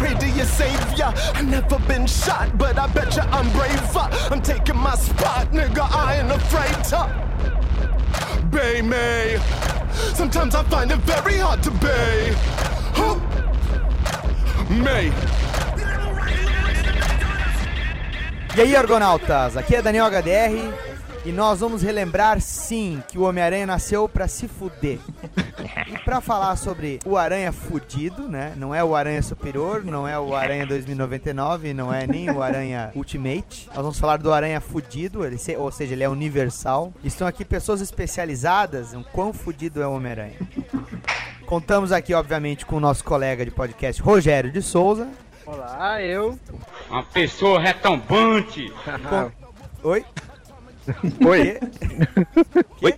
[0.00, 1.12] pray to your savior.
[1.44, 4.08] Never been shot, but I bet you I'm braver.
[4.32, 5.84] I'm taking my spot, nigga.
[5.92, 7.02] I ain't afraid to.
[10.14, 11.70] Sometimes I find it very hard to.
[18.56, 19.56] E aí, argonautas?
[19.56, 20.72] Aqui é Daniel HDR
[21.24, 24.98] e nós vamos relembrar sim que o Homem-Aranha nasceu pra se fuder.
[25.86, 28.52] E pra falar sobre o Aranha fudido, né?
[28.56, 32.90] Não é o Aranha Superior, não é o Aranha 2099, não é nem o Aranha
[32.94, 33.66] Ultimate.
[33.68, 36.92] Nós vamos falar do Aranha fudido, ele se- ou seja, ele é universal.
[37.04, 40.38] Estão aqui pessoas especializadas em quão fudido é o Homem-Aranha.
[41.46, 45.08] Contamos aqui, obviamente, com o nosso colega de podcast, Rogério de Souza.
[45.44, 46.38] Olá, eu.
[46.88, 48.72] Uma pessoa retumbante.
[49.08, 50.04] Com- Oi?
[51.26, 51.58] Oi.
[52.82, 52.94] Oi?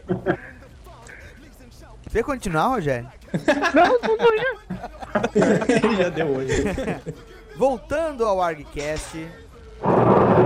[2.13, 3.09] Você quer continuar, Rogério?
[5.97, 6.63] Já deu hoje.
[7.57, 9.27] Voltando ao ArgCast.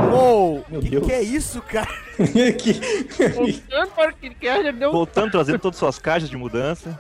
[0.09, 1.05] Mou, Meu que Deus.
[1.05, 1.89] que é isso, cara?
[2.17, 2.75] que...
[3.35, 6.97] Voltando para o já deu Voltando, trazendo todas as suas caixas de mudança.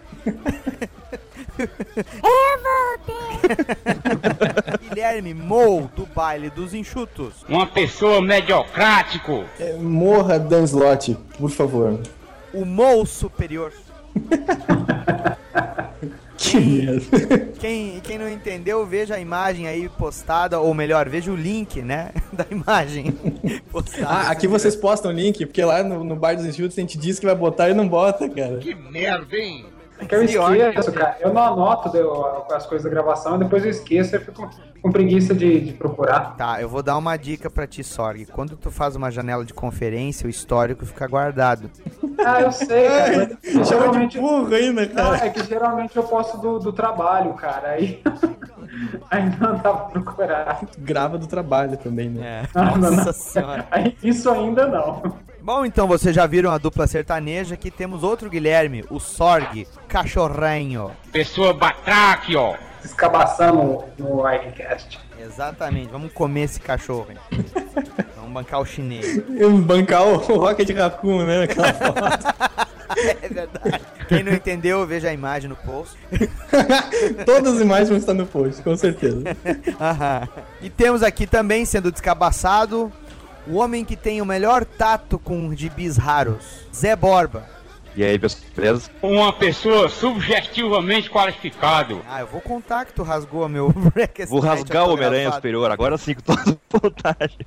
[4.81, 7.45] Guilherme Mou, do baile dos enxutos.
[7.49, 9.45] Uma pessoa mediocrático.
[9.61, 12.01] É, morra Dan Slott, por favor.
[12.53, 13.73] O Mou superior.
[16.39, 17.39] Que merda.
[17.59, 22.11] Quem, quem não entendeu, veja a imagem aí postada, ou melhor, veja o link, né,
[22.33, 23.11] da imagem
[23.73, 24.07] postada.
[24.07, 26.99] Ah, aqui vocês postam o link, porque lá no, no Bar dos Enxutos a gente
[26.99, 28.59] diz que vai botar e não bota, cara.
[28.59, 29.67] Que merda, hein?
[30.07, 31.17] Que eu esqueço, cara.
[31.21, 34.49] Eu não anoto deu- as coisas da gravação, depois eu esqueço e fico
[34.87, 36.37] com preguiça de, de procurar.
[36.37, 38.25] Tá, eu vou dar uma dica pra ti, Sorg.
[38.27, 41.69] Quando tu faz uma janela de conferência, o histórico fica guardado.
[42.25, 43.39] Ah, eu sei, cara.
[43.43, 45.27] mas Chama de geralmente, burro ainda, não, cara.
[45.27, 47.71] é que geralmente eu posto do, do trabalho, cara.
[47.71, 48.01] Aí,
[49.11, 50.61] aí não dá pra procurar.
[50.79, 52.47] Grava do trabalho também, né?
[52.55, 52.77] É, não.
[52.77, 53.67] nossa senhora.
[53.73, 55.03] Aí, isso ainda não.
[55.43, 57.55] Bom, então vocês já viram a dupla sertaneja.
[57.55, 60.93] Aqui temos outro Guilherme, o Sorg, cachorrenho.
[61.11, 62.55] Pessoa batraque, ó.
[62.87, 65.01] Descabaçando no Icecast.
[65.19, 67.09] Exatamente, vamos comer esse cachorro.
[67.11, 67.45] hein?
[68.15, 69.21] Vamos bancar o chinês.
[69.65, 71.43] Bancar o Rocket Raccoon, né?
[71.43, 72.01] Aquela foto.
[72.97, 73.81] É verdade.
[74.09, 75.97] Quem não entendeu, veja a imagem no post.
[77.27, 79.23] Todas as imagens vão estar no post, com certeza.
[79.81, 80.29] Aham.
[80.63, 82.93] E temos aqui também, sendo descabaçado,
[83.49, 87.45] o homem que tem o melhor tato com gibis raros, Zé Borba.
[87.97, 88.91] E aí, pessoal, beleza?
[89.01, 92.03] Uma pessoa subjetivamente qualificado.
[92.07, 95.33] Ah, eu vou contar que tu rasgou meu bracket Vou rasgar o Homem-Aranha.
[95.33, 97.39] Superior agora sim, com toda vontade.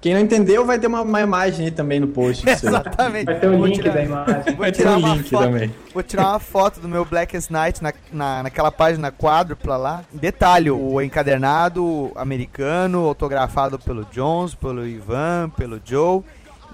[0.00, 2.44] Quem não entendeu vai ter uma, uma imagem aí também no post.
[2.48, 3.26] Exatamente.
[3.26, 4.42] Vai ter o Vou link tirar- da imagem.
[4.44, 5.74] Vou Vai ter tirar um link foto, também.
[5.92, 10.04] Vou tirar uma foto do meu Blackest Night na, na, naquela página quádrupla lá.
[10.12, 16.22] Detalhe, o encadernado americano, autografado pelo Jones, pelo Ivan, pelo Joe.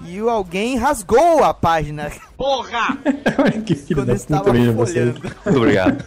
[0.04, 2.98] E alguém rasgou a página Porra!
[3.64, 4.94] que filho quando da estava puta mesmo você.
[4.94, 5.20] folhando.
[5.44, 6.04] Muito obrigado.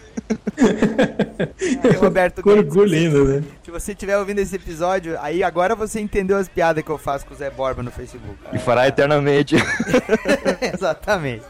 [1.83, 3.43] Aí, Roberto Com Guedes, orgulho ainda, né?
[3.63, 7.25] Se você estiver ouvindo esse episódio, aí agora você entendeu as piadas que eu faço
[7.25, 8.35] com o Zé Borba no Facebook.
[8.51, 9.55] E fará eternamente.
[10.73, 11.45] Exatamente.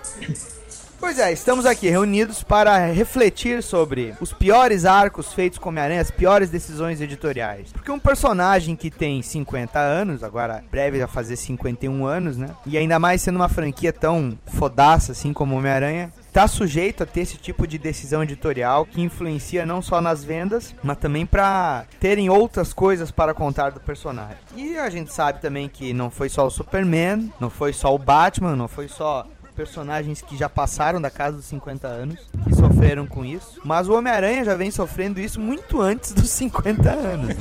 [1.05, 6.09] Pois é, estamos aqui reunidos para refletir sobre os piores arcos feitos com Homem-Aranha, as
[6.09, 7.71] piores decisões editoriais.
[7.71, 12.49] Porque um personagem que tem 50 anos, agora breve vai fazer 51 anos, né?
[12.65, 17.21] E ainda mais sendo uma franquia tão fodaça assim como Homem-Aranha, tá sujeito a ter
[17.21, 22.29] esse tipo de decisão editorial que influencia não só nas vendas, mas também para terem
[22.29, 24.35] outras coisas para contar do personagem.
[24.53, 27.97] E a gente sabe também que não foi só o Superman, não foi só o
[27.97, 33.07] Batman, não foi só personagens que já passaram da casa dos 50 anos, que sofreram
[33.07, 33.59] com isso.
[33.63, 37.29] Mas o Homem-Aranha já vem sofrendo isso muito antes dos 50 anos.
[37.29, 37.35] né?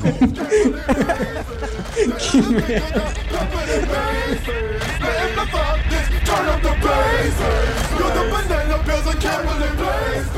[6.25, 7.41] Turn up the bass.
[7.99, 10.29] You're the banana pills and Kimberly Blaze.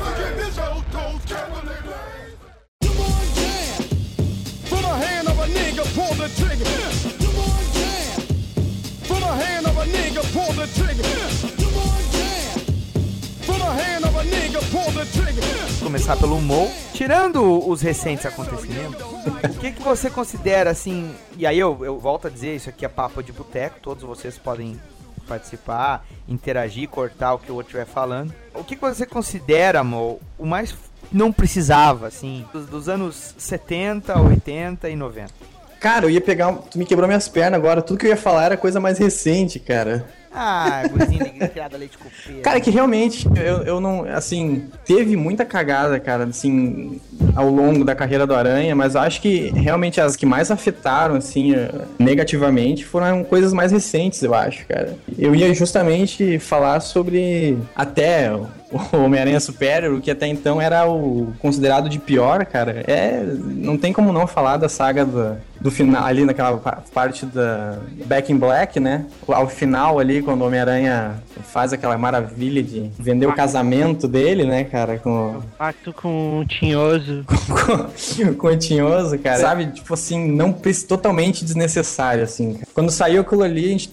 [0.00, 2.36] Look at this old toast, Kimberly Blaze.
[2.82, 3.82] Come on, jam.
[4.64, 7.13] From the hand of a nigga, pull the trigger.
[9.34, 11.64] Hand of a nigga, pull the trigger.
[15.82, 16.70] Começar pelo Mo.
[16.92, 21.14] Tirando os recentes acontecimentos, o que, que você considera assim?
[21.36, 24.38] E aí eu, eu volto a dizer, isso aqui é papo de boteco, todos vocês
[24.38, 24.80] podem
[25.28, 28.34] participar, interagir, cortar o que o outro estiver falando.
[28.54, 30.74] O que, que você considera, Mo, o mais
[31.12, 35.53] não precisava, assim, dos, dos anos 70, 80 e 90?
[35.84, 36.48] Cara, eu ia pegar.
[36.48, 37.82] um- Tu me quebrou minhas pernas agora.
[37.82, 40.06] Tudo que eu ia falar era coisa mais recente, cara.
[40.32, 42.40] Ah, de criada leite copeiro.
[42.42, 46.98] Cara, que realmente, eu, eu não, assim, teve muita cagada, cara, assim,
[47.36, 51.16] ao longo da carreira do Aranha, mas eu acho que realmente as que mais afetaram,
[51.16, 54.96] assim, eh, negativamente foram coisas mais recentes, eu acho, cara.
[55.18, 58.32] Eu ia justamente falar sobre até
[58.72, 62.82] o Homem-Aranha Superior, o que até então era o considerado de pior, cara.
[62.86, 67.24] É, não tem como não falar da saga do, do final, ali naquela pa- parte
[67.26, 69.06] da Back in Black, né?
[69.28, 71.14] Ao final ali, quando o Homem-Aranha
[71.44, 77.24] faz aquela maravilha de vender o casamento dele, né, cara, com, Pacto com o Tinhoso.
[77.48, 79.38] com, com o Tinhoso, cara.
[79.38, 80.52] Sabe, tipo assim, não
[80.88, 82.54] totalmente desnecessário, assim.
[82.54, 82.63] cara.
[82.74, 83.90] Quando saiu aquilo ali, a gente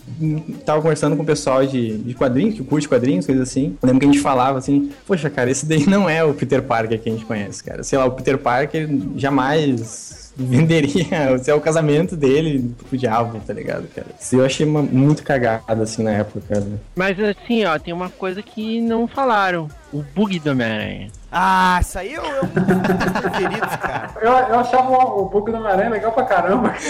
[0.66, 3.78] tava conversando com o pessoal de, de quadrinhos, que curte quadrinhos, coisas assim.
[3.82, 6.64] Eu lembro que a gente falava assim, poxa, cara, esse daí não é o Peter
[6.64, 7.84] Parker que a gente conhece, cara.
[7.84, 13.54] Sei lá, o Peter Parker jamais venderia, se é o casamento dele pro diabo, tá
[13.54, 14.08] ligado, cara?
[14.32, 16.66] Eu achei uma- muito cagada, assim, na época, cara.
[16.96, 19.68] Mas assim, ó, tem uma coisa que não falaram.
[19.94, 21.10] O bug do Homem-Aranha.
[21.32, 24.10] Ah, isso aí eu, eu um dos meus preferidos, cara.
[24.22, 26.74] Eu, eu achava o, o bug do Homem-Aranha legal pra caramba.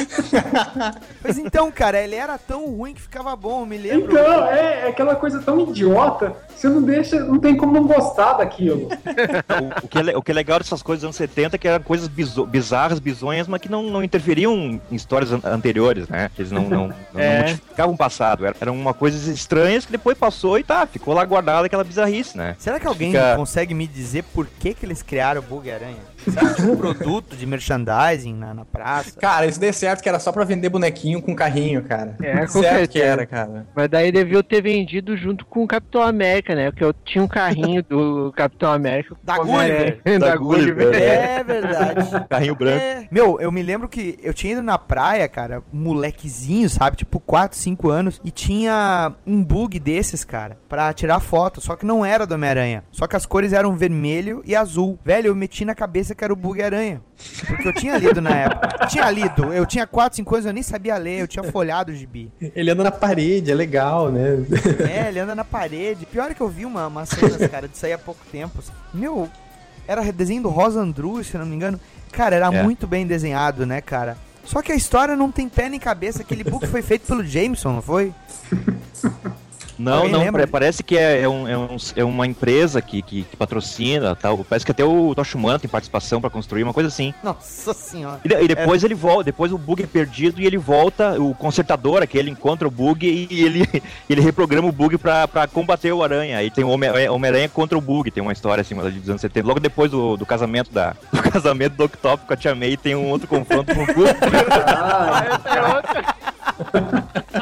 [1.22, 4.12] Pois então, cara, ele era tão ruim que ficava bom, eu me lembro.
[4.12, 8.34] Então, é, é aquela coisa tão idiota, você não deixa, não tem como não gostar
[8.34, 8.88] daquilo.
[8.88, 11.68] O, o que é, o que é legal dessas coisas dos anos 70 é que
[11.68, 16.30] eram coisas bizo- bizarras, bizonhas, mas que não, não interferiam em histórias an- anteriores, né?
[16.38, 17.34] Eles não, não, não, É.
[17.36, 18.46] não modificavam o passado.
[18.46, 22.36] Era- Eram uma coisas estranhas que depois passou e tá, ficou lá guardada aquela bizarrice,
[22.36, 22.56] né?
[22.58, 26.11] Será que alguém Fica- consegue me dizer por que, que eles criaram o Bug Aranha?
[26.30, 29.20] Sabe, tipo um produto de merchandising na, na praça?
[29.20, 32.16] Cara, isso deu certo que era só pra vender bonequinho com carrinho, cara.
[32.22, 33.06] É, com certo que certeza.
[33.06, 33.66] era, cara.
[33.76, 36.72] Mas daí deviam ter vendido junto com o Capitão América, né?
[36.72, 39.16] Porque eu tinha um carrinho do Capitão América.
[39.24, 39.38] Da.
[39.38, 40.02] Gulliver.
[40.04, 40.76] da Da Gulliver.
[40.76, 42.26] Gulliver, É verdade.
[42.30, 42.78] Carrinho branco.
[42.82, 43.08] É.
[43.12, 46.98] Meu, eu me lembro que eu tinha ido na praia, cara, molequezinho, sabe?
[46.98, 48.22] Tipo 4, 5 anos.
[48.24, 51.62] E tinha um bug desses, cara, pra tirar foto.
[51.62, 52.84] Só que não era do Homem-Aranha.
[52.92, 54.98] Só que as cores eram vermelho e azul.
[55.04, 57.02] Velho, eu meti na cabeça que era o bug aranha.
[57.48, 58.70] Porque eu tinha lido na época.
[58.88, 59.54] Tinha lido.
[59.54, 61.22] Eu tinha 4, 5 anos, eu nem sabia ler.
[61.22, 62.32] Eu tinha folhado o gibi.
[62.56, 64.38] Ele anda na parede, é legal, né?
[64.90, 66.06] É, ele anda na parede.
[66.06, 68.60] Pior é que eu vi uma, uma cenas, cara, disso aí há pouco tempo.
[68.94, 69.30] Meu,
[69.88, 71.80] era desenho do Rosa Andrews, se não me engano.
[72.12, 72.64] Cara, era É.
[72.64, 74.18] muito bem desenhado, né, cara?
[74.44, 76.22] Só que a história não tem pé nem cabeça.
[76.24, 78.14] Aquele book foi feito pelo Jameson, não foi?
[79.78, 80.42] Não, Alguém não, lembra?
[80.42, 84.16] pare- parece que é, é um- é um- é uma empresa que, que, que patrocina
[84.16, 84.38] tal.
[84.44, 87.14] Parece que até o Tosh Humano tem participação pra construir, uma coisa assim.
[87.24, 88.20] Nossa senhora.
[88.24, 92.02] E, e depois ele volta, depois o bug é perdido e ele volta, o consertador,
[92.04, 93.68] aquele encontra o bug e ele,
[94.10, 96.38] ele reprograma o bug pra, pra combater o Aranha.
[96.38, 99.22] Aí tem o Homem- é, Homem-Aranha contra o bug, tem uma história assim dos anos
[99.22, 99.48] 70.
[99.48, 102.96] Logo depois do, do casamento da, do casamento do Octopus com a Tia May, tem
[102.96, 104.02] um outro confronto com o bug.
[104.84, 107.41] Ah, é outra.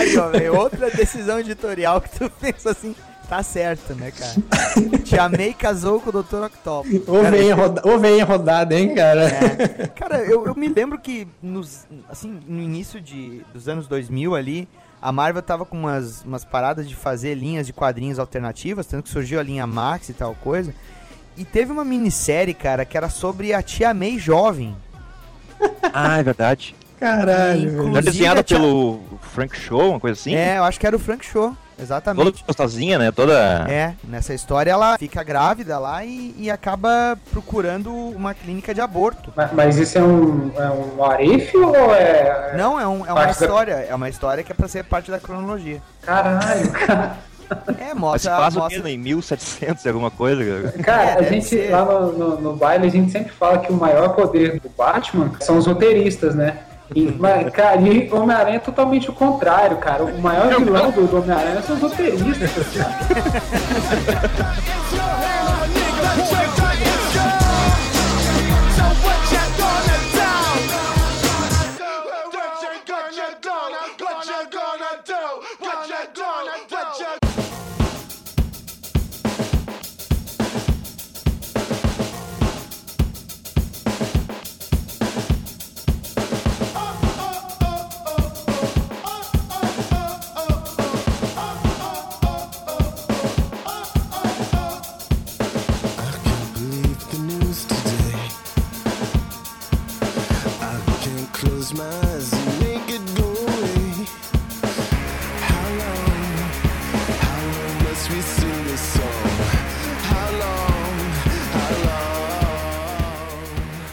[0.00, 0.56] Aí, ó, velho.
[0.56, 2.94] Outra decisão editorial que tu pensa assim.
[3.28, 4.34] Tá certo, né, cara?
[5.04, 6.42] Te amei casou com o Dr.
[6.46, 7.00] Octopus.
[7.06, 7.82] Ou vem, a roda...
[7.84, 9.28] Ou vem a rodada, hein, cara?
[9.28, 9.86] É.
[9.86, 14.68] Cara, eu, eu me lembro que nos, assim, no início de, dos anos 2000 ali,
[15.00, 19.10] a Marvel tava com umas, umas paradas de fazer linhas de quadrinhos alternativas, tanto que
[19.10, 20.74] surgiu a linha Max e tal coisa.
[21.36, 24.76] E teve uma minissérie, cara, que era sobre a Tia May jovem.
[25.92, 26.74] ah, é verdade.
[27.00, 27.88] Caralho, velho.
[27.92, 29.00] Era desenhada pelo
[29.32, 30.34] Frank Show, uma coisa assim.
[30.34, 32.44] É, eu acho que era o Frank Show, Toda exatamente.
[32.46, 33.10] gostosinha, né?
[33.10, 33.32] Toda.
[33.68, 39.32] É, nessa história ela fica grávida lá e, e acaba procurando uma clínica de aborto.
[39.34, 42.54] Mas, mas isso é um, é um arif ou é.
[42.56, 44.84] Não, é, um- é uma Parte da- história, é uma história que é pra ser
[44.84, 45.80] parte da cronologia.
[46.02, 47.16] Caralho, cara.
[47.80, 48.88] É, Mas se mostra, o mostra quê?
[48.90, 50.70] Em 1700 e alguma coisa.
[50.84, 51.70] Cara, É, a gente, ser.
[51.70, 55.32] lá no, no, no baile, a gente sempre fala que o maior poder do Batman
[55.40, 56.58] são os roteiristas, né?
[56.94, 60.04] E, mas, cara, e o Homem-Aranha é totalmente o contrário, cara.
[60.04, 62.98] O maior vilão do, do Homem-Aranha são os roteiristas, cara.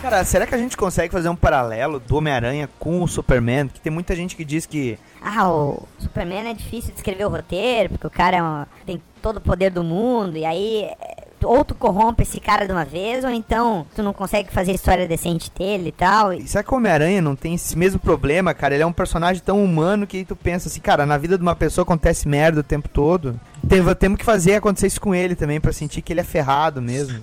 [0.10, 3.68] Cara, será que a gente consegue fazer um paralelo do Homem-Aranha com o Superman?
[3.68, 4.98] Que tem muita gente que diz que.
[5.22, 9.02] Ah, o Superman é difícil de escrever o roteiro, porque o cara é um- tem
[9.22, 12.86] todo o poder do mundo, e aí é, ou tu corrompe esse cara de uma
[12.86, 16.32] vez, ou então tu não consegue fazer a história decente dele e tal.
[16.32, 18.76] E, Será que o Homem-Aranha não tem esse mesmo problema, cara?
[18.76, 21.56] Ele é um personagem tão humano que tu pensa assim, cara, na vida de uma
[21.56, 23.38] pessoa acontece merda o tempo todo.
[23.70, 26.82] Tem- temos que fazer acontecer isso com ele também, pra sentir que ele é ferrado
[26.82, 27.20] mesmo.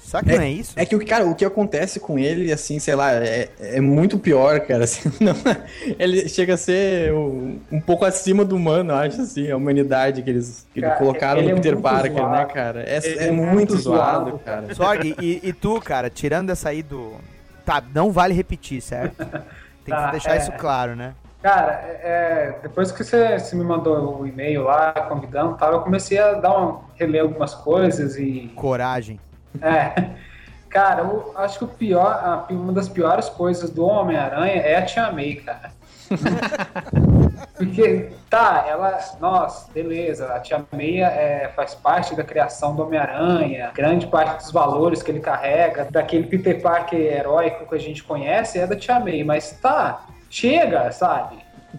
[0.00, 0.72] Será que não é isso?
[0.76, 4.18] É que, o cara, o que acontece com ele, assim, sei lá, é, é muito
[4.18, 4.84] pior, cara.
[4.84, 5.34] assim, não-
[5.98, 10.22] ele chega a ser um, um pouco acima do humano, eu acho, assim, a humanidade
[10.22, 12.30] que eles, que Cara, colocaram ele no é Peter muito Parker, zoado.
[12.36, 12.82] né, cara?
[12.86, 14.74] É, é é muito, muito zoado, zoado, cara.
[14.74, 17.14] Sorg, e, e tu, cara, tirando essa aí do.
[17.64, 19.16] Tá, não vale repetir, certo?
[19.84, 20.38] Tem que Tá, deixar é.
[20.38, 21.14] isso claro, né?
[21.46, 25.80] Cara, é, depois que você, você me mandou o e-mail lá, convidando e tal, eu
[25.80, 28.50] comecei a dar um, reler algumas coisas e.
[28.56, 29.20] Coragem.
[29.62, 29.92] É.
[30.68, 34.82] Cara, eu acho que o pior, a- uma das piores coisas do Homem-Aranha é a
[34.84, 35.70] Tia May, cara.
[37.56, 38.98] Porque, tá, ela.
[39.20, 44.50] Nossa, beleza, a Tia May é, faz parte da criação do Homem-Aranha, grande parte dos
[44.50, 48.98] valores que ele carrega, daquele Peter Parker heróico que a gente conhece é da Tia
[48.98, 51.36] May, mas tá, chega, sabe?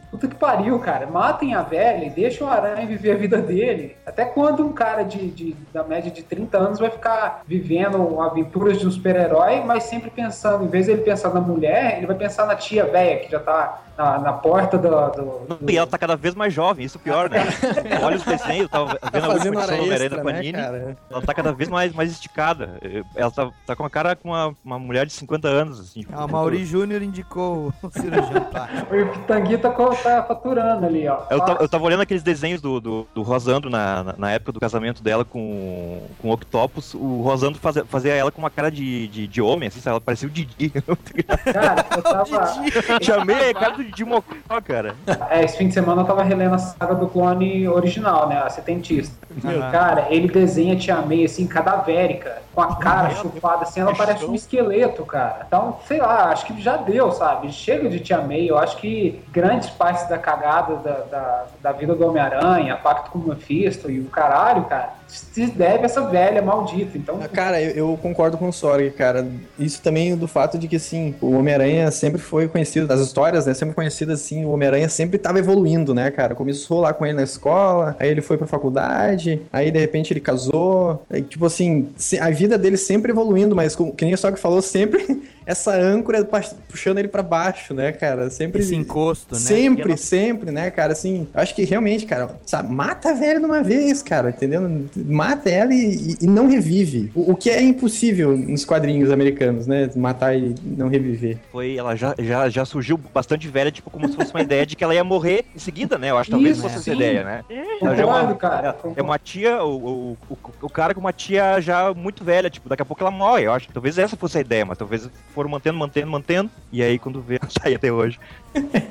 [0.10, 1.06] Puta que pariu, cara.
[1.08, 3.96] Matem a velha e deixem o Aranha viver a vida dele.
[4.06, 8.80] Até quando um cara de, de- da média de 30 anos vai ficar vivendo aventuras
[8.80, 12.16] de um super-herói, mas sempre pensando, em vez de ele pensar na mulher, ele vai
[12.16, 14.90] pensar na tia velha que já tá na, na porta do.
[14.90, 17.40] do- do- E ela tá cada vez mais jovem, isso é pior, né?
[18.02, 20.54] Olha os desenhos, eu tava vendo a fazendo última edição do da né, Panini.
[20.54, 20.98] cara?
[21.10, 22.80] ela tá cada vez mais, mais esticada.
[23.16, 26.06] Ela tá, tá com a cara com uma, uma mulher de 50 anos, assim.
[26.14, 28.88] Ah, o Mauri Júnior indicou o cirurgião plástico.
[28.98, 31.20] O Pitanguita co- tá faturando ali, ó.
[31.30, 34.52] Eu, ta- eu tava olhando aqueles desenhos do, do, do Rosando na, na, na época
[34.52, 36.94] do casamento dela com, com o Octopus.
[36.94, 39.94] O Rosando fazia, fazia ela com uma cara de, de, de homem, assim, sabe?
[39.96, 40.70] Ela parecia o Didi.
[41.54, 42.48] Cara, eu tava.
[43.02, 44.96] Chamei a cara do Didi Mocó, cara.
[45.30, 48.38] É, esse fim de semana eu tava relendo a saga do clone original, né?
[48.40, 49.16] A setentista.
[49.44, 49.72] Aham.
[49.72, 54.34] Cara, ele desenha Tia May, assim, cadavérica, com a cara chupada, assim, ela parece um
[54.34, 55.44] esqueleto, cara.
[55.48, 57.52] Então, sei lá, acho que já deu, sabe?
[57.52, 61.96] Chega de Tia May, eu acho que grandes partes da cagada da, da, da vida
[61.96, 66.42] do Homem-Aranha, Pacto com o Mephisto e o caralho, cara, se deve a essa velha
[66.42, 66.98] maldita.
[66.98, 69.26] Então, Ah, Cara, eu, eu concordo com o Sorg, cara.
[69.58, 73.54] Isso também do fato de que, assim, o Homem-Aranha sempre foi conhecido, as histórias, né,
[73.54, 76.36] sempre conhecidas, assim, o Homem-Aranha sempre tava evoluindo, né, cara?
[76.36, 80.20] Começou lá com ele na escola, aí ele foi pra faculdade, aí de repente ele
[80.20, 81.88] casou, aí, tipo assim,
[82.20, 86.28] a vida dele sempre evoluindo, mas como, que nem o Sorg falou, sempre essa âncora
[86.68, 88.30] puxando ele pra baixo, né, cara?
[88.30, 88.62] Sempre...
[88.62, 89.40] Esse encosto, né?
[89.40, 90.92] Sempre, ela- sempre, né, cara?
[90.94, 94.62] Assim, eu acho que realmente, cara, sabe, mata a velha de uma vez, cara, entendeu?
[95.06, 97.12] Mata ela e, e não revive.
[97.14, 99.90] O, o que é impossível nos quadrinhos americanos, né?
[99.96, 101.38] Matar e não reviver.
[101.52, 104.76] Foi, ela já, já, já surgiu bastante velha, tipo, como se fosse uma ideia de
[104.76, 106.12] que ela ia morrer em seguida, né?
[106.12, 106.96] Eu acho que talvez Isso, fosse essa sim.
[106.96, 107.44] ideia, né?
[107.82, 108.78] Ela já é uma, cara.
[108.96, 112.70] é uma tia, o, o, o, o cara com uma tia já muito velha, tipo,
[112.70, 113.46] daqui a pouco ela morre.
[113.46, 116.82] Eu acho que talvez essa fosse a ideia, mas talvez foram mantendo, mantendo, mantendo, e
[116.82, 118.20] aí quando vê, ela sai até hoje.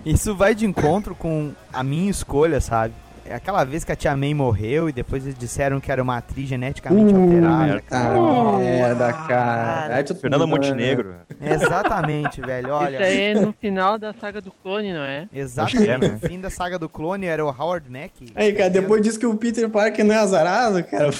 [0.04, 2.94] Isso vai de encontro com a minha escolha, sabe?
[3.28, 6.16] É aquela vez que a tia May morreu e depois eles disseram que era uma
[6.18, 7.80] atriz geneticamente alterada.
[7.82, 8.14] cara.
[8.16, 9.96] Ah, merda, cara.
[9.96, 11.14] Aí tu- Fernanda Montenegro.
[11.40, 12.72] Exatamente, velho.
[12.72, 12.94] Olha.
[12.96, 15.28] Isso aí é no final da saga do clone, não é?
[15.32, 15.90] Exatamente.
[15.90, 16.18] É, né?
[16.22, 18.32] O fim da saga do clone era o Howard Mack.
[18.34, 21.10] Aí, cara, depois disso que o Peter Parker não é azarado, cara.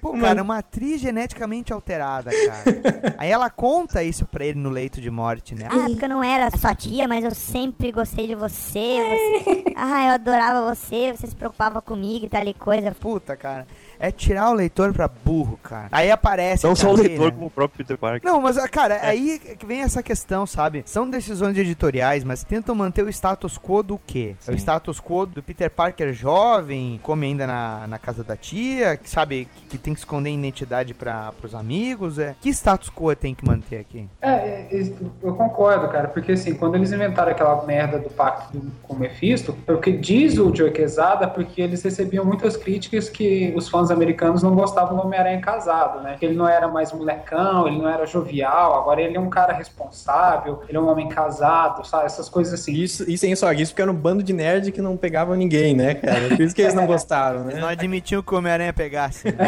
[0.00, 3.14] Pô, cara, uma atriz geneticamente alterada, cara.
[3.18, 5.66] Aí ela conta isso pra ele no leito de morte, né?
[5.70, 8.52] Ah, porque eu não era sua tia, mas eu sempre gostei de você.
[8.72, 9.62] você...
[9.84, 12.92] Ah, eu adorava você, você se preocupava comigo e tal e coisa.
[12.92, 13.66] Puta, cara.
[14.02, 15.86] É tirar o leitor pra burro, cara.
[15.92, 16.64] Aí aparece.
[16.64, 17.30] Não a só o May, leitor, né?
[17.32, 18.28] como o próprio Peter Parker.
[18.28, 20.82] Não, mas, ah, cara, aí que vem essa questão, sabe?
[20.86, 24.34] São decisões editoriais, mas tentam manter o status quo do quê?
[24.46, 28.96] É o status quo do Peter Parker jovem, come ainda na, na casa da tia,
[28.96, 32.18] que sabe que, que tem que esconder a identidade para pros amigos.
[32.18, 32.34] É.
[32.40, 34.08] Que status quo tem que manter aqui?
[34.20, 34.92] É, é, é,
[35.22, 38.98] eu concordo, cara, porque assim, quando eles inventaram aquela merda do pacto do- com o
[38.98, 43.68] Mephisto, é o que diz o Joe Quesada, porque eles recebiam muitas críticas que os
[43.68, 46.16] fãs americanos não gostavam do Homem-Aranha casado, né?
[46.18, 49.52] Que ele não era mais molecão, ele não era jovial, agora ele é um cara
[49.52, 52.06] responsável, ele é um homem casado, sabe?
[52.06, 52.72] Essas coisas assim.
[52.72, 55.76] Isso, isso hein, só isso porque era um bando de nerd que não pegava ninguém,
[55.76, 56.28] né, cara?
[56.28, 57.60] Por isso que eles não gostaram, Eles né?
[57.60, 59.28] não admitiam que o Homem-Aranha pegasse.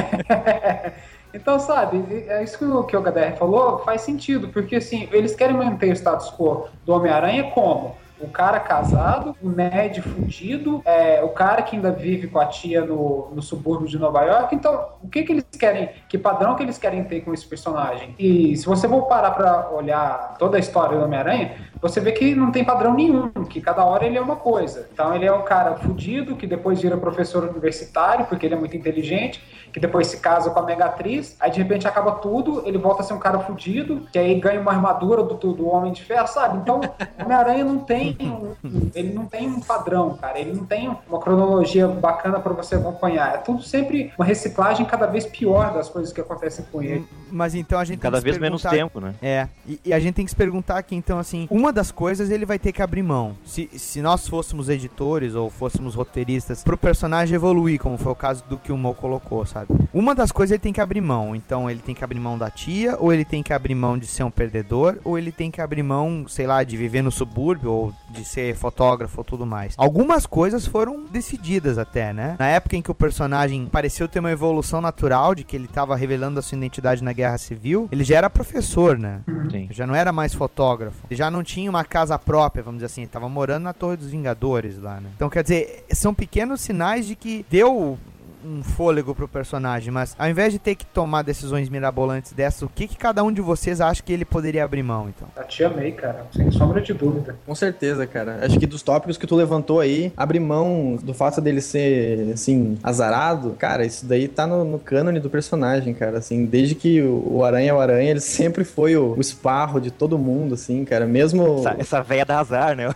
[1.34, 5.34] Então, sabe, é isso que o, que o HDR falou faz sentido, porque assim, eles
[5.34, 7.96] querem manter o status quo do Homem-Aranha como?
[8.24, 12.84] O cara casado, o nerd fudido, é, o cara que ainda vive com a tia
[12.84, 14.54] no, no subúrbio de Nova York.
[14.54, 18.14] Então, o que que eles querem, que padrão que eles querem ter com esse personagem?
[18.18, 22.34] E se você for parar pra olhar toda a história do Homem-Aranha, você vê que
[22.34, 24.88] não tem padrão nenhum, que cada hora ele é uma coisa.
[24.90, 28.74] Então ele é um cara fudido, que depois vira professor universitário, porque ele é muito
[28.74, 33.02] inteligente, que depois se casa com a Megatriz, aí de repente acaba tudo, ele volta
[33.02, 36.26] a ser um cara fudido, que aí ganha uma armadura do, do Homem de Ferro,
[36.26, 36.58] sabe?
[36.58, 36.84] Então, o
[37.22, 41.20] Homem-Aranha não tem um, um- ele não tem um padrão, cara, ele não tem uma
[41.20, 43.34] cronologia bacana pra você acompanhar.
[43.34, 47.06] É tudo sempre uma reciclagem cada vez pior das coisas que acontecem com ele.
[47.30, 49.14] Mas então a gente Cada tem que se vez menos tempo, né?
[49.22, 52.30] É, e, e a gente tem que se perguntar aqui, então, assim, uma das coisas
[52.30, 53.36] ele vai ter que abrir mão.
[53.44, 58.44] Se, se nós fôssemos editores ou fôssemos roteiristas, pro personagem evoluir, como foi o caso
[58.48, 59.68] do que o Mo colocou, sabe?
[59.92, 61.34] Uma das coisas ele tem que abrir mão.
[61.34, 64.06] Então, ele tem que abrir mão da tia, ou ele tem que abrir mão de
[64.06, 67.70] ser um perdedor, ou ele tem que abrir mão, sei lá, de viver no subúrbio,
[67.70, 69.74] ou de ser fotógrafo ou tudo mais.
[69.76, 72.36] Algumas coisas foram decididas até, né?
[72.38, 75.96] Na época em que o personagem pareceu ter uma evolução natural, de que ele tava
[75.96, 79.20] revelando a sua identidade na guerra civil, ele já era professor, né?
[79.50, 79.68] Sim.
[79.70, 81.06] Já não era mais fotógrafo.
[81.10, 83.02] Ele já não tinha uma casa própria, vamos dizer assim.
[83.02, 85.10] Ele tava morando na Torre dos Vingadores lá, né?
[85.14, 87.98] Então, quer dizer, são pequenos sinais de que deu
[88.44, 92.68] um fôlego pro personagem, mas ao invés de ter que tomar decisões mirabolantes dessas, o
[92.68, 95.28] que, que cada um de vocês acha que ele poderia abrir mão, então?
[95.36, 97.36] A tia May, cara, sem sombra de dúvida.
[97.46, 98.40] Com certeza, cara.
[98.42, 102.78] Acho que dos tópicos que tu levantou aí, abrir mão do fato dele ser, assim,
[102.82, 106.18] azarado, cara, isso daí tá no, no cânone do personagem, cara.
[106.18, 109.80] Assim, desde que o, o Aranha é o Aranha, ele sempre foi o, o esparro
[109.80, 111.06] de todo mundo, assim, cara.
[111.06, 111.60] Mesmo.
[111.64, 112.88] Essa, essa véia da azar, né?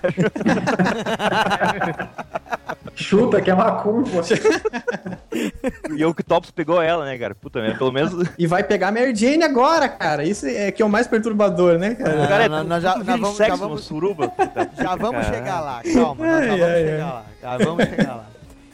[2.94, 4.22] Chuta que é macumba.
[5.96, 7.34] E o Octopus pegou ela, né, cara?
[7.34, 8.28] Puta merda, pelo menos.
[8.38, 10.24] E vai pegar a Mary Jane agora, cara.
[10.24, 12.24] Isso é que é o mais perturbador, né, cara?
[12.24, 14.28] O cara é nós- nós já- nós vamos- sexo já vamos- suruba.
[14.28, 14.70] puta.
[14.76, 17.12] Já vamos chegar lá, calma, nós já Ai, vamos ai, chegar ai.
[17.12, 17.24] lá.
[17.42, 18.26] Já vamos chegar lá.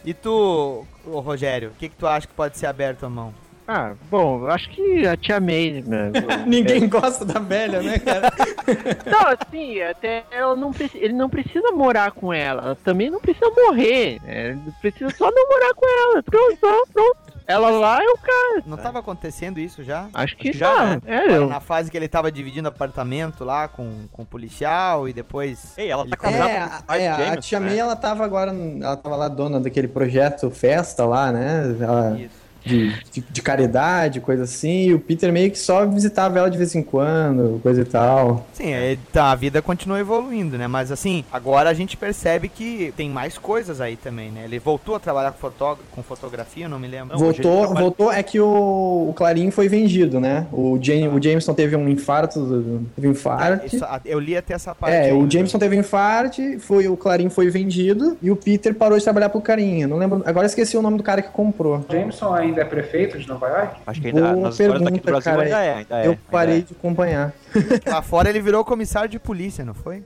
[0.04, 3.32] E tu, Rogério, o que, que tu acha que pode ser aberto a mão?
[3.66, 6.12] Ah, bom, eu acho que a Tia May, né?
[6.46, 8.30] Ninguém gosta da velha, né, cara?
[9.10, 12.62] Não, assim, até ela não ele não precisa morar com ela.
[12.62, 14.20] Ela também não precisa morrer.
[14.22, 14.50] né?
[14.50, 16.22] Ele precisa só não morar com ela.
[16.22, 16.58] Pronto,
[16.92, 17.16] pronto.
[17.46, 18.62] Ela lá é o cara.
[18.66, 20.08] Não tava acontecendo isso já?
[20.14, 20.86] Acho que Acho que já, tá.
[20.86, 21.00] né?
[21.06, 25.12] É, eu, Na fase que ele tava dividindo apartamento lá com, com o policial e
[25.12, 25.72] depois.
[25.78, 27.66] Ei, ela Ele tá casada É, com é, do a James, tia né?
[27.68, 31.76] May, ela tava agora, ela tava lá dona daquele projeto Festa lá, né?
[31.80, 32.43] Ela- Isso.
[32.64, 36.56] De, de, de caridade, coisa assim, e o Peter meio que só visitava ela de
[36.58, 38.46] vez em quando, coisa e tal.
[38.52, 40.66] Sim, é, tá, a vida continua evoluindo, né?
[40.66, 44.42] Mas assim, agora a gente percebe que tem mais coisas aí também, né?
[44.44, 47.12] Ele voltou a trabalhar com, fotó com fotografia, não me lembro.
[47.14, 50.46] Não, voltou, trabalha- voltou, é que o, o Clarim foi vendido, né?
[50.52, 53.66] O, Jam, o Jameson teve um infarto, teve um infarto.
[53.66, 54.94] Isso, a- eu li até essa parte.
[54.94, 55.30] É, o ainda.
[55.30, 59.28] Jameson teve um infarto, foi, o Clarim foi vendido e o Peter parou de trabalhar
[59.28, 59.82] pro Clarim.
[59.82, 61.84] Eu não lembro, agora eu esqueci o nome do cara que comprou.
[61.90, 63.80] Jameson ainda é prefeito de Nova York?
[63.86, 65.42] Acho que ainda, Boa nas histórias daqui do pergunta, Brasil cara.
[65.42, 65.74] ainda é.
[65.78, 66.60] Ainda é eu ainda parei é.
[66.60, 67.32] de acompanhar.
[67.86, 70.02] Lá fora ele virou comissário de polícia, não foi?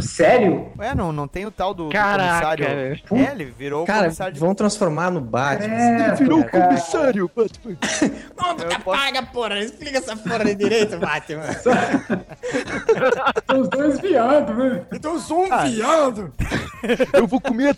[0.00, 0.72] Sério?
[0.78, 2.66] Ué, não, não tem o tal do, do Caraca, comissário.
[2.66, 5.74] É, ele virou Cara, comissário de vão transformar no Batman.
[5.74, 6.68] É, virou cara.
[6.68, 7.76] comissário, Batman.
[8.70, 11.52] Eu posso- porra, explica essa porra de direito, Batman.
[11.52, 11.72] São
[13.60, 14.86] os dois viados, velho.
[14.92, 16.32] Então eu sou um viado.
[17.12, 17.74] Eu vou comer a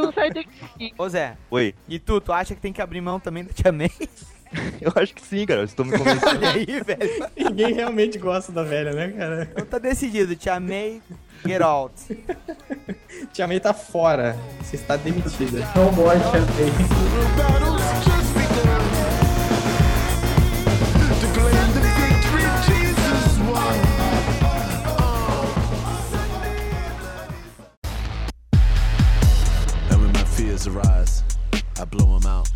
[0.00, 0.94] um sidekick.
[0.98, 3.72] Ô Zé, Oi, e tu, tu acha que tem que abrir mão também da Tia
[3.72, 3.90] May?
[4.80, 5.60] eu acho que sim, cara.
[5.60, 6.26] Eu estou me convencendo.
[6.26, 7.28] Olha aí, velho.
[7.36, 9.48] Ninguém realmente gosta da velha, né, cara?
[9.52, 11.00] Então tá decidido, Tia May,
[11.46, 11.94] get out.
[13.32, 14.36] Tia May tá fora.
[14.62, 15.60] Você está demitida.
[15.74, 17.44] No more Tia May.
[30.34, 31.22] Fears arise,
[31.80, 32.50] I blow them out.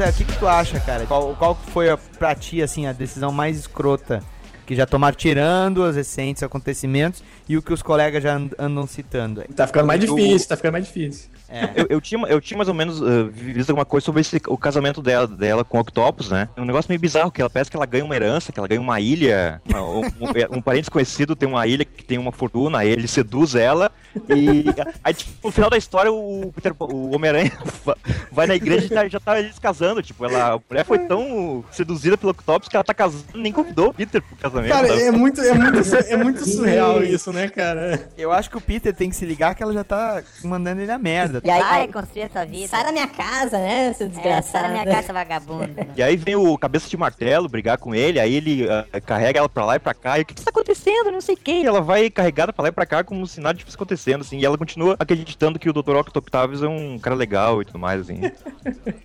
[0.00, 1.04] Zé, o que, que tu acha, cara?
[1.04, 4.22] Qual, qual foi a, pra ti, assim, a decisão mais escrota
[4.70, 8.86] que já tomaram tirando os recentes acontecimentos e o que os colegas já and- andam
[8.86, 9.42] citando.
[9.56, 11.28] Tá ficando mais difícil, tá ficando mais difícil.
[11.74, 14.56] Eu, eu tinha, eu tinha mais ou menos uh, visto alguma coisa sobre esse, o
[14.56, 16.48] casamento dela, dela com o Octopus, né?
[16.56, 18.68] É um negócio meio bizarro, que ela parece que ela ganha uma herança, que ela
[18.68, 19.60] ganha uma ilha.
[19.68, 23.08] uma- um, um- um parente desconhecido tem uma ilha que tem uma fortuna, aí ele
[23.08, 23.90] seduz ela.
[24.28, 24.64] E
[25.02, 27.50] aí, tipo, no final da história, o, Peter- o Homem-Aranha
[27.84, 27.96] va-
[28.30, 30.00] vai na igreja e tá- já tá eles casando.
[30.04, 33.88] Tipo, ela, a mulher foi tão seduzida pelo Octopus que ela tá casando, nem convidou
[33.88, 34.59] o Peter pro casamento.
[34.68, 35.02] Cara, sabe?
[35.02, 38.08] é muito, é muito, é muito surreal isso, né, cara?
[38.16, 40.90] Eu acho que o Peter tem que se ligar que ela já tá mandando ele
[40.90, 41.40] a merda.
[41.44, 42.68] E aí vai construir a tua vida.
[42.68, 44.46] Sai da minha casa, né, seu É, desgraçado.
[44.50, 45.70] sai da minha casa, vagabundo.
[45.96, 49.48] E aí vem o cabeça de martelo brigar com ele, aí ele ah, carrega ela
[49.48, 51.10] pra lá e pra cá, e o que, que tá acontecendo?
[51.10, 51.64] Não sei o que.
[51.66, 54.44] Ela vai carregada pra lá e pra cá como se nada tivesse acontecendo, assim, e
[54.44, 55.96] ela continua acreditando que o Dr.
[55.96, 58.20] Octo Octavius é um cara legal e tudo mais, assim.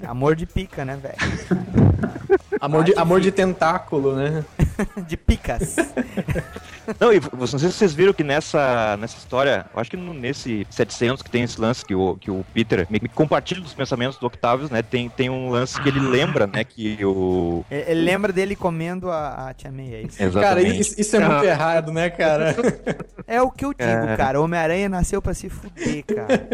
[0.07, 1.15] Amor de pica, né, velho?
[2.61, 4.43] Amor de, amor de tentáculo, né?
[5.07, 5.75] De picas.
[6.99, 10.67] Não, e não sei se vocês viram que nessa, nessa história, eu acho que nesse
[10.69, 14.19] 700 que tem esse lance que o, que o Peter me, me compartilha dos pensamentos
[14.19, 17.65] do Octavius, né, tem, tem um lance que ele lembra, né, que o...
[17.71, 20.17] Ele ele lembra dele comendo a, a Tia May, é isso?
[20.17, 20.79] Cara, Exatamente.
[20.79, 22.55] isso, isso é muito errado, né, cara?
[23.27, 24.15] É o que eu digo, É.
[24.15, 24.39] cara.
[24.39, 26.47] O Homem-Aranha nasceu pra se fuder, cara.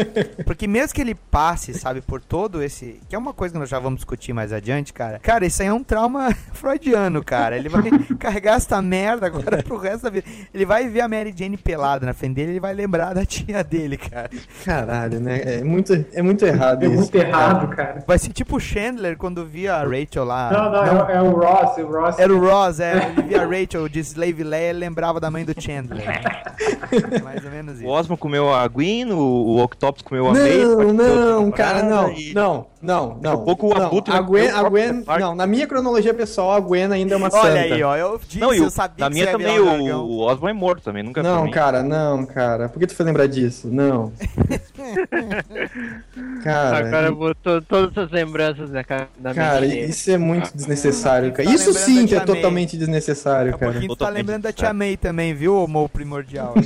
[0.46, 2.98] Porque mesmo que ele passe, sabe, por todo esse.
[3.10, 5.18] Que é uma coisa que nós já vamos discutir mais adiante, cara.
[5.18, 7.58] Cara, isso aí é um trauma freudiano, cara.
[7.58, 7.82] Ele vai
[8.18, 10.26] carregar essa merda agora pro resto da vida.
[10.52, 13.62] Ele vai ver a Mary Jane pelada na frente dele ele vai lembrar da tia
[13.64, 14.30] dele, cara.
[14.64, 15.40] Caralho, né?
[15.60, 16.96] É muito, é muito errado É isso.
[16.96, 18.04] muito errado, cara.
[18.06, 20.50] Vai ser tipo o Chandler quando via a Rachel lá.
[20.52, 22.18] Não, não, É, é o Ross, o Ross.
[22.18, 23.12] Era o Ross, é.
[23.16, 26.02] Ele via a Rachel de Slave Leia ele lembrava da mãe do Chandler.
[27.22, 27.88] Mais ou menos O isso.
[27.88, 30.64] Osmo comeu a Gwen, o, o Octopus comeu a May.
[30.64, 33.40] Não, não, cara, não, e- não, não, não.
[33.40, 33.86] um pouco o não.
[33.86, 37.16] Abutre A vai Gwen, a Gwen, não, na minha cronologia pessoal, a Gwen ainda é
[37.16, 37.46] uma santa.
[37.46, 37.96] Olha aí, ó.
[37.96, 40.82] Eu disse, Não, eu o, sabia na que minha também o, o Osmo é morto
[40.82, 42.68] também, nunca Não, cara, não, cara.
[42.68, 43.68] Por que tu foi lembrar disso?
[43.68, 44.12] Não.
[46.42, 51.48] Cara, Agora botou todas as lembranças na cara da cara, isso é muito desnecessário, cara.
[51.48, 52.26] Tá Isso lembrando sim que é Tia May.
[52.26, 53.80] totalmente desnecessário, a cara.
[53.80, 56.54] tu tá lembrando da Tia May também, viu, Mo primordial?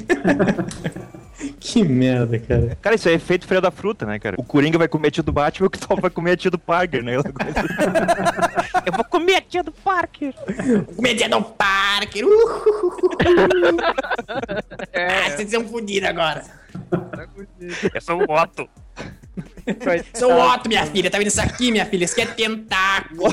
[1.61, 2.79] Que merda, cara.
[2.81, 4.37] Cara, isso é efeito freio da fruta, né, cara?
[4.39, 6.51] O Coringa vai comer a tia do Batman e o Octopus vai comer a tia
[6.51, 7.17] do Parker, né?
[8.87, 10.33] Eu vou comer a tia do Parker.
[10.97, 12.25] Comédia do Parker.
[14.95, 16.43] Ah, vocês são fodidos agora.
[17.95, 18.69] Eu sou o Otto.
[20.15, 21.11] Sou o Otto, minha filha.
[21.11, 22.05] Tá vendo isso aqui, minha filha?
[22.05, 23.25] Isso aqui é tentáculo.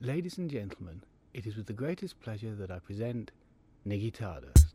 [0.00, 1.02] Ladies and gentlemen,
[1.34, 3.30] it is with the greatest pleasure that I present
[3.86, 4.67] Niggy Tardust.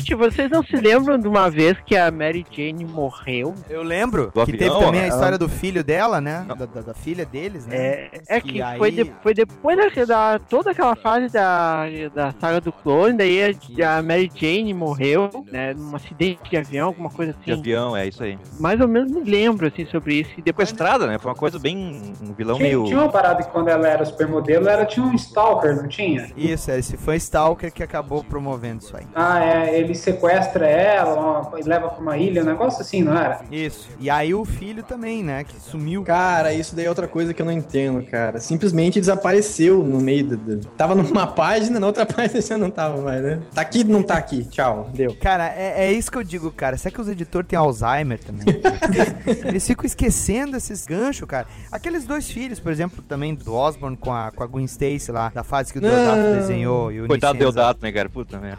[0.00, 3.54] Gente, vocês não se lembram de uma vez que a Mary Jane morreu?
[3.68, 6.44] Eu lembro Do que avião, teve também a ela- história do filho dela, né?
[6.48, 7.76] Da, da- da filha deles, né?
[7.76, 11.84] É, é E que aí- foi, de- foi depois da, da- toda aquela fase da,
[12.14, 13.40] da saga do clone, daí
[13.82, 17.60] a, a Mary Jane morreu, né, num acidente de avião, alguma coisa De assim.
[17.60, 18.38] avião, é isso aí.
[18.58, 20.30] Mais ou menos me lembro, assim, sobre isso.
[20.38, 21.18] E depois Sequestrada, né?
[21.18, 22.12] Foi uma coisa bem.
[22.22, 22.84] Um vilão Tinha, meio.
[22.84, 26.30] tinha uma parada que quando ela era supermodelo, ela tinha um stalker, não tinha?
[26.36, 29.04] Isso, esse foi Stalker que acabou promovendo isso aí.
[29.14, 31.14] Ah, é, ele sequestra ela
[31.48, 33.40] uma- e leva pra uma ilha, um negócio assim, não era?
[33.50, 33.88] Isso.
[33.98, 35.44] E aí o filho também, né?
[35.44, 36.02] Que sumiu.
[36.02, 38.40] Cara, isso daí é outra coisa que eu não entendo, cara.
[38.40, 40.36] Simplesmente desapareceu no meio do.
[40.36, 43.40] do- Tava numa página, na outra página já não tava mais, né?
[43.54, 44.44] Tá aqui, não tá aqui.
[44.44, 45.16] Tchau, deu.
[45.20, 46.76] Cara, é, é isso que eu digo, cara.
[46.76, 48.44] Será que os editores têm Alzheimer também?
[49.46, 51.46] Eles ficam esquecendo esses ganchos, cara.
[51.70, 55.30] Aqueles dois filhos, por exemplo, também do Osborn com a, com a Gwen Stacy lá,
[55.34, 56.90] da fase que o Deodato desenhou.
[56.92, 57.38] E o Coitado do.
[57.40, 58.08] Deodato, né, cara?
[58.08, 58.58] Puta merda.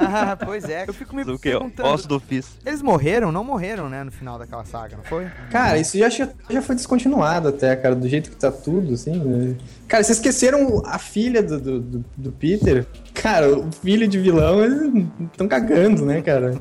[0.00, 0.84] Ah, pois é.
[0.86, 1.50] Eu fico me Do que?
[1.50, 1.88] perguntando.
[1.90, 2.52] Osso do ofício.
[2.64, 3.30] Eles morreram?
[3.30, 4.02] Não morreram, né?
[4.02, 5.26] No final daquela saga, não foi?
[5.50, 9.16] Cara, isso já, já foi descontinuado até, cara, do jeito que tá tudo, assim.
[9.18, 9.56] né?
[9.88, 12.86] Cara, vocês esqueceram a filha do, do, do- do Peter?
[13.14, 16.60] Cara, o filho de vilão, eles estão cagando, né, cara?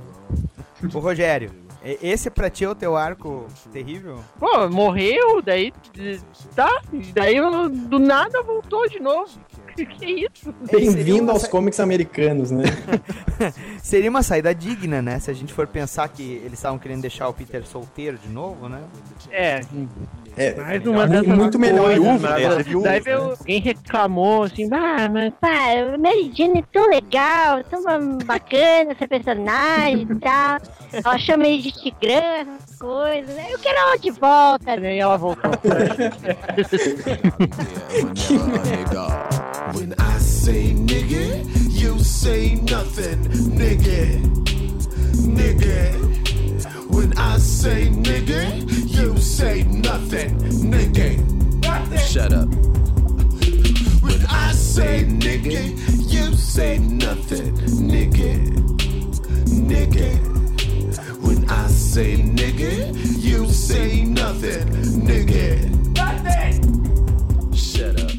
[0.93, 1.51] Ô, Rogério,
[2.01, 4.19] esse pra ti é o teu arco terrível?
[4.39, 5.71] Pô, morreu, daí.
[6.55, 6.81] Tá,
[7.13, 7.36] daí
[7.89, 9.29] do nada voltou de novo.
[9.99, 10.53] Que isso?
[10.69, 12.63] seria Bem-vindo aos sa- comics americanos, né?
[13.83, 15.19] Seria uma saída digna, né?
[15.19, 18.69] Se a gente for pensar que eles estavam querendo deixar o Peter solteiro de novo,
[18.69, 18.81] né?
[19.31, 19.61] É,
[20.38, 21.93] É, Mais uma mu- dessas muito melhor.
[21.93, 22.43] Viúva, né?
[22.43, 22.88] é, viúva.
[22.89, 25.48] Daí veio- alguém reclamou assim, ah, mas Pá,
[25.98, 27.82] Mary Jane é tão legal, tão
[28.26, 30.60] bacana essa personagem e tal.
[30.91, 33.36] Ela chama ele de Tigrã, essas coisas.
[33.50, 34.78] Eu quero ela de volta.
[34.78, 35.52] daí ela voltou.
[39.74, 43.19] When I say nigga, you say nothing,
[43.58, 44.21] nigga.
[45.15, 46.24] Nigga.
[46.95, 50.38] When I say nigga, you say nothing,
[50.71, 51.19] nigga.
[51.99, 52.47] Shut up.
[54.01, 55.75] When I say nigga,
[56.10, 57.53] you say nothing,
[57.91, 58.38] nigga.
[59.45, 60.10] Nigga.
[61.21, 64.65] When I say nigga, you say nothing,
[65.05, 65.60] nigga.
[67.53, 68.13] Shut up.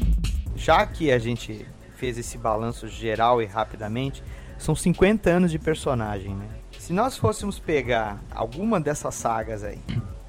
[0.55, 4.21] Já que a gente fez esse balanço geral e rapidamente,
[4.59, 6.47] são 50 anos de personagem, né?
[6.87, 9.77] Se nós fôssemos pegar alguma dessas sagas aí,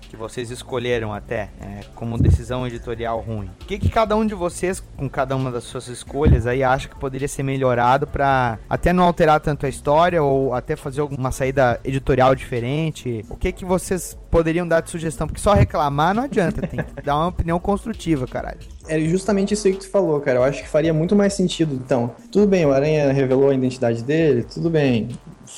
[0.00, 4.34] que vocês escolheram até é, como decisão editorial ruim, o que, que cada um de
[4.34, 8.92] vocês, com cada uma das suas escolhas aí, acha que poderia ser melhorado pra até
[8.92, 13.24] não alterar tanto a história ou até fazer alguma saída editorial diferente?
[13.30, 15.28] O que, que vocês poderiam dar de sugestão?
[15.28, 18.58] Porque só reclamar não adianta, tem que dar uma opinião construtiva, caralho.
[18.88, 20.40] É justamente isso aí que tu falou, cara.
[20.40, 21.76] Eu acho que faria muito mais sentido.
[21.76, 25.08] Então, tudo bem, o Aranha revelou a identidade dele, tudo bem.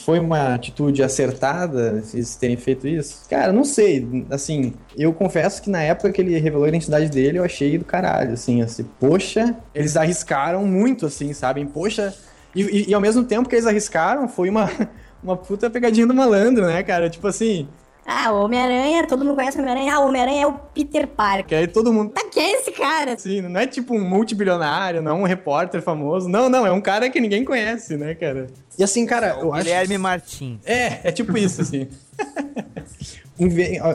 [0.05, 3.22] Foi uma atitude acertada eles terem feito isso?
[3.29, 4.24] Cara, não sei.
[4.31, 7.85] Assim, eu confesso que na época que ele revelou a identidade dele, eu achei do
[7.85, 11.66] caralho, assim, assim, poxa, eles arriscaram muito, assim, sabem?
[11.66, 12.14] Poxa.
[12.55, 14.70] E, e- e ao mesmo tempo que eles arriscaram, foi uma,
[15.22, 17.11] uma puta pegadinha do malandro, né, cara?
[17.11, 17.68] Tipo assim,
[18.07, 19.95] Ah, o Homem-Aranha, todo mundo conhece o Homem-Aranha.
[19.95, 21.47] Ah, o Homem-Aranha é o Peter Parker.
[21.47, 22.11] que aí todo mundo.
[22.11, 23.13] Tá, quem é esse cara?
[23.13, 26.29] Assim, não é tipo um multibilionário, não é um repórter famoso.
[26.29, 28.49] Não, não, é um cara que ninguém conhece, né, cara?
[28.79, 29.65] E assim, cara, eu acho.
[29.65, 30.59] Guilherme Martins.
[30.65, 31.89] É, é tipo isso, assim.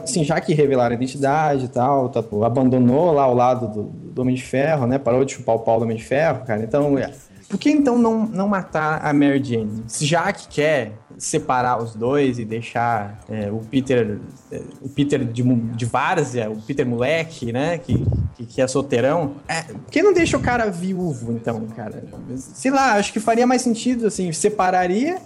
[0.03, 3.83] Assim, já que revelaram a identidade e tal, tá, pô, abandonou lá o lado do,
[3.83, 4.97] do Homem de Ferro, né?
[4.97, 6.63] Parou de chupar o pau do Homem de Ferro, cara.
[6.63, 7.11] Então, é,
[7.47, 9.83] por que então não, não matar a Mary Jane?
[9.99, 14.19] Já que quer separar os dois e deixar é, o Peter
[14.51, 17.77] é, o Peter de, de várzea, o Peter moleque, né?
[17.77, 18.05] Que,
[18.35, 19.35] que, que é solteirão.
[19.47, 22.03] É, por que não deixa o cara viúvo, então, cara?
[22.35, 25.21] Sei lá, acho que faria mais sentido, assim, separaria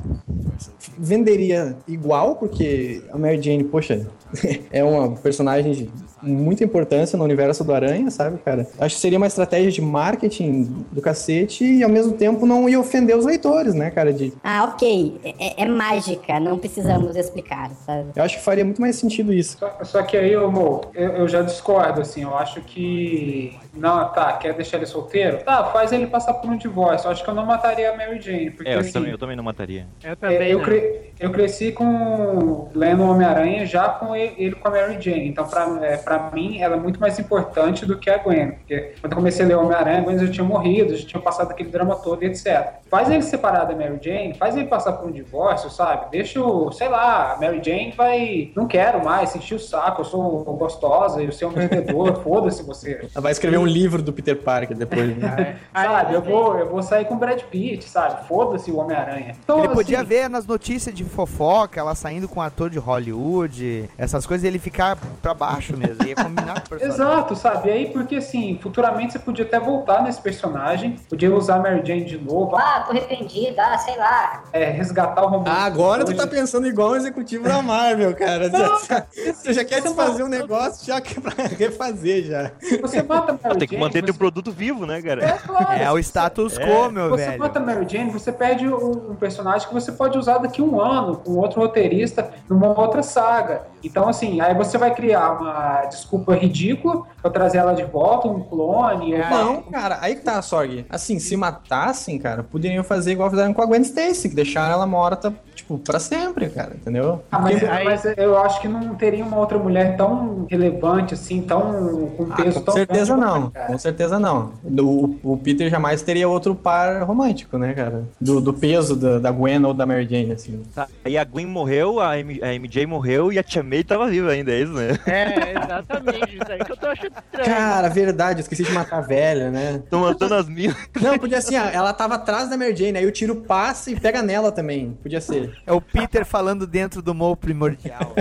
[0.97, 4.05] venderia igual, porque a Mary Jane, poxa,
[4.71, 5.89] é uma personagem de
[6.21, 8.67] muita importância no universo do Aranha, sabe, cara?
[8.79, 12.79] Acho que seria uma estratégia de marketing do cacete e ao mesmo tempo não ia
[12.79, 14.11] ofender os leitores, né, cara?
[14.13, 15.19] De, Ah, ok.
[15.23, 18.09] É, é mágica, não precisamos explicar, sabe?
[18.15, 19.57] eu acho que faria muito mais sentido isso.
[19.59, 23.57] Só, só que aí, ô, Mo, eu, eu já discordo, assim, eu acho que.
[23.73, 25.37] Não, tá, quer deixar ele solteiro?
[25.43, 27.07] Tá, faz ele passar por um divórcio.
[27.07, 28.51] Eu acho que eu não mataria a Mary Jane.
[28.51, 29.87] Porque, É, eu assim, também, eu também não mataria.
[30.03, 30.65] Eu é, também, eu, né?
[30.65, 35.27] cre- eu cresci com lendo Homem-Aranha já com ele, ele com a Mary Jane.
[35.27, 38.51] Então, pra, é, pra mim, ela é muito mais importante do que a Gwen.
[38.51, 41.51] Porque quando eu comecei a ler Homem-Aranha, a Gwen já tinha morrido, já tinha passado
[41.51, 42.73] aquele drama todo e etc.
[42.89, 46.07] Faz ele separar da Mary Jane, faz ele passar por um divórcio, sabe?
[46.11, 48.51] Deixa o, sei lá, a Mary Jane vai.
[48.55, 53.07] Não quero mais, sentir o saco, eu sou gostosa, eu sou um vendedor, foda-se você.
[53.13, 55.57] Ela vai escrever um livro do Peter Parker depois, né?
[55.73, 58.27] Sabe, eu vou, eu vou sair com o Brad Pitt, sabe?
[58.27, 59.35] Foda-se o Homem-Aranha.
[59.43, 62.79] Então, Ele podia assim, ver nas notícias de fofoca, ela saindo com um ator de
[62.79, 65.98] Hollywood, essas coisas, ele ficar pra baixo mesmo.
[66.07, 66.87] Ia combinar com o personagem.
[67.05, 67.69] Exato, sabe?
[67.69, 71.81] E aí, porque assim, futuramente você podia até voltar nesse personagem, podia usar a Mary
[71.85, 74.43] Jane de novo, Ah, tô arrependida, ah, sei lá.
[74.53, 75.49] é, resgatar o romance.
[75.49, 78.49] Ah, agora tu tá pensando igual um executivo da Marvel, cara.
[79.33, 82.51] Você já quer desfazer um negócio, já quer pra refazer já.
[82.81, 85.25] Você mata a Mary Ah, tem que Jane, manter teu você- produto vivo, né, cara?
[85.25, 85.71] É, claro.
[85.81, 87.39] É o status quo, meu você velho.
[87.39, 90.63] mata a Mary Jane, você perde um, um personagem que você pode usar daqui a
[90.63, 93.63] um ano, com outro roteirista, numa outra saga.
[93.83, 98.41] Então, assim, aí você vai criar uma desculpa ridícula pra trazer ela de volta, um
[98.41, 99.13] clone.
[99.15, 100.85] uma- Não, cara, aí que tá, Sorg.
[100.89, 104.85] Assim, se matassem, cara, poderiam fazer igual fizeram com a Gwen Stacy, que deixaram ela
[104.87, 105.33] morta,
[105.69, 107.21] tipo, pra sempre, cara, entendeu?
[107.31, 111.41] Ah, mas, Aí- mas eu acho que não teria uma outra mulher tão relevante, assim,
[111.41, 113.67] tão com Ah, peso com tão certeza grande, não, cara.
[113.67, 114.53] com certeza não.
[114.63, 118.03] O, o Peter jamais teria outro par romântico, né, cara?
[118.19, 120.61] Do, do peso da, da Gwen ou da Mary Jane, assim.
[120.73, 124.07] Tá, Aí a Gwen morreu, a, M- a MJ morreu e a Tia May tava
[124.07, 124.97] viva ainda, é isso, né?
[125.05, 127.45] É, exatamente, isso aí que eu tô achando estranho.
[127.49, 129.81] Cara, verdade, eu esqueci de matar a velha, né?
[129.83, 130.75] Estão matando as minas.
[131.01, 134.21] Não, podia assim, ela tava atrás da Mary Jane, aí o tiro passa e pega
[134.21, 134.97] nela também.
[135.01, 135.58] Podia ser.
[135.65, 138.13] É o Peter falando dentro do Mo primordial.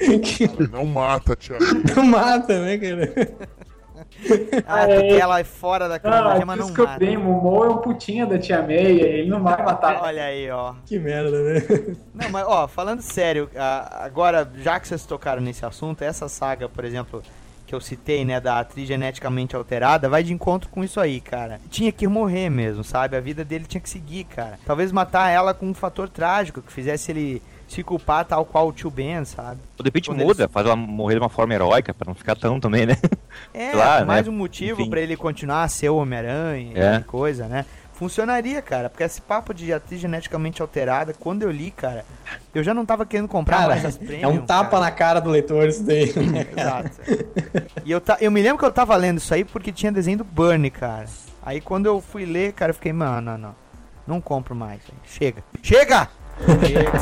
[0.70, 1.64] Não mata, Thiago.
[1.94, 3.12] Não mata, né, cara?
[4.66, 6.82] Ah, porque ela é fora da Ah, cronologia, mas não mata.
[6.82, 10.00] descobrimos, o Mo é um putinha da Tia May, ele não vai matar.
[10.02, 10.74] Olha aí, ó.
[10.86, 11.62] Que merda, né?
[12.14, 13.50] Não, mas ó, falando sério,
[14.00, 17.22] agora, já que vocês tocaram nesse assunto, essa saga, por exemplo,
[17.66, 21.60] que eu citei, né, da atriz geneticamente alterada, vai de encontro com isso aí, cara.
[21.68, 23.16] Tinha que morrer mesmo, sabe?
[23.16, 24.58] A vida dele tinha que seguir, cara.
[24.64, 28.72] Talvez matar ela com um fator trágico que fizesse ele se culpar tal qual o
[28.72, 29.58] tio Ben, sabe?
[29.76, 32.36] De repente Quando muda, eles- faz ela morrer de uma forma heróica, pra não ficar
[32.36, 32.96] tão também, né?
[33.52, 34.32] É, Claro, mais né?
[34.32, 36.96] um motivo pra ele continuar a ser o Homem-Aranha É.
[36.98, 37.66] e coisa, né?
[37.96, 42.04] Funcionaria, cara, porque esse papo de atriz geneticamente alterada, quando eu li, cara,
[42.54, 44.84] eu já não tava querendo comprar Cara, mais as é um premium, tapa cara.
[44.84, 46.12] na cara do leitor isso daí.
[46.54, 46.90] Exato.
[47.86, 48.18] E eu, ta...
[48.20, 51.06] eu me lembro que eu tava lendo isso aí porque tinha desenho do Burnie, cara.
[51.42, 53.54] Aí quando eu fui ler, cara, eu fiquei, mano, não, não.
[54.06, 54.82] Não compro mais.
[55.04, 55.42] Chega.
[55.62, 56.10] Chega!
[56.66, 56.92] Chega!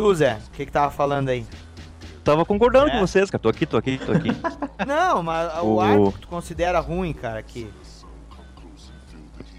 [0.00, 0.38] Tu, Zé?
[0.48, 1.44] O que que tava falando aí?
[2.24, 2.90] Tava concordando É?
[2.92, 3.40] com vocês, cara.
[3.42, 4.30] Tô aqui, tô aqui, tô aqui.
[4.86, 7.68] Não, mas o O- arco que tu considera ruim, cara, aqui.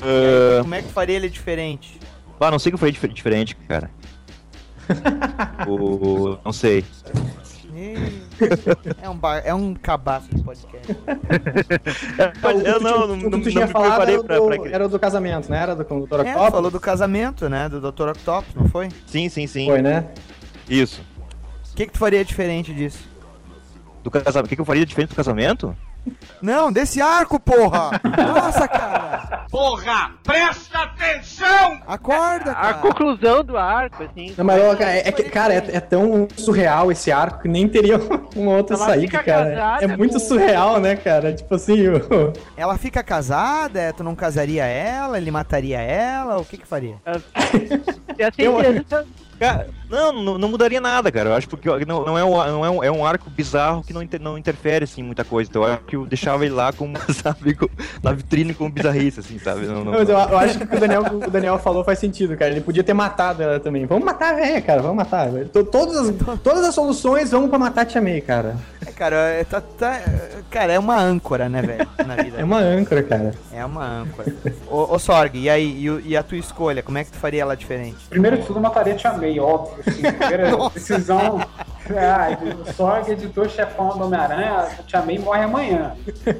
[0.01, 1.99] Ah, Como é que faria ele diferente?
[2.39, 3.91] ah, não sei o que foi dif- diferente, cara.
[5.67, 6.37] o...
[6.43, 6.83] Não sei.
[9.01, 9.41] É um, bar...
[9.45, 10.87] é um cabaço de podcast.
[12.65, 14.69] Eu não, não, não, tinha me falado preparei era, pra, do, pra...
[14.71, 15.59] era do casamento, né?
[15.61, 16.13] Era do com o Dr.
[16.25, 16.49] É, Octopus?
[16.49, 17.69] falou do casamento, né?
[17.69, 18.09] Do Dr.
[18.09, 18.89] Octopus, não foi?
[19.05, 19.67] Sim, sim, sim.
[19.67, 20.07] Foi, né?
[20.71, 21.01] Isso.
[21.71, 22.99] O que, que tu faria diferente disso?
[24.03, 24.45] Do casamento.
[24.45, 25.75] O que, que eu faria diferente do casamento?
[26.41, 27.91] Não, desse arco, porra!
[28.33, 29.45] Nossa, cara!
[29.51, 31.79] Porra, presta atenção!
[31.85, 32.73] Acorda, A cara!
[32.79, 34.33] conclusão do arco, assim.
[34.35, 37.67] Não, mas, ó, cara, é, que, cara, é, é tão surreal esse arco que nem
[37.67, 37.97] teria
[38.35, 39.49] uma outra Ela saída, fica cara.
[39.55, 41.33] casada É muito com- surreal, né, cara?
[41.35, 42.33] Tipo assim, o...
[42.57, 46.95] Ela fica casada, é, tu não casaria ela, ele mataria ela, o que que faria?
[47.05, 49.07] Assim, Eu- interessante-
[49.41, 51.31] Cara, não, não, não mudaria nada, cara.
[51.31, 53.91] Eu acho porque não, não, é, um, não é, um, é um arco bizarro que
[53.91, 55.49] não, inter- não interfere, assim, em muita coisa.
[55.49, 57.67] Então eu acho que eu deixava ele lá como, sabe, com-
[58.03, 59.65] na vitrine com bizarrice, assim, sabe?
[59.65, 61.97] Não, não, Mas eu, eu acho que o que o Daniel, o Daniel falou faz
[61.97, 62.51] sentido, cara.
[62.51, 63.87] Ele podia ter matado ela também.
[63.87, 64.79] Vamos matar a véia, cara.
[64.83, 65.27] Vamos matar.
[65.51, 68.55] To- Todas as, todas as soluções vão pra matar a Tia May, cara.
[68.85, 70.01] É, cara, é, tá, tá-
[70.51, 71.87] cara, é uma âncora, né, velho?
[72.05, 72.37] Na vida.
[72.39, 73.33] É uma âncora, cara.
[73.51, 74.31] É uma âncora.
[74.69, 76.83] Ô, ô Sorg, e aí, e, e a tua escolha?
[76.83, 77.97] Como é que tu faria ela diferente?
[78.09, 79.83] Primeiro de tudo, eu mataria a Tia May, óbvio.
[79.85, 81.39] Assim, primeira decisão.
[81.93, 82.37] Ah,
[82.69, 85.93] o Sorg, editor-chefão do Homem-Aranha, Tia May morre amanhã.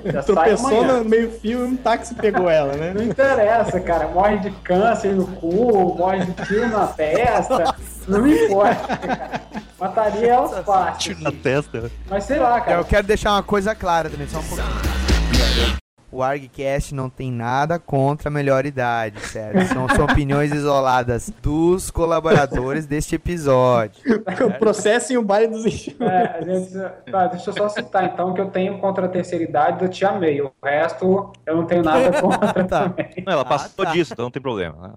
[0.06, 0.97] Já sai Tropeçou amanhã.
[0.99, 3.04] no meio fio e um táxi pegou ela, Não né?
[3.04, 4.08] interessa, cara.
[4.08, 7.75] Morre de câncer no cu, morre de tiro na testa.
[8.08, 9.41] Não me importa, cara.
[9.77, 11.17] Mataria ela fácil.
[11.19, 11.91] na testa.
[12.10, 12.84] Mas sei lá, Eu cara.
[12.86, 14.67] quero deixar uma coisa clara também, só um pouquinho.
[16.12, 19.65] O ArgCast não tem nada contra a melhor idade, certo?
[19.74, 24.02] São, são opiniões isoladas dos colaboradores deste episódio.
[24.60, 26.02] Processem o baile dos enxutos.
[26.02, 29.43] É, a gente- tá, deixa eu só citar então que eu tenho contra a terceira
[29.45, 30.41] idade da Tia May.
[30.41, 32.89] O resto eu não tenho nada contra Tá.
[32.89, 33.24] também.
[33.26, 33.91] Não, ela Ah, passou tá.
[33.91, 34.95] disso, então não tem problema.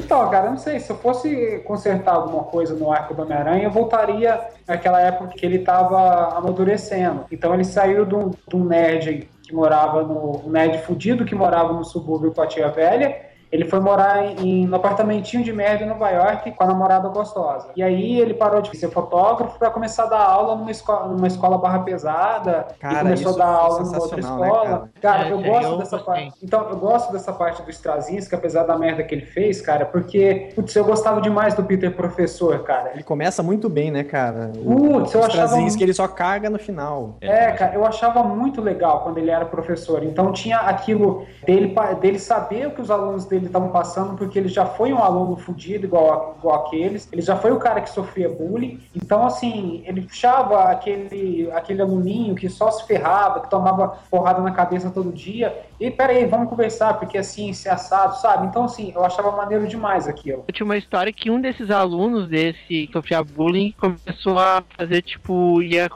[0.06, 3.72] Então, cara, não sei, se eu fosse consertar alguma coisa no arco do Homem-Aranha, eu
[3.72, 7.24] voltaria naquela época que ele tava amadurecendo.
[7.28, 8.14] Então ele saiu de
[8.54, 10.46] um nerd que morava no.
[10.46, 13.20] um nerd fudido que morava no subúrbio com a tia velha.
[13.50, 17.68] Ele foi morar em, no apartamentinho de merda em Nova York com a namorada gostosa.
[17.76, 21.26] E aí ele parou de ser fotógrafo para começar a dar aula numa escola, numa
[21.26, 22.66] escola barra pesada.
[22.80, 24.90] Cara, e começou a dar aula numa outra né, escola.
[25.00, 26.34] cara, É, eu é, gosto eu dessa parte.
[26.42, 30.50] Então, eu gosto dessa parte do Straczynski, apesar da merda que ele fez, cara, porque,
[30.54, 32.90] putz, eu gostava demais do Peter Professor, cara.
[32.94, 34.50] Ele começa muito bem, né, cara?
[34.54, 37.16] Putz, eu o achava muito- ele só caga no final.
[37.20, 40.02] É, cara, eu achava muito legal quando ele era professor.
[40.02, 44.48] Então tinha aquilo dele, dele saber o que os alunos dele estavam passando, porque ele
[44.48, 47.06] já foi um aluno fudido igual, a- igual aqueles.
[47.12, 48.80] Ele já foi o cara que sofria bullying.
[48.94, 54.52] Então, assim, ele puxava aquele, aquele aluninho que só se ferrava, que tomava porrada na
[54.52, 55.54] cabeça todo dia.
[55.78, 58.46] E peraí, vamos conversar, porque assim, se assado, sabe?
[58.46, 60.44] Então, assim, eu achava maneiro demais aquilo.
[60.48, 65.02] Eu tinha uma história que um desses alunos desse que sofria bullying começou a fazer,
[65.02, 65.90] tipo, ia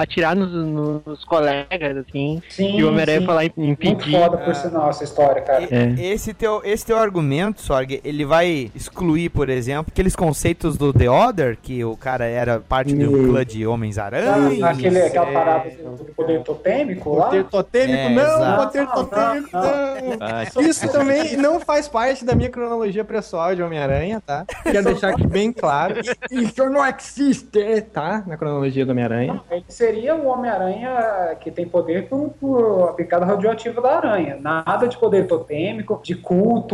[0.00, 2.42] atirar nos, nos- colegas, assim.
[2.48, 4.18] Sim, e o Homem-Aranha foi lá e Muito impedir.
[4.18, 5.62] foda, por sinal, essa história, cara.
[5.62, 6.12] E- É.
[6.12, 10.94] Esse, teu, esse esse teu argumento, Sorg, ele vai excluir, por exemplo, aqueles conceitos do
[10.94, 14.66] The Other, que o cara era parte de um clã de Homens-Aranha.
[14.66, 15.32] Aquele, aquela é.
[15.32, 17.26] parada do, do poder totêmico lá.
[17.26, 18.66] Poder totêmico, É, não, exato.
[18.66, 20.18] poder Não, totêmico, não, não.
[20.20, 24.46] Ah, Isso também não faz parte da minha cronologia pessoal de Homem-Aranha, tá?
[24.62, 25.96] Quero deixar aqui bem claro.
[26.32, 28.24] Isso não existe, tá?
[28.26, 29.42] Na cronologia do Homem-Aranha.
[29.50, 34.38] Ele seria o Homem-Aranha que tem poder por, por a picada radioativa da aranha.
[34.40, 36.69] Nada de poder totêmico, de culto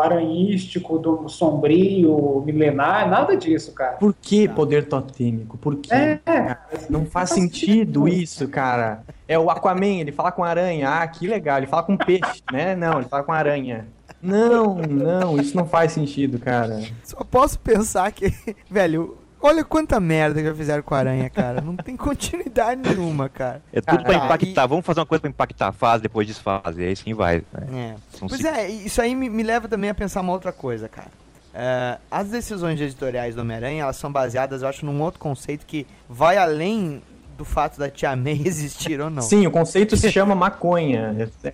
[0.00, 3.92] aranhístico, do sombrio, milenar, nada disso, cara.
[3.96, 5.58] Por que poder totêmico?
[5.58, 5.92] Por quê?
[5.92, 6.56] É,
[6.88, 9.02] Não faz sentido isso, cara.
[9.26, 10.88] É o Aquaman, ele fala com aranha.
[10.88, 11.58] Ah, que legal.
[11.58, 12.74] Ele fala com peixe, né?
[12.74, 13.86] Não, ele fala com aranha.
[14.22, 16.80] Não, não, isso não faz sentido, cara.
[17.04, 18.34] Só posso pensar que,
[18.70, 21.60] velho, olha quanta merda que já fizeram com a aranha, cara.
[21.60, 23.62] Não tem continuidade nenhuma, cara.
[23.72, 24.66] É tudo pra Tá, impactar.
[24.66, 25.72] Vamos fazer uma coisa pra impactar.
[25.72, 26.76] Faz, depois desfaz.
[26.78, 27.42] E é isso que vai.
[27.52, 27.94] né?
[27.96, 28.18] É.
[28.28, 31.08] Pois é, isso aí me, me leva também a pensar uma outra coisa, cara.
[31.54, 35.86] É, as decisões editoriais do Homem-Aranha, elas são baseadas, eu acho, num outro conceito que
[36.08, 37.02] vai além
[37.36, 39.22] do fato da Tia May existir ou não.
[39.22, 41.28] Sim, o conceito se chama maconha.
[41.44, 41.52] É,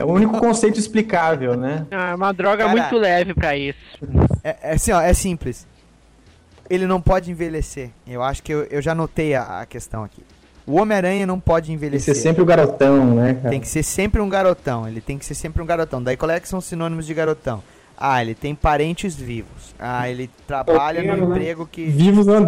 [0.00, 1.86] é o único conceito explicável, né?
[1.90, 3.78] É uma droga Cara, muito leve pra isso.
[4.42, 5.66] É, é assim, ó, é simples.
[6.70, 7.90] Ele não pode envelhecer.
[8.06, 10.22] Eu acho que eu, eu já notei a, a questão aqui.
[10.66, 12.14] O Homem-Aranha não pode Tem que envelhecer.
[12.14, 13.50] ser sempre o garotão, né, cara?
[13.50, 14.86] Tem que ser sempre um garotão.
[14.86, 16.00] Ele tem que ser sempre um garotão.
[16.00, 17.60] Daí qual é que são os sinônimos de garotão?
[17.98, 19.74] Ah, ele tem parentes vivos.
[19.78, 21.36] Ah, ele trabalha Solteiro, no né?
[21.36, 21.84] emprego que.
[21.86, 22.40] Vivos não, Hã?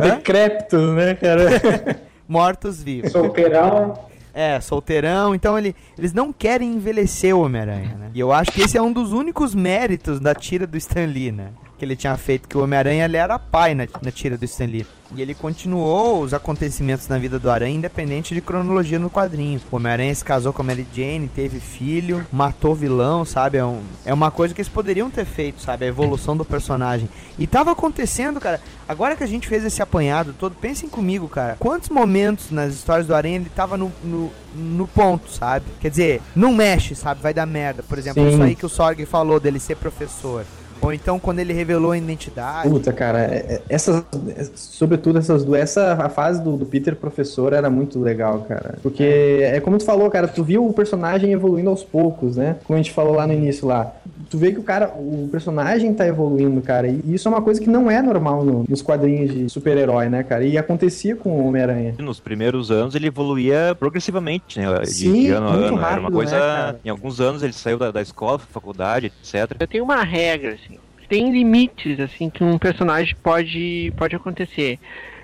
[0.95, 2.01] né, cara?
[2.29, 3.13] Mortos vivos.
[3.13, 3.99] solteirão.
[4.33, 5.35] É, solteirão.
[5.35, 8.11] Então ele, eles não querem envelhecer o Homem-Aranha, né?
[8.15, 11.33] E eu acho que esse é um dos únicos méritos da tira do Stan Lee,
[11.33, 11.49] né?
[11.83, 14.67] Que ele tinha feito, que o Homem-Aranha ele era pai na, na tira do Stan
[14.67, 14.87] Lee.
[15.17, 19.61] E ele continuou os acontecimentos na vida do Aranha, independente de cronologia no quadrinho.
[19.69, 23.59] O Homem-Aranha se casou com a Mary Jane, teve filho, matou vilão, sabe?
[23.59, 25.85] É, um, é uma coisa que eles poderiam ter feito, sabe?
[25.85, 27.09] A evolução do personagem.
[27.37, 28.61] E tava acontecendo, cara.
[28.89, 31.57] Agora que a gente fez esse apanhado todo, pensem comigo, cara.
[31.59, 35.67] Quantos momentos nas histórias do Aranha ele tava no, no, no ponto, sabe?
[35.81, 37.21] Quer dizer, não mexe, sabe?
[37.21, 37.83] Vai dar merda.
[37.83, 38.35] Por exemplo, Sim.
[38.35, 40.47] isso aí que o Sorg falou dele ser professor.
[40.83, 42.69] Ou então quando ele revelou a identidade.
[42.69, 44.03] Puta, cara, é- é- essas,
[44.37, 48.75] é- sobretudo essas duas, essa a fase do, do Peter professor era muito legal, cara.
[48.83, 49.05] Porque
[49.43, 52.57] é como tu falou, cara, tu viu o personagem evoluindo aos poucos, né?
[52.65, 53.93] Como a gente falou lá no início lá.
[54.33, 56.89] Tu vê que o cara, o personagem tá evoluindo, cara.
[56.89, 60.23] E isso é uma coisa que não é normal no- nos quadrinhos de super-herói, né,
[60.23, 60.43] cara?
[60.43, 61.95] E acontecia com o Homem-Aranha.
[61.99, 64.67] Nos primeiros anos ele evoluía progressivamente, né?
[64.81, 65.77] De, Sim, de ano a muito ano.
[65.79, 66.73] Era rápido, uma coisa.
[66.73, 69.55] né, em alguns anos ele saiu da, da escola, faculdade, etc.
[69.61, 70.79] Eu tenho uma regra, assim.
[71.11, 74.79] Tem limites, assim, que um personagem pode, pode acontecer.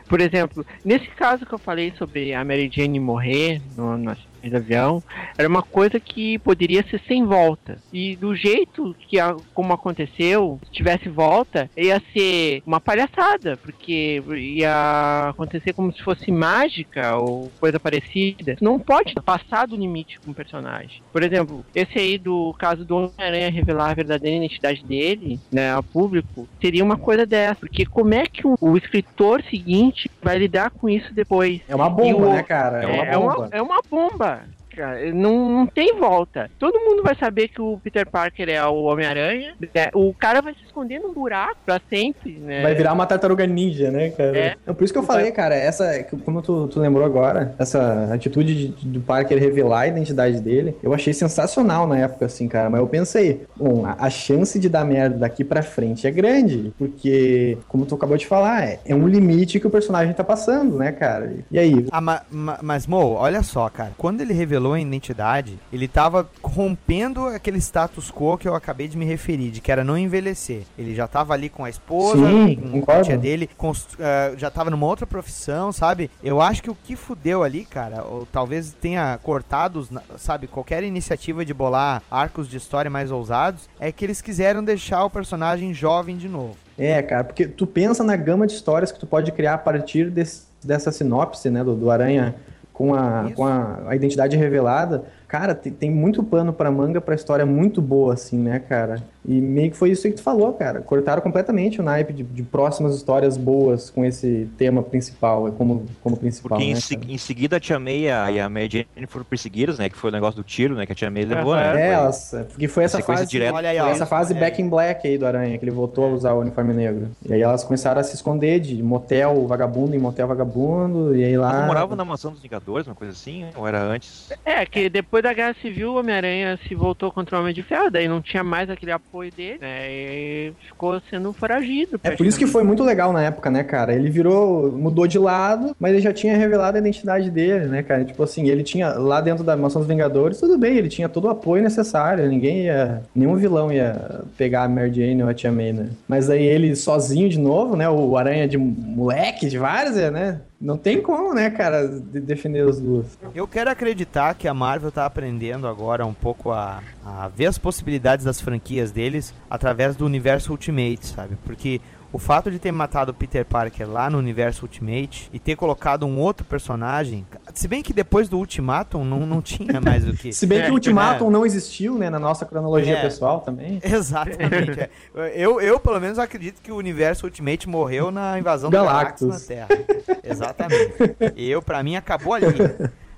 [0.07, 4.11] Por exemplo, nesse caso que eu falei sobre a Mary Jane morrer no, no
[4.43, 5.03] de avião,
[5.36, 7.78] era uma coisa que poderia ser sem volta.
[7.93, 14.22] E do jeito que a, como aconteceu, se tivesse volta, ia ser uma palhaçada, porque
[14.36, 18.57] ia acontecer como se fosse mágica ou coisa parecida.
[18.61, 21.03] Não pode passar do limite com o personagem.
[21.12, 25.82] Por exemplo, esse aí do caso do Homem-Aranha revelar a verdadeira identidade dele, né, ao
[25.82, 27.57] público, seria uma coisa dessa.
[27.57, 31.61] Porque como é que o, o escritor seguinte vai lidar com isso depois?
[31.68, 32.82] É uma bomba, o- né, cara?
[32.82, 33.49] É uma é, é uma, bomba.
[33.53, 34.28] é uma bomba.
[34.29, 34.58] were.
[34.79, 36.49] Cara, não, não tem volta.
[36.59, 39.55] Todo mundo vai saber que o Peter Parker é o Homem-Aranha.
[39.74, 39.89] né?
[39.93, 42.62] O cara vai se esconder num buraco pra sempre, né?
[42.62, 44.39] Vai virar uma tartaruga ninja, né, cara?
[44.39, 44.57] É.
[44.62, 48.68] Então, por isso que eu falei, cara, essa, como tu, tu lembrou agora, essa atitude
[48.68, 52.70] de- do Parker revelar a identidade dele, eu achei sensacional na época, assim, cara.
[52.70, 56.72] Mas eu pensei, bom, a, a chance de dar merda daqui pra frente é grande,
[56.79, 60.76] porque, como tu acabou de falar, é, é um limite que o personagem tá passando,
[60.79, 61.35] né, cara?
[61.51, 61.87] E aí?
[61.91, 63.91] Ah, ma- ma- mas, Mo, olha só, cara.
[63.99, 68.97] Quando ele revelou a identidade, ele tava rompendo aquele status quo que eu acabei de
[68.97, 70.62] me referir, de que era não envelhecer.
[70.79, 74.51] Ele já tava ali com a esposa, Sim, com a tia dele, cons- ah, já
[74.51, 76.11] tava numa outra profissão, sabe?
[76.23, 81.45] Eu acho que o que fudeu ali, cara, ou talvez tenha cortado, sabe, qualquer iniciativa
[81.45, 86.16] de bolar arcos de história mais ousados, é que eles quiseram deixar o personagem jovem
[86.16, 86.57] de novo.
[86.77, 90.11] É, cara, porque tu pensa na gama de histórias que tu pode criar a partir
[90.11, 92.35] desse- dessa sinopse, né, do, do Aranha
[92.79, 95.03] com, a, com a, a identidade revelada.
[95.29, 99.03] Cara, tem, tem muito pano pra manga pra história muito boa, assim, né, cara?
[99.26, 100.81] E meio que foi isso que tu falou, cara.
[100.81, 106.16] Cortaram completamente o naipe de, de próximas histórias boas com esse tema principal, como, como
[106.16, 107.12] principal, Porque em, né, se- cara?
[107.12, 109.91] em seguida a Tia May e a, e a Mary Jane foram perseguidas, né?
[109.91, 110.87] Que foi o negócio do tiro, né?
[110.87, 111.68] Que a Tia May levou, né?
[111.68, 113.53] É, Foi- elas, porque foi essa sequência fase, direta.
[113.55, 113.89] Olha aí, ó.
[113.89, 114.41] essa fase É.
[114.41, 117.09] back in black aí do Aranha, que ele voltou a usar o uniforme negro.
[117.29, 121.37] E aí elas começaram a se esconder de motel vagabundo em motel vagabundo, e aí
[121.37, 121.53] lá...
[121.55, 124.31] Ela morava na mansão dos Vingadores, uma coisa assim, ou era antes?
[124.43, 127.62] É, que depois depois da Guerra Civil, o Homem-Aranha se voltou contra o Homem de
[127.62, 129.91] Ferro, daí não tinha mais aquele apoio dele, né?
[129.91, 132.01] E ficou sendo foragido.
[132.05, 133.95] É por isso que foi muito legal na época, né, cara?
[133.95, 138.05] Ele virou, mudou de lado, mas ele já tinha revelado a identidade dele, né, cara?
[138.05, 141.25] Tipo assim, ele tinha lá dentro da Mansão dos Vingadores, tudo bem, ele tinha todo
[141.25, 145.51] o apoio necessário, ninguém ia, nenhum vilão ia pegar a Mary Jane ou a Tia
[145.51, 145.89] May, né?
[146.07, 150.41] Mas aí ele sozinho de novo, né, o Aranha de moleque, de várzea, né?
[150.61, 153.17] Não tem como, né, cara, de defender os duas.
[153.33, 157.57] Eu quero acreditar que a Marvel tá aprendendo agora um pouco a, a ver as
[157.57, 161.37] possibilidades das franquias deles através do universo Ultimate, sabe?
[161.45, 161.81] Porque
[162.11, 166.19] o fato de ter matado Peter Parker lá no universo Ultimate e ter colocado um
[166.19, 170.33] outro personagem, se bem que depois do Ultimatum não, não tinha mais o que.
[170.33, 171.31] Se bem que É, o Ultimatum é.
[171.31, 173.03] não existiu, né, na nossa cronologia É.
[173.03, 173.79] pessoal também.
[173.85, 174.81] Exatamente.
[174.81, 174.91] é.
[175.35, 179.29] Eu, eu, pelo menos, acredito que o universo Ultimate morreu na invasão do Galactus.
[179.29, 180.19] Galactus na Terra.
[180.25, 180.93] Exatamente.
[181.37, 182.47] Eu, pra mim, acabou ali.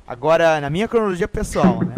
[0.07, 1.95] Agora, na minha cronologia pessoal, né?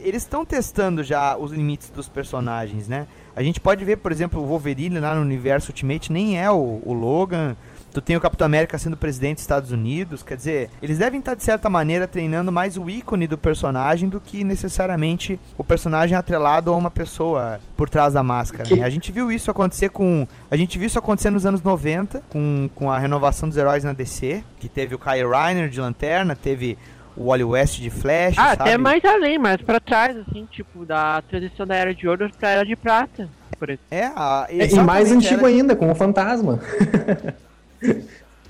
[0.00, 3.06] Eles estão testando já os limites dos personagens, né?
[3.34, 6.80] A gente pode ver, por exemplo, o Wolverine lá no universo Ultimate nem é o,
[6.84, 7.56] o Logan.
[7.92, 10.22] Tu tem o Capitão América sendo presidente dos Estados Unidos.
[10.22, 14.18] Quer dizer, eles devem estar, de certa maneira, treinando mais o ícone do personagem do
[14.18, 18.74] que necessariamente o personagem atrelado a uma pessoa por trás da máscara.
[18.74, 18.82] né?
[18.82, 20.26] A gente viu isso acontecer com.
[20.50, 23.92] A gente viu isso acontecer nos anos 90, com, com a renovação dos heróis na
[23.92, 26.78] DC, que teve o Kyle Reiner de Lanterna, teve
[27.16, 28.36] o Wally West de Flash.
[28.38, 28.62] Ah, sabe?
[28.62, 32.50] até mais além, mais pra trás, assim, tipo, da transição da Era de Ouro pra
[32.50, 33.28] Era de Prata.
[33.58, 33.86] Por exemplo.
[33.90, 36.58] É, a, É, e mais antigo ainda, com o Fantasma.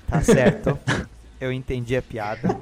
[0.09, 0.77] Tá certo.
[1.39, 2.57] Eu entendi a piada.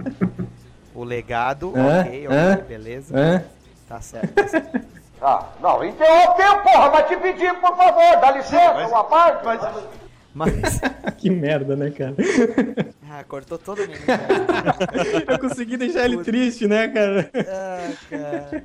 [0.93, 2.01] O legado, Hã?
[2.01, 2.55] ok, ok, Hã?
[2.67, 3.45] beleza.
[3.87, 4.33] Tá certo.
[4.33, 4.81] tá certo.
[5.21, 9.45] Ah, não, interrompeu, porra, mas te pedi, por favor, dá licença, uma parte.
[9.45, 9.61] Mas.
[11.17, 12.15] que merda, né, cara?
[13.09, 13.91] Ah, cortou todo mundo.
[15.27, 17.29] Eu consegui deixar ele triste, né, cara?
[17.35, 18.63] Ah, cara.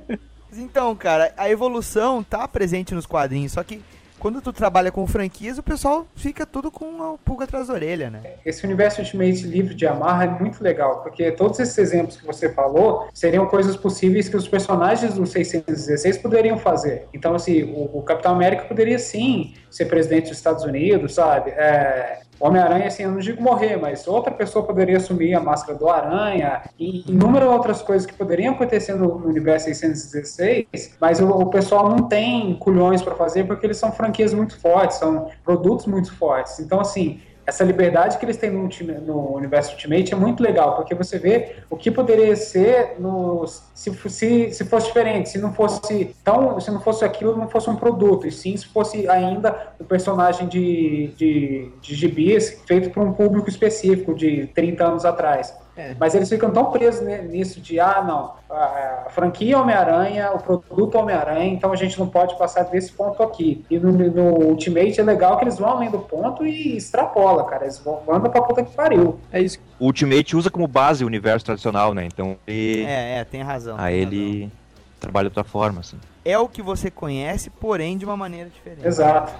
[0.49, 3.81] Mas Então, cara, a evolução tá presente nos quadrinhos, só que
[4.19, 8.09] quando tu trabalha com franquias, o pessoal fica tudo com a pulga atrás da orelha,
[8.09, 8.21] né?
[8.45, 12.49] Esse universo Ultimate livre de amarra é muito legal, porque todos esses exemplos que você
[12.49, 17.07] falou seriam coisas possíveis que os personagens do 616 poderiam fazer.
[17.13, 21.51] Então, assim, o, o Capitão América poderia sim ser presidente dos Estados Unidos, sabe?
[21.51, 25.89] É, Homem-Aranha, assim, eu não digo morrer, mas outra pessoa poderia assumir a máscara do
[25.89, 31.89] Aranha e inúmeras outras coisas que poderiam acontecer no, universo 616, mas o, o pessoal
[31.89, 36.59] não tem culhões para fazer porque eles são franquias muito fortes, são produtos muito fortes.
[36.59, 38.67] Então, assim, essa liberdade que eles têm no,
[39.05, 43.89] no universo Ultimate é muito legal, porque você vê o que poderia ser no, se,
[44.09, 47.77] se, se fosse diferente, se não fosse tão, se não fosse aquilo, não fosse um
[47.77, 53.13] produto, e sim se fosse ainda um personagem de, de, de gibis feito para um
[53.13, 55.55] público específico de 30 anos atrás.
[55.99, 60.97] Mas eles ficam tão presos nisso de, ah, não, a, a franquia Homem-Aranha, o produto
[60.97, 63.63] Homem-Aranha, então a gente não pode passar desse ponto aqui.
[63.69, 67.65] E no, no Ultimate é legal que eles vão além do ponto e extrapola, cara.
[67.65, 69.19] Eles vão, mandam pra puta que pariu.
[69.31, 69.59] É isso.
[69.79, 72.05] O Ultimate usa como base o universo tradicional, né?
[72.05, 72.83] Então ele.
[72.83, 73.75] É, é, tem razão.
[73.77, 74.51] Aí tem ele
[74.99, 75.97] trabalha de outra forma, assim.
[76.25, 78.85] É o que você conhece, porém de uma maneira diferente.
[78.85, 79.33] Exato.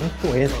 [0.00, 0.54] Um poeta.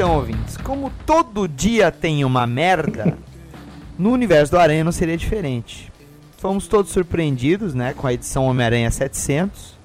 [0.00, 3.18] Então, ouvintes, como todo dia tem uma merda,
[3.98, 5.92] no universo do Aranha não seria diferente.
[6.38, 9.78] Fomos todos surpreendidos, né, com a edição Homem-Aranha 700,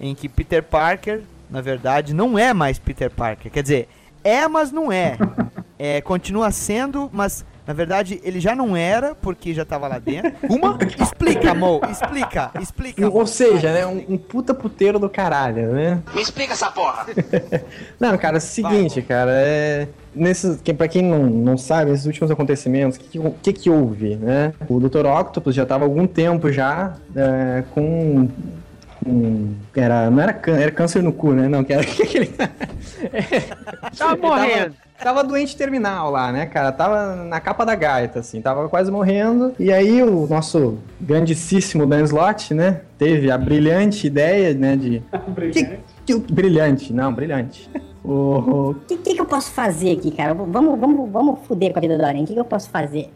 [0.00, 3.50] em que Peter Parker, na verdade, não é mais Peter Parker.
[3.50, 3.88] Quer dizer,
[4.22, 5.18] é, mas não é.
[5.78, 10.32] É, continua sendo, mas na verdade ele já não era, porque já tava lá dentro.
[10.48, 10.78] Uma?
[11.00, 13.08] Explica, Mo, explica, explica.
[13.08, 16.00] Ou seja, né, um, um puta puteiro do caralho, né?
[16.14, 17.06] Me explica essa porra.
[17.98, 19.88] Não, cara, é o seguinte, cara, é.
[20.14, 24.16] Nesses, que, pra quem não, não sabe, nesses últimos acontecimentos, o que, que, que houve,
[24.16, 24.54] né?
[24.66, 25.04] O Dr.
[25.04, 28.26] Octopus já tava há algum tempo já é, com.
[29.04, 31.48] com- era, não era, cân- era câncer no cu, né?
[31.48, 32.30] Não, que era aquele.
[33.98, 34.74] Tava morrendo.
[35.02, 36.72] Tava doente terminal lá, né, cara?
[36.72, 39.52] Tava na capa da gaita, assim, tava quase morrendo.
[39.58, 45.02] E aí o nosso grandíssimo Dan Slott, né, teve a brilhante ideia, né, de...
[45.28, 45.78] Brilhante.
[46.06, 47.68] Que, que- brilhante, não, brilhante.
[48.04, 50.32] O, O que, que, que eu posso fazer aqui, cara?
[50.32, 52.22] Vamos, vamos, vamos fuder com a vida do Aranha.
[52.22, 53.10] O que, que eu posso fazer?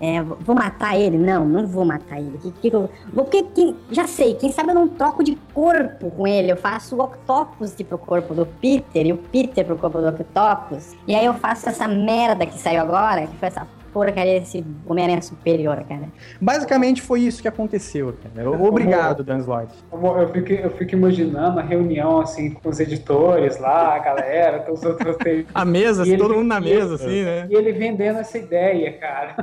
[0.00, 1.16] É, vou matar ele?
[1.16, 2.36] Não, não vou matar ele.
[2.38, 6.10] Que, que eu, vou, porque, que- já sei, quem sabe eu não troco de corpo
[6.10, 6.52] com ele.
[6.52, 10.94] Eu faço o Octopus pro corpo do Peter e o Peter pro corpo do Octopus.
[11.06, 13.66] E aí eu faço essa merda que saiu agora, que foi essa
[13.96, 16.08] porcaria desse Homem-Aranha superior, cara.
[16.38, 18.50] Basicamente foi isso que aconteceu, cara.
[18.50, 19.72] Obrigado, Dan Slott.
[19.90, 24.72] Eu, fico, eu fico imaginando a reunião, assim, com os editores lá, a galera, com
[24.72, 25.16] os outros.
[25.54, 27.46] A mesa, ele- todo mundo na mesa, ele- assim, né?
[27.50, 29.34] E ele vendendo essa ideia, cara.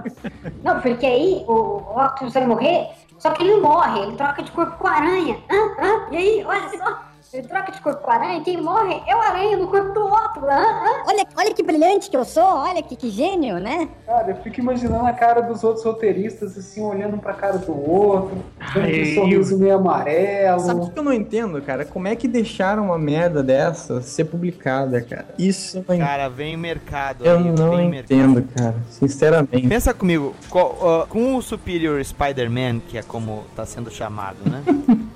[0.63, 2.87] Não, porque aí o, o Octopus vai morrer,
[3.17, 5.37] só que ele não morre, ele troca de corpo com a aranha.
[5.49, 5.83] Hã?
[5.83, 6.07] Hã?
[6.11, 7.01] E aí, olha só,
[7.41, 10.45] troca de corpo com aranha, quem morre é o aranha no corpo do outro.
[10.45, 10.51] Hã?
[10.61, 11.03] Hã?
[11.07, 13.89] Olha, olha que brilhante que eu sou, olha que, que gênio, né?
[14.05, 18.37] Cara, eu fico imaginando a cara dos outros roteiristas, assim, olhando pra cara do outro,
[18.73, 20.59] dando aquele Ai, sorriso meio amarelo.
[20.59, 21.85] Sabe o que eu não entendo, cara?
[21.85, 25.25] Como é que deixaram uma merda dessa ser publicada, cara?
[25.39, 27.25] Isso não Cara, vem mercado.
[27.25, 28.75] Eu aí, não vem entendo, cara.
[28.89, 29.67] Sinceramente.
[29.67, 34.61] Pensa comigo, co- ó, com o Superior Spider-Man, que é como tá sendo chamado, né?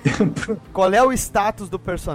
[0.72, 2.07] Qual é o status do personagem?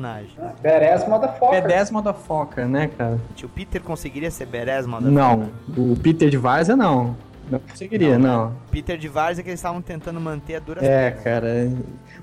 [0.61, 1.63] Badass Motherfucker.
[1.63, 3.19] P10 motherfucker, né, cara?
[3.43, 5.09] O Peter conseguiria ser Beres, mano?
[5.11, 5.49] Não.
[5.77, 7.15] O Peter de Várzea, não.
[7.53, 8.53] Não conseguiria, não.
[8.71, 11.69] Peter de Várzea que eles estavam tentando manter a dura É, cara.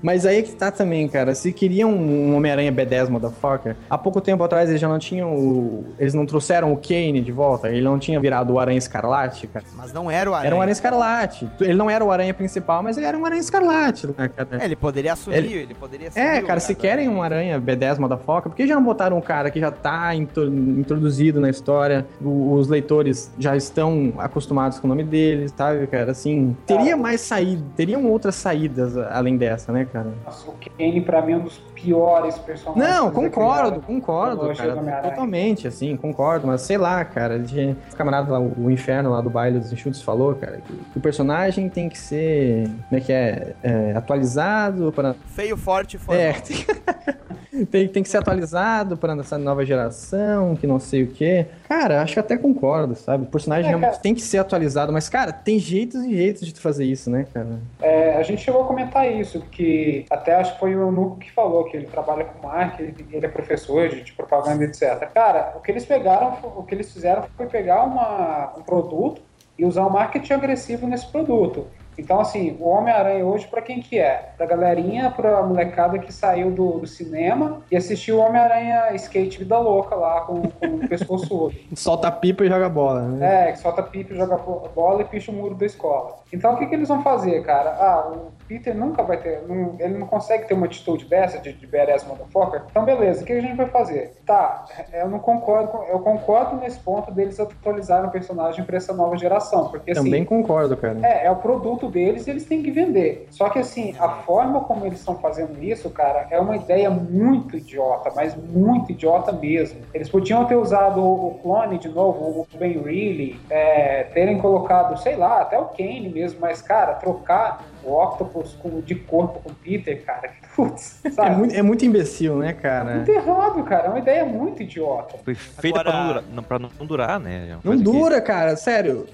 [0.01, 1.33] Mas aí que tá também, cara.
[1.35, 5.93] Se queriam um Homem-Aranha B10 motherfucker, há pouco tempo atrás eles já não tinham o...
[5.99, 7.69] Eles não trouxeram o Kane de volta.
[7.69, 9.65] Ele não tinha virado o Aranha Escarlate, cara.
[9.75, 10.47] Mas não era o Aranha.
[10.47, 11.47] Era um Aranha Escarlate.
[11.59, 14.47] Ele não era o Aranha principal, mas ele era um Aranha Escarlate, né, cara?
[14.59, 16.25] É, ele poderia assumir, Ele- ele, poderia assumir.
[16.25, 19.51] É, cara, se querem um Aranha B10 motherfucker, por que já não botaram um cara
[19.51, 22.05] que já tá intro- introduzido na história?
[22.21, 26.11] Os leitores já estão acostumados com o nome deles, sabe, cara?
[26.11, 30.11] Assim, teria mais saída, teriam outras saídas além dessa, né, cara?
[30.25, 32.87] Nossa, o Kane, pra mim, é um dos piores personagens.
[32.89, 35.01] Não, que já concordo, concordo, cara.
[35.09, 36.47] Totalmente, assim, concordo.
[36.47, 37.39] Mas sei lá, cara.
[37.39, 40.97] de- O camarada lá, o inferno lá do baile dos enxutos falou, cara, que, que
[40.97, 42.65] o personagem tem que ser.
[42.89, 43.53] Como é que é?
[43.63, 45.15] é, atualizado para.
[45.35, 46.23] Feio, forte e formal.
[46.23, 51.07] É, tem, tem, tem que ser atualizado para essa nova geração, que não sei o
[51.07, 51.45] quê.
[51.67, 53.23] Cara, acho que até concordo, sabe?
[53.23, 54.01] O personagem É, realmente cara.
[54.01, 57.25] tem que ser atualizado, mas, cara, tem jeitos e jeitos de tu fazer isso, né,
[57.33, 57.59] cara?
[57.81, 61.31] É, a gente chegou a comentar isso, que até acho que foi o Nuco que
[61.31, 65.09] falou que ele trabalha com marketing, ele é professor de, de propaganda, etc.
[65.13, 69.21] Cara, o que eles pegaram, o que eles fizeram foi pegar uma, um produto
[69.57, 71.67] e usar um marketing agressivo nesse produto.
[71.97, 74.31] Então, assim, o Homem-Aranha hoje, pra quem que é?
[74.37, 79.59] Pra galerinha, pra molecada que saiu do, do cinema e assistiu o Homem-Aranha Skate Vida
[79.59, 83.49] Louca lá com, com o pescoço Solta pipa e joga bola, né?
[83.49, 86.15] é, que solta pipa, joga bo- bola e picha o muro da escola.
[86.33, 87.71] Então o que, que eles vão fazer, cara?
[87.71, 89.41] Ah, o Peter nunca vai ter.
[89.47, 92.63] não- ele não consegue ter uma atitude dessa de, de badass motherfucker.
[92.69, 94.13] Então beleza, o que a gente vai fazer?
[94.25, 98.91] Tá, eu não concordo, com- eu concordo nesse ponto deles atualizarem o personagem pra essa
[98.93, 99.69] nova geração.
[99.69, 100.03] Porque assim.
[100.03, 100.99] Também concordo, cara.
[101.01, 103.27] É, é o produto deles e eles têm que vender.
[103.31, 107.55] Só que assim, a forma como eles estão fazendo isso, cara, é uma ideia muito
[107.55, 109.79] idiota, mas muito idiota mesmo.
[109.93, 114.97] Eles podiam ter usado o o clone de novo, o Ben Reilly, é, terem colocado,
[114.97, 119.49] sei lá, até o Kane mesmo, mas, cara, trocar o Octopus com, de corpo com
[119.49, 121.35] o Peter, cara, putz, É sabe?
[121.35, 122.95] muito, é muito imbecil, né, cara?
[122.95, 123.85] Muito errado, cara.
[123.87, 125.17] É uma ideia muito idiota.
[125.23, 127.47] Foi feita pra, não durar, não, pra não durar, né?
[127.47, 129.05] É Não coisa que- dura, cara, sério.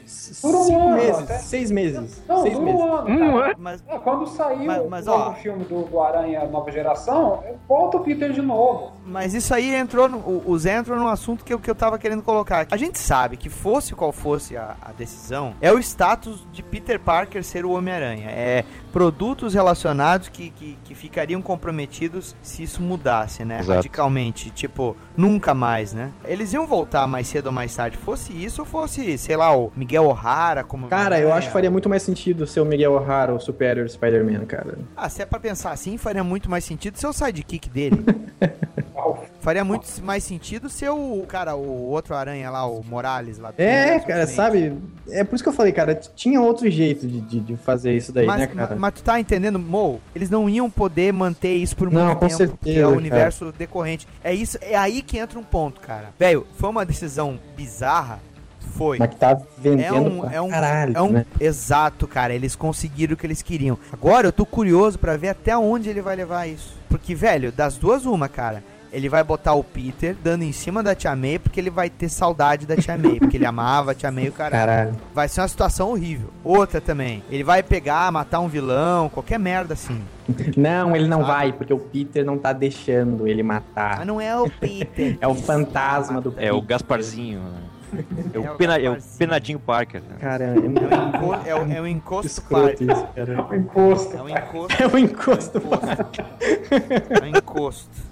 [0.41, 1.37] Dura um ano, meses, até.
[1.39, 2.23] seis meses.
[2.27, 2.81] Não, seis dura meses.
[2.81, 3.55] um ano, cara.
[3.57, 5.17] Mas, É, quando saiu Mas- mas, o ó.
[5.25, 8.93] novo filme do, do Aranha Nova Geração, volta o Peter de novo.
[9.05, 11.75] mas isso aí entrou, no, o, o Zé entrou num assunto que, eu- que eu
[11.75, 12.67] tava querendo colocar.
[12.71, 16.99] A gente sabe que fosse qual fosse a, a decisão, é o status de Peter
[16.99, 18.29] Parker ser o Homem-Aranha.
[18.29, 20.95] É produtos relacionados que, que, que
[21.27, 23.59] ficariam comprometidos se isso mudasse, né?
[23.59, 23.75] Exato.
[23.75, 24.49] Radicalmente.
[24.49, 26.11] Tipo, nunca mais, né?
[26.23, 27.97] Eles iam voltar mais cedo ou mais tarde.
[27.97, 30.87] Fosse isso ou fosse, sei lá, o Miguel O'Hara como.
[30.87, 34.45] Cara, eu acho que faria muito mais sentido ser o Miguel O'Hara, o Superior Spider-Man,
[34.45, 34.77] cara.
[34.95, 38.05] Ah, se é pra pensar assim, faria muito mais sentido ser o sidekick dele.
[39.47, 43.53] faria muito mais sentido ser o cara, o outro aranha lá, o Morales lá.
[43.57, 44.31] É, cara, diferente.
[44.31, 44.77] sabe?
[45.09, 48.11] É por isso que eu falei, cara, tinha outro jeito de, de, de fazer isso
[48.11, 48.75] daí, Mas, né, cara?
[48.75, 50.01] mas tu tá entendendo, Mo?
[50.13, 52.89] Eles não iam poder manter isso por Não, muito com tempo, porque certeza, é o
[52.89, 52.97] cara.
[52.99, 54.05] universo decorrente.
[54.21, 56.09] É isso, é aí que entra um ponto, cara.
[56.19, 58.19] Velho, foi uma decisão bizarra,
[58.59, 58.99] foi.
[58.99, 61.25] Mas que tá É vendendo um, pra é um, caralho, é um né?
[61.39, 62.33] exato, cara.
[62.33, 63.79] Eles conseguiram o que eles queriam.
[63.93, 66.75] Agora eu tô curioso pra ver até onde ele vai levar isso.
[66.89, 68.61] Porque, velho, das duas uma, cara.
[68.91, 72.09] Ele vai botar o Peter dando em cima da Tia May porque ele vai ter
[72.09, 74.65] saudade da Tia May, porque ele amava a Tia May o caralho.
[74.67, 74.95] Caralho.
[75.13, 76.29] Vai ser uma situação horrível.
[76.43, 77.23] Outra também.
[77.29, 80.01] Ele vai pegar, matar um vilão, qualquer merda assim.
[80.57, 81.31] Não, ele não Sabe?
[81.31, 83.97] vai, porque o Peter não tá deixando ele matar.
[83.99, 85.17] Mas não é o Peter.
[85.21, 86.67] É o fantasma do É, o Peter.
[86.67, 87.39] Gasparzinho.
[87.39, 87.61] né?
[88.33, 89.17] É o, É o pena, é o Gasparzinho.
[89.17, 90.01] penadinho Parker.
[90.01, 90.15] né?
[90.19, 92.83] Cara, é, É o, enco- é o- é o encosto escroto parque.
[92.83, 93.47] isso, cara.
[93.49, 94.17] O encosto.
[94.17, 94.83] É o encosto.
[94.83, 95.61] É o encosto.
[97.09, 98.06] É o encosto.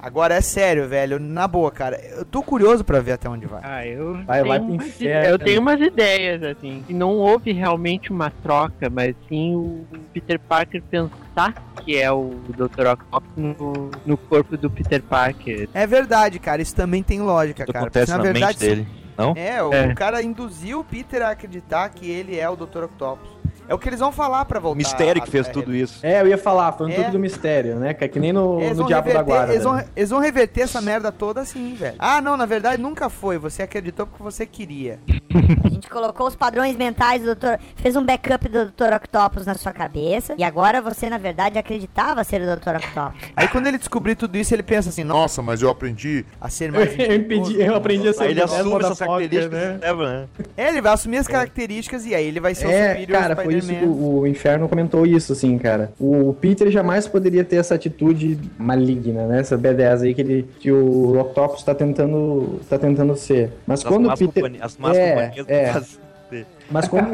[0.00, 1.18] Agora é sério, velho.
[1.18, 2.00] Na boa, cara.
[2.16, 3.60] Eu tô curioso pra ver até onde vai.
[3.62, 5.28] Ah, eu Vai- tenho vai pro umas inferno.
[5.30, 6.82] Eu tenho umas ideias, assim.
[6.86, 12.34] que não houve realmente uma troca, mas sim o Peter Parker pensar que é o
[12.48, 12.86] Dr.
[12.92, 15.68] Octopus no, no corpo do Peter Parker.
[15.74, 16.60] É verdade, cara.
[16.62, 17.84] Isso também tem lógica, Isso cara.
[17.84, 18.86] acontece porque, na mente dele.
[19.16, 19.34] Não?
[19.36, 19.86] É, o, É.
[19.88, 22.84] o cara induziu o Peter a acreditar que ele é o Dr.
[22.84, 23.30] Octopus.
[23.68, 24.74] É o que eles vão falar pra voltar.
[24.74, 26.04] O mistério que fez tudo isso.
[26.04, 26.94] É, eu ia falar, foi um É.
[26.94, 27.94] truque do mistério, né?
[27.94, 29.52] Que é que nem no, no Diabo da reverter, Guarda.
[29.52, 29.84] eles, vão, né?
[29.96, 31.96] eles vão reverter essa merda toda assim, velho.
[31.98, 33.38] Ah, não, na verdade nunca foi.
[33.38, 34.98] Você acreditou porque você queria.
[35.64, 37.58] A gente colocou os padrões mentais do Dr.
[37.76, 38.92] Fez um backup do Dr.
[38.94, 40.34] Octopus na sua cabeça.
[40.36, 42.76] E agora você, na verdade, acreditava ser o Dr.
[42.76, 43.20] Octopus.
[43.36, 46.70] Aí quando ele descobrir tudo isso, ele pensa assim, nossa, mas eu aprendi a ser
[46.70, 46.92] mais.
[46.98, 49.78] eu, impedi, eu aprendi a ser ele assume essas características né?
[49.80, 50.28] né?
[50.56, 53.36] É, ele vai assumir as características e aí ele vai ser o É, Superior cara,
[53.36, 55.92] foi isso o, o Inferno comentou isso, assim, cara.
[56.00, 59.40] O Peter jamais poderia ter essa atitude maligna, né?
[59.40, 63.50] Essa B10 aí que, ele, que o Octopus tá tentando, tá tentando ser.
[63.66, 64.42] Mas As quando o Peter...
[64.42, 65.82] companhi- As más É, companhias é.
[66.70, 67.08] Mas quando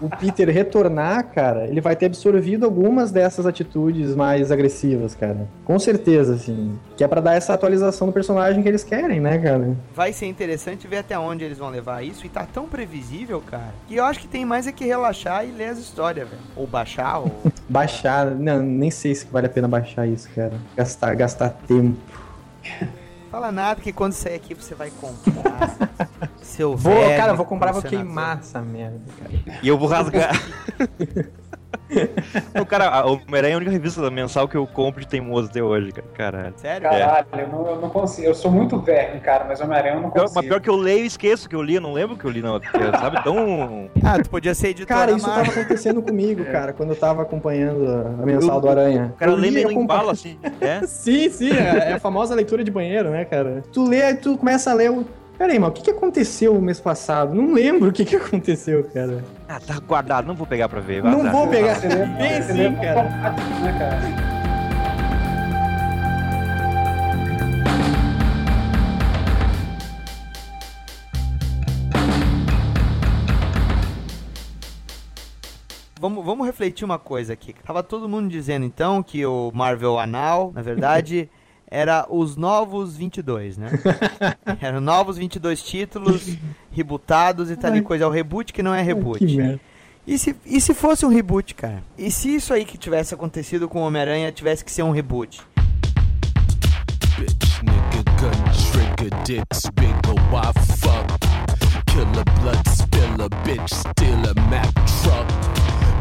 [0.00, 5.46] o- Peter retornar, cara, ele vai ter absorvido algumas dessas atitudes mais agressivas, cara.
[5.64, 6.78] Com certeza, assim.
[6.96, 9.76] Que é pra dar essa atualização do personagem que eles querem, né, cara?
[9.94, 12.24] Vai ser interessante ver até onde eles vão levar isso.
[12.24, 15.50] E tá tão previsível, cara, que eu acho que tem mais é que relaxar e
[15.52, 16.40] ler as histórias, velho.
[16.56, 17.42] Ou baixar, ou.
[17.68, 20.52] Baixar, não, nem sei se vale a pena baixar isso, cara.
[20.76, 21.96] Gastar, gastar tempo.
[23.32, 25.88] Fala nada que quando sair aqui você vai comprar.
[26.42, 29.58] seu Vou, velho cara, vou comprar, vou queimar essa merda, cara.
[29.62, 30.38] E eu vou rasgar.
[32.60, 35.62] o cara, a Homem-Aranha é a única revista mensal que eu compro de teimoso até
[35.62, 36.06] hoje, cara.
[36.14, 36.54] Caralho.
[36.56, 36.88] Sério?
[36.88, 38.26] Caralho, eu, não, eu não consigo.
[38.26, 40.40] Eu sou muito verme, cara, mas Homem-Aranha eu não Pior- consigo.
[40.40, 42.30] mas pior que eu leio e esqueço que eu li, eu não lembro que eu
[42.30, 42.60] li, não.
[42.98, 43.90] Sabe, tão.
[44.04, 45.44] Ah, tu podia ser editor Cara, isso Marvel.
[45.46, 47.88] tava acontecendo comigo, cara, quando eu tava acompanhando
[48.20, 49.12] a mensal do Aranha.
[49.14, 50.38] O cara Eu lê meio eu em bala, assim.
[50.60, 50.84] É?
[50.86, 53.62] Sim, sim, é, é a famosa leitura de banheiro, né, cara?
[53.72, 55.04] Tu lê, aí tu começa a ler o.
[55.42, 57.34] Pera aí, mas o que, que aconteceu o mês passado?
[57.34, 59.24] Não lembro o que, que aconteceu, cara.
[59.48, 61.02] Ah, tá guardado, não vou pegar pra ver.
[61.02, 61.74] Não vou pegar.
[61.80, 63.34] Você lê- Bem sim, né, cara?
[76.00, 77.54] Vamos, vamos refletir uma coisa aqui.
[77.64, 81.30] Tava todo mundo dizendo então que o Marvel Anal, na verdade,
[81.72, 83.70] era os novos 22, né?
[84.60, 86.36] Eram novos 22 títulos,
[86.70, 88.04] rebootados e tal e coisa.
[88.04, 89.24] É o reboot que não é reboot.
[89.24, 89.58] Merda.
[90.06, 91.82] E se, e se fosse um reboot, cara?
[91.96, 95.40] E se isso aí que tivesse acontecido com o Homem-Aranha tivesse que ser um reboot?
[97.18, 98.30] Bitch, nigga, gun
[98.70, 101.06] trigger, dicks bigger, why fuck?
[101.86, 105.26] Killer, blood spiller, bitch, steal a Mack truck.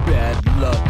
[0.06, 0.82] Bad luck,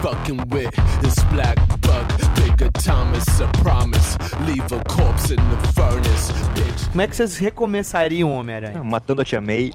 [0.00, 0.70] fucking with
[1.02, 2.41] this black bug.
[2.62, 4.16] Bigger Thomas, a promise.
[4.46, 6.88] Leave a corpse in the furnace, bitch.
[6.90, 8.84] Como é que vocês recomeçariam Homem-Aranha?
[8.84, 9.72] Matando a Tia May.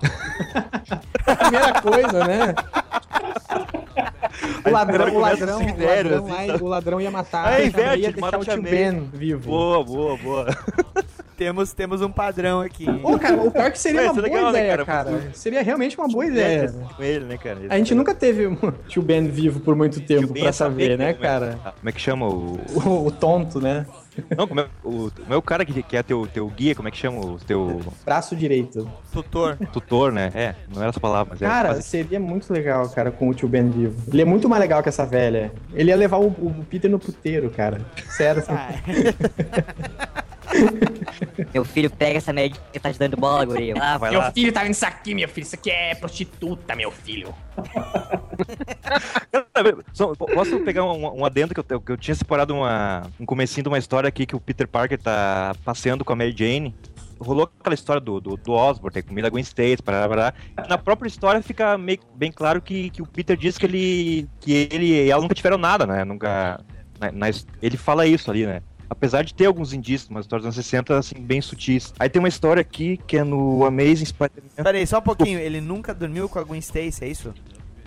[1.40, 2.56] Primeira coisa, né?
[4.66, 6.64] O ladrão, o começa ladrão, no o ladrão, assim, lá, sabe?
[6.64, 8.62] o ladrão ia matar, É, ia inverte, deixar o tio.
[8.62, 9.50] Ben vivo.
[9.50, 10.58] Boa, boa, boa.
[11.38, 12.86] Temos, temos um padrão aqui.
[13.22, 14.86] Cara, o pior que seria Ué, uma é boa legal, né, ideia, cara?
[15.12, 15.30] cara.
[15.34, 16.74] Seria realmente uma boa ideia.
[16.96, 17.60] Com ele, né, cara?
[17.70, 18.58] A gente nunca teve um
[18.90, 21.60] tio Ben vivo por muito tempo pra saber, né, é- cara?
[21.78, 22.60] Como é que chama o.
[22.74, 23.86] O, o tonto, né?
[24.36, 26.88] Não, como é, o, como é o cara que, que é teu, teu guia, como
[26.88, 28.90] é que chama o teu Braço direito.
[29.14, 29.58] Tutor.
[29.72, 30.32] tutor, né?
[30.34, 31.46] É, não era essa palavra, mas é.
[31.46, 33.96] Cara, seria muito legal, cara, com o tio Ben vivo.
[34.12, 35.52] Ele é muito mais legal que essa velha.
[35.74, 37.80] Ele ia levar o, o Peter no puteiro, cara.
[38.10, 38.42] Sério.
[38.42, 38.54] assim.
[41.54, 43.74] Meu filho pega essa merda que tá te dando bola, guri.
[43.80, 44.32] Ah, vai meu lá.
[44.32, 45.46] filho tá vendo isso aqui, meu filho.
[45.46, 47.34] Isso aqui é prostituta, meu filho.
[49.94, 53.64] Só- posso pegar um, um adendo que eu, que eu tinha separado uma, um comecinho
[53.64, 56.76] de uma história aqui que o Peter Parker tá passeando com a Mary Jane.
[57.20, 60.34] Rolou aquela história do, do, do Osborn, ter comida Gwen Stacy, parará, parará.
[60.70, 64.70] Na própria história fica meio, bem claro que, que o Peter diz que ele, que
[64.72, 66.06] ele e ela nunca tiveram nada, né?
[66.06, 66.60] Nunca.
[67.00, 67.28] na- na
[67.60, 68.62] ele fala isso ali, né?
[68.90, 71.94] Apesar de ter alguns indícios, umas histórias dos anos 60, assim, bem sutis.
[72.00, 74.64] Aí tem uma história aqui que é no Amazing Spider-Man.
[74.64, 75.40] Pera aí, só um pouquinho.
[75.40, 77.34] Ele nunca dormiu com a Gwen Stacy, é isso?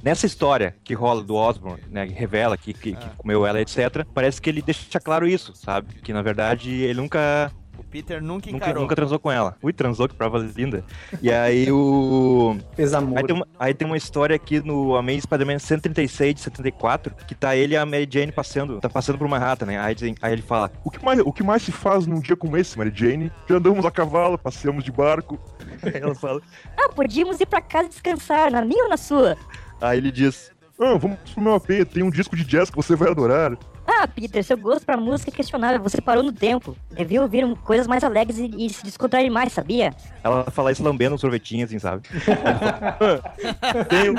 [0.03, 4.07] Nessa história que rola do Osborn, né, que revela que, que, que comeu ela, etc.,
[4.14, 5.94] parece que ele deixa claro isso, sabe?
[6.01, 7.53] Que na verdade ele nunca
[7.91, 8.82] Peter nunca Nunca, encarou.
[8.82, 9.57] nunca transou com ela.
[9.62, 10.84] Ui, transou, que prova linda.
[11.20, 12.57] E aí o.
[12.76, 13.18] Fez amor.
[13.18, 17.34] Aí tem, uma, aí tem uma história aqui no Amazing Spider-Man 136 de 74, que
[17.34, 19.78] tá ele e a Mary Jane passeando, tá passando por uma rata, né?
[19.78, 22.57] Aí, aí ele fala, O que, mais, o que mais se faz num dia como
[22.57, 23.32] esse, Mary Jane?
[23.49, 25.38] Já andamos a cavalo, passeamos de barco.
[25.82, 26.41] aí ela fala,
[26.78, 29.36] Ah, podíamos ir pra casa descansar, na minha ou na sua?
[29.80, 32.95] aí ele diz, Ah, vamos pro meu AP, tem um disco de jazz que você
[32.95, 33.57] vai adorar.
[34.01, 36.74] Ah, Peter, seu gosto pra música é questionável, você parou no tempo.
[36.90, 39.92] Devia ouvir coisas mais alegres e, e se descontrair mais, sabia?
[40.24, 42.03] ela fala isso lambendo um sorvetinho, assim, sabe?
[43.88, 44.14] Tenho,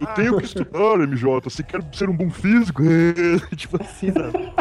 [0.00, 2.82] eu tenho que estudar, MJ, você quer ser um bom físico?
[3.56, 4.52] tipo assim, sabe?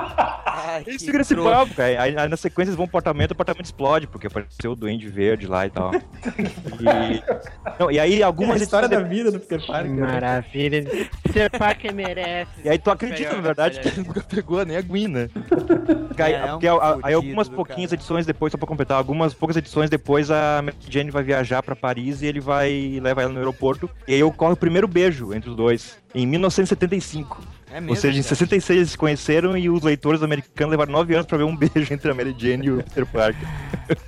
[0.46, 2.02] Ai, Eles que ficam nesse papo, cara.
[2.02, 5.08] Aí, aí na sequência eles vão pro apartamento, o apartamento explode, porque apareceu o Duende
[5.08, 5.92] Verde lá e tal.
[5.94, 9.92] E, não, e aí É a algumas história da vida do Peter Parker.
[9.92, 10.02] né?
[10.02, 11.10] Maravilha.
[11.32, 12.52] Ser Parker merece.
[12.64, 15.30] E aí tu acredita, na verdade, que ele nunca pegou nem a Gwen, né?
[16.18, 16.38] Aí, É,
[16.68, 18.00] é um a- aí algumas pouquinhas cara.
[18.00, 21.76] edições depois, só pra completar, algumas poucas edições depois a Mary Jane vai viajar pra
[21.76, 23.90] Paris e ele vai levar ela no aeroporto.
[24.08, 27.42] E aí ocorre o primeiro beijo entre os dois, em 1975.
[27.74, 28.36] É mesmo, Ou seja, em cara?
[28.36, 31.92] 66 eles se conheceram e os leitores americanos levaram 9 anos pra ver um beijo
[31.92, 33.48] entre a Mary Jane e o Peter Parker.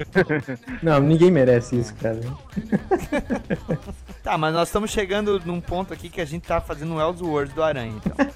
[0.83, 2.19] Não, ninguém merece isso, cara.
[4.25, 7.53] Tá, mas nós estamos chegando num ponto aqui que a gente tá fazendo um Elseworlds
[7.53, 8.27] do Aranha, então.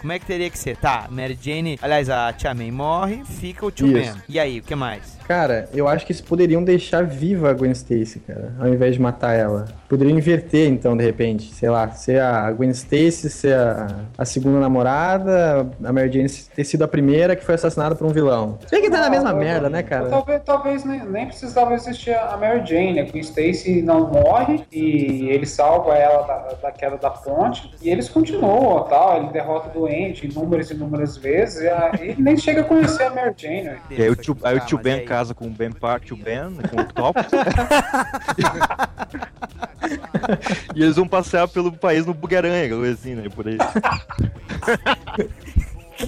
[0.00, 0.76] Como é que teria que ser?
[0.76, 3.92] Tá, Mary Jane, aliás, a Tia May morre, fica o tio.
[3.92, 4.12] Ben.
[4.28, 5.16] E aí, o que mais?
[5.28, 9.00] Cara, eu acho que eles poderiam deixar viva a Gwen Stacy, cara, ao invés de
[9.00, 9.66] matar ela.
[9.88, 11.52] Poderiam inverter, então, de repente.
[11.54, 13.86] Sei lá, ser a Gwen Stacy, ser a,
[14.18, 18.10] a segunda namorada, a Mary Jane ter sido a primeira que foi assassinada por um
[18.10, 18.58] vilão.
[18.66, 20.10] Se bem que tá na mesma Ah, merda, né, cara?
[20.10, 23.00] Talvez, talvez nem, nem precisava existir a Mary Jane.
[23.00, 27.70] A Gwen Stacy não morre e ele salva ela da, da queda da ponte.
[27.80, 29.16] E eles continuam, tal.
[29.22, 31.62] Ele derrota o doente inúmeras e inúmeras vezes.
[31.62, 33.62] E aí ele nem chega a conhecer a Mary Jane.
[33.62, 33.78] né?
[33.90, 35.04] E aí o tio, aí o tio Ben aí?
[35.06, 37.26] casa com o Ben Park, tio Ben, com o Octopus.
[40.74, 43.28] e eles vão passear pelo país no Bugaranha, assim, né?
[43.28, 43.58] Por aí.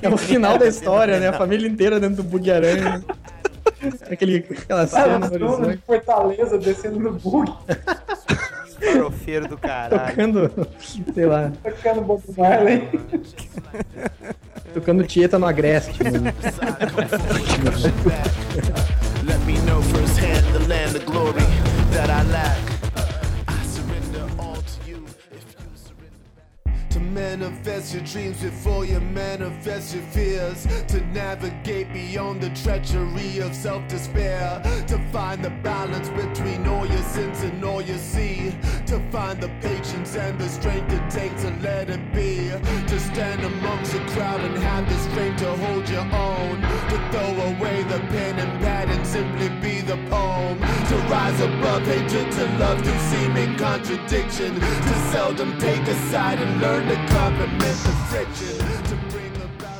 [0.02, 1.28] É o final da história, né?
[1.28, 3.02] A família inteira dentro do bug aranha.
[4.10, 5.76] Aquele, aquela cena no Ela horizonte.
[5.76, 7.52] de Fortaleza descendo no bug,
[8.80, 10.10] Farofeiro do caralho.
[10.10, 10.68] Tocando,
[11.14, 12.88] sei lá, tocando Bob Marley.
[14.72, 16.02] tocando Tieta no Agreste.
[16.04, 16.34] né?
[27.10, 30.66] manifest your dreams before you manifest your fears.
[30.88, 34.62] To navigate beyond the treachery of self despair.
[34.86, 38.54] To find the balance between all your sins and all you see.
[38.86, 42.50] To find the patience and the strength it takes to let it be.
[42.86, 46.60] To stand amongst the crowd and have the strength to hold your own.
[46.60, 50.58] To throw away the pen and pad and simply be the poem.
[50.60, 54.54] To rise above hatred, to love through seeming contradiction.
[54.60, 56.99] To seldom take a side and learn to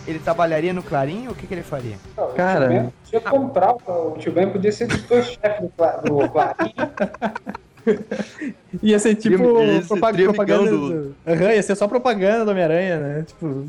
[0.06, 1.96] Ele trabalharia no Clarim ou o que, que ele faria?
[2.34, 2.66] Cara.
[2.66, 6.74] O tio Ben podia comprar, o tio Ben podia ser editor-chefe do, Cla- do Clarim.
[8.82, 11.14] Ia ser tipo esse propaganda amigão do...
[11.26, 13.24] Aham, ia ser só propaganda do Homem-Aranha, né?
[13.26, 13.66] Tipo...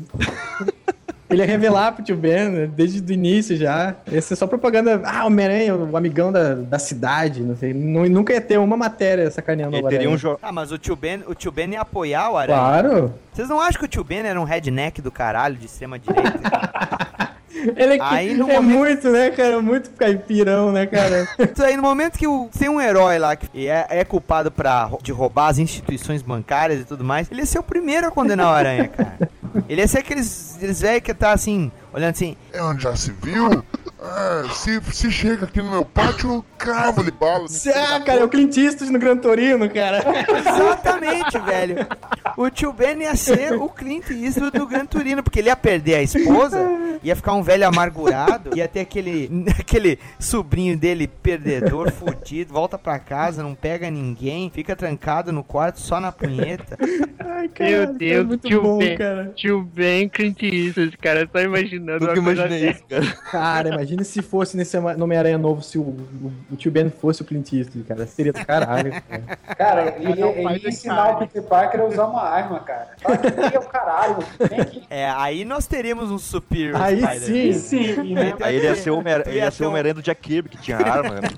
[1.32, 2.66] Ele ia revelar pro tio Ben, né?
[2.74, 3.94] desde o início já.
[4.10, 5.00] Ia ser só propaganda.
[5.04, 7.72] Ah, Homem-Aranha, o amigão da, da cidade, não sei.
[7.74, 10.18] Nu- nunca ia ter uma matéria sacaneando Ele o teria um Aranha.
[10.18, 10.38] jo...
[10.42, 12.58] Ah, mas o tio Ben, o tio Ben ia apoiar o Aranha.
[12.58, 13.14] Claro.
[13.32, 16.40] Vocês não acham que o tio Ben era um redneck do caralho, de extrema direita?
[17.76, 19.60] Ele é, que- Aí, no é momento- muito, né, cara?
[19.62, 21.28] Muito caipirão, né, cara?
[21.38, 24.90] Isso aí, no momento que o, tem um herói lá que é, é culpado pra,
[25.02, 28.46] de roubar as instituições bancárias e tudo mais, ele ia ser o primeiro a condenar
[28.46, 29.28] o Aranha, cara.
[29.68, 33.12] Ele ia ser aqueles, aqueles velhos que tá assim, olhando assim, É onde já se
[33.12, 33.62] viu?
[34.04, 37.46] Ah, se, se chega aqui no meu pátio, cravo de bala.
[37.72, 40.02] ah, cara, é o Clint Eastwood no Gran Torino, cara.
[40.38, 41.86] Exatamente, velho.
[42.36, 45.94] O tio Ben ia ser o Clint Eastwood do Gran Turino, porque ele ia perder
[45.96, 46.58] a esposa,
[47.02, 52.98] ia ficar um velho amargurado, ia ter aquele, aquele sobrinho dele perdedor, fudido, volta pra
[52.98, 56.76] casa, não pega ninguém, fica trancado no quarto só na punheta.
[57.18, 58.96] Ai, cara, Meu é Deus, muito tio bom, Ben.
[58.96, 59.32] cara.
[59.34, 63.12] Tio Ben Clint Eastwood, cara, só imaginando Nunca uma coisa imaginei isso, cara.
[63.30, 67.24] Cara, imagine se fosse nesse Homem-Aranha novo, se o, o, o tio Ben fosse o
[67.24, 68.06] Clint Eastwood, cara.
[68.06, 69.36] Seria do caralho, cara.
[69.56, 72.90] Cara, ele, Não, ele pai ia ensinar o Peter Parker a usar uma arma, cara.
[73.52, 74.16] É o caralho.
[74.88, 77.52] É, aí nós teríamos um Superior Aí sim.
[77.52, 78.34] Sim, né?
[78.40, 81.20] Aí ele ia ser o o Homem-Aranha do Jack Kirby, que tinha arma.
[81.20, 81.28] né?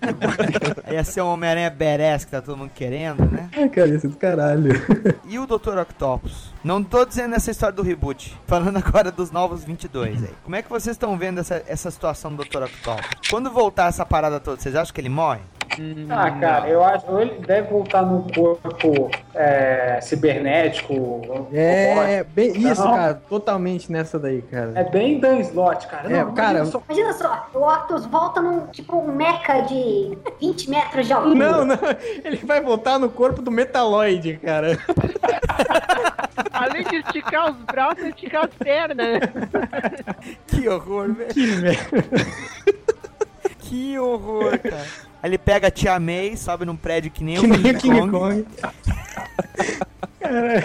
[0.92, 3.48] Ia ser um Homem-Aranha Beres que tá todo mundo querendo, né?
[3.56, 4.72] Ai, cara, isso é do caralho.
[5.26, 5.78] E o Dr.
[5.78, 6.52] Octopus?
[6.62, 10.30] Não tô dizendo essa história do reboot, falando agora dos novos 22 aí.
[10.42, 12.64] Como é que vocês estão vendo essa, essa situação do Dr.
[12.64, 13.28] Octopus?
[13.30, 15.40] Quando voltar essa parada toda, vocês acham que ele morre?
[16.10, 21.48] Ah, cara, eu acho ou ele deve voltar no corpo é, cibernético.
[21.52, 22.94] É, bem isso, Não.
[22.94, 23.14] cara.
[23.28, 24.72] Totalmente nessa daí, cara.
[24.74, 26.08] É bem Dan Slot, cara.
[26.12, 30.16] É, Não, cara, imagina só- Imagina só, o Octus volta num, tipo, um mecha de
[30.40, 31.34] 20 metros de altura.
[31.34, 31.78] Não, não.
[32.24, 34.78] Ele vai voltar no corpo do Metaloid, cara.
[36.52, 39.20] Além de esticar os braços, esticar as pernas.
[40.46, 41.34] Que horror, velho.
[41.34, 42.04] Que merda.
[43.58, 44.84] Que horror, cara.
[45.24, 47.76] Aí ele pega a Tia May, sobe num prédio que nem Que o nem King,
[47.76, 48.10] o King Kong.
[48.12, 48.46] Kong.
[50.20, 50.64] Cara,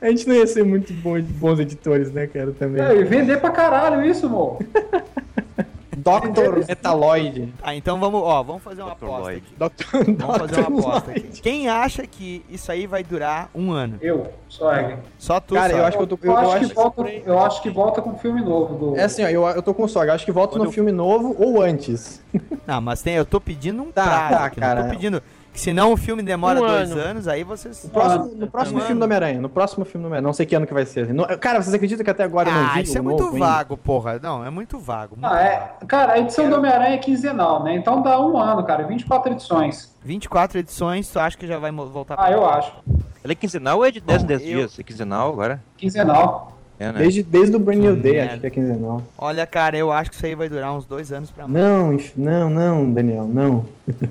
[0.00, 2.80] a gente não ia ser muito bom- bons editores, né, cara, também.
[2.80, 4.60] É, e vender pra caralho isso, mo.
[5.96, 6.64] Dr.
[6.68, 7.52] Metaloid.
[7.62, 9.04] Ah, então vamos, ó, vamos fazer uma Dr.
[9.04, 9.42] aposta Lloyd.
[9.46, 9.54] aqui.
[9.58, 10.12] Dr.
[10.18, 11.26] Vamos fazer uma aposta Lloyd.
[11.28, 11.40] aqui.
[11.42, 13.98] Quem acha que isso aí vai durar um ano?
[14.00, 14.96] Eu, Swag.
[15.18, 15.84] Só tu, Cara, eu só.
[15.86, 16.18] acho que eu tô.
[16.22, 18.74] Eu, Eu, eu acho, acho que volta, eu acho que volta com um filme novo
[18.74, 18.96] do.
[18.96, 20.14] É assim, ó, eu, eu tô com sogra.
[20.14, 22.22] Acho que volta Quando no eu- filme novo ou antes.
[22.66, 24.80] Não, mas tem, eu tô pedindo um Tá, prazo tá, cara.
[24.82, 25.22] não tô pedindo...
[25.54, 27.00] senão o filme demora Um dois ano.
[27.00, 27.84] anos, aí vocês...
[27.84, 29.00] No próximo, Ah, no próximo um filme ano.
[29.00, 29.40] do Homem-Aranha.
[29.40, 30.26] No próximo filme do Homem-Aranha.
[30.26, 31.08] Não sei que ano que vai ser.
[31.40, 33.76] Cara, vocês acreditam que até agora eu não vi Ah, isso é muito novo vago,
[33.76, 34.18] porra.
[34.22, 35.16] Não, é muito vago.
[35.16, 35.58] muito Ah, é.
[35.58, 35.86] vago.
[35.86, 37.74] Cara, a edição do Homem-Aranha é quinzenal, né?
[37.76, 38.84] Então dá um ano, cara.
[38.86, 39.94] 24 edições.
[40.04, 42.72] 24 edições, tu acha que já vai voltar Ah, eu acho.
[43.24, 44.78] Ele é quinzenal ou é de 10 em 10 eu- dias?
[44.78, 45.62] É quinzenal agora?
[45.76, 46.50] Quinzenal.
[46.80, 46.98] É, né?
[46.98, 48.32] Desde, desde o Brand New Day, merda.
[48.32, 49.02] acho que é quinzenal.
[49.16, 51.62] Olha, cara, eu acho que isso aí vai durar uns dois anos pra mais.
[51.62, 53.64] Não, não, não, Daniel, não.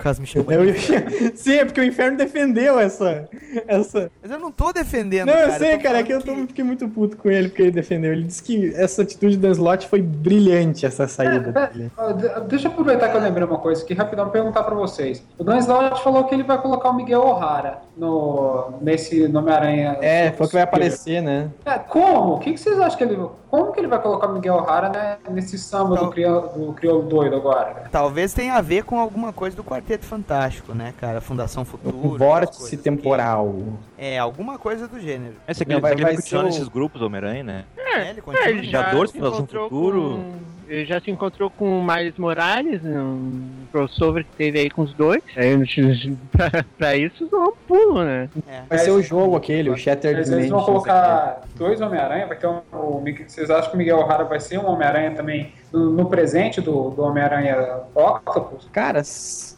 [0.00, 0.52] Quase me chamou.
[0.52, 0.74] Eu-
[1.34, 3.28] Sim, é porque o Inferno defendeu essa.
[3.66, 4.10] essa...
[4.22, 5.46] Mas eu não tô defendendo, Não, cara.
[5.52, 8.12] eu sei, cara, é que eu tô, fiquei muito puto com ele porque ele defendeu.
[8.12, 11.90] Ele disse que essa atitude do Slot foi brilhante, essa saída É, dele.
[11.96, 15.22] é, de- deixa eu aproveitar que eu lembrei uma coisa aqui, rapidão, perguntar pra vocês.
[15.38, 19.98] O Dan Slott falou que ele vai colocar o Miguel O'Hara no, nesse Homem-Aranha.
[20.00, 21.50] É, falou que vai aparecer, né?
[21.64, 22.34] É, como?
[22.34, 23.18] O que, que vocês acham que ele.
[23.50, 26.72] Como que ele vai colocar o Miguel O'Hara né, nesse samba Então- do, crioulo, do
[26.72, 27.84] crioulo doido agora?
[27.90, 31.20] Talvez tenha a ver com alguma coisa do Quarteto Fantástico, né, cara?
[31.20, 31.96] Fundação Futuro.
[31.96, 33.54] O essas vórtice temporal.
[33.96, 35.34] que- É, alguma coisa do gênero.
[35.46, 37.64] Esse aqui Não, vai- vai, vai o- nesses grupos do Homem-Aranha, né?
[37.78, 38.46] É, ele continua.
[38.46, 40.00] É, ele já se Fundação encontrou Futuro.
[40.00, 44.82] com- Ele já se encontrou com o Miles Morales, um crossover que teve aí com
[44.82, 45.22] os dois.
[45.36, 45.54] Aí,
[46.32, 48.28] pra, pra isso, só um pulo, né?
[48.48, 48.62] É.
[48.68, 52.46] Vai ser o jogo aquele, o Shattered Eles, eles vão colocar dois Homem-Aranha, vai ter
[52.46, 52.60] um.
[52.72, 56.60] O, vocês acham que o Miguel O'Hara vai ser um Homem-Aranha também no, no presente
[56.60, 58.68] do, do Homem-Aranha Octopus?
[58.72, 59.02] Cara,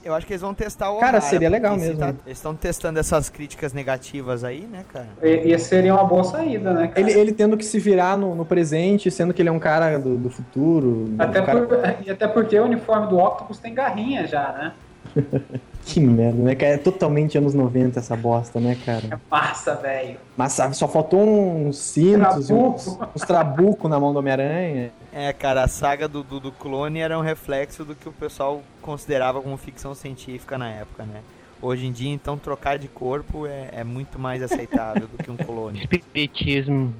[0.03, 1.99] Eu acho que eles vão testar o Cara, seria legal mesmo.
[1.99, 5.09] tá- eles estão testando essas críticas negativas aí, né, cara?
[5.23, 6.89] E, e seria uma boa saída, né?
[6.89, 7.01] cara?
[7.01, 9.99] ele, ele tendo que se virar no, no presente, sendo que ele é um cara
[9.99, 11.15] do, do futuro.
[11.19, 11.63] Até, um cara...
[11.63, 14.73] por- e até porque o uniforme do Octopus tem garrinha já, né?
[15.87, 16.73] Que merda, né, cara?
[16.73, 19.21] É totalmente anos 90 essa bosta, né, cara?
[19.31, 20.19] Massa, velho.
[20.37, 23.11] Mas sabe, só faltou uns cintos, e uns, Trabuco.
[23.15, 24.91] uns trabucos na mão do Homem-Aranha.
[25.13, 28.63] É, cara, a saga do, do, do clone era um reflexo do que o pessoal
[28.83, 31.21] considerava como ficção científica na época, né?
[31.63, 35.37] Hoje em dia, então, trocar de corpo é, é muito mais aceitável do que um
[35.37, 35.81] clone.
[35.81, 36.93] Espiritismo.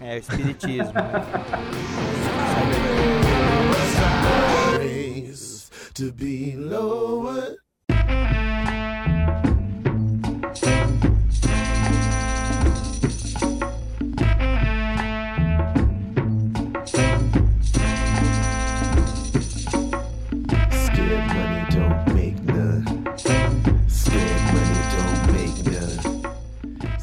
[0.00, 0.92] É, o espiritismo.
[0.94, 1.12] né?
[5.94, 7.58] To be lowered.
[8.06, 8.41] Bye.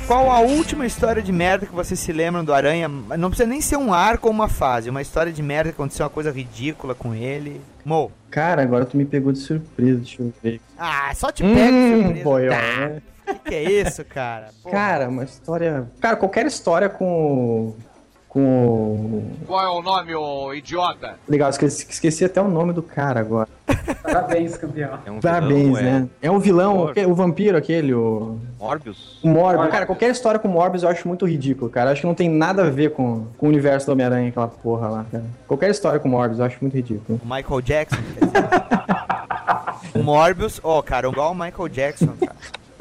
[0.09, 2.87] Qual a última história de merda que vocês se lembram do Aranha?
[2.87, 6.03] Não precisa nem ser um arco ou uma fase, uma história de merda que aconteceu
[6.03, 7.61] uma coisa ridícula com ele.
[7.85, 8.11] Mo.
[8.31, 10.59] Cara, agora tu me pegou de surpresa, deixa eu ver.
[10.75, 12.23] Ah, só te pega de Hum, surpresa.
[12.23, 12.57] boió, Tá.
[12.89, 13.01] né?
[13.27, 14.49] Que que é isso, cara?
[14.63, 15.87] Pô, Cara, uma história.
[16.01, 17.75] Cara, qualquer história com.
[18.29, 19.23] Com.
[19.47, 21.15] Qual é o nome, ô idiota?
[21.27, 23.49] Legal, esqueci, esqueci até o nome do cara agora.
[24.03, 24.99] Parabéns, campeão.
[25.03, 26.09] É um Parabéns, vilão, é né?
[26.21, 27.07] É um vilão, Morbius.
[27.07, 28.37] o, vampiro aquele, o.
[28.59, 29.19] Morbius.
[29.23, 29.53] O Morbius.
[29.55, 29.71] Morbius.
[29.71, 31.89] Cara, qualquer história com Morbius eu acho muito ridículo, cara.
[31.89, 34.47] Eu acho que não tem nada a ver com, com o universo do Homem-Aranha, aquela
[34.47, 35.25] porra lá, cara.
[35.47, 37.19] Qualquer história com Morbius eu acho muito ridículo.
[37.23, 37.97] O Michael Jackson,
[39.95, 42.35] o Morbius, ó, cara, igual o Michael Jackson, cara.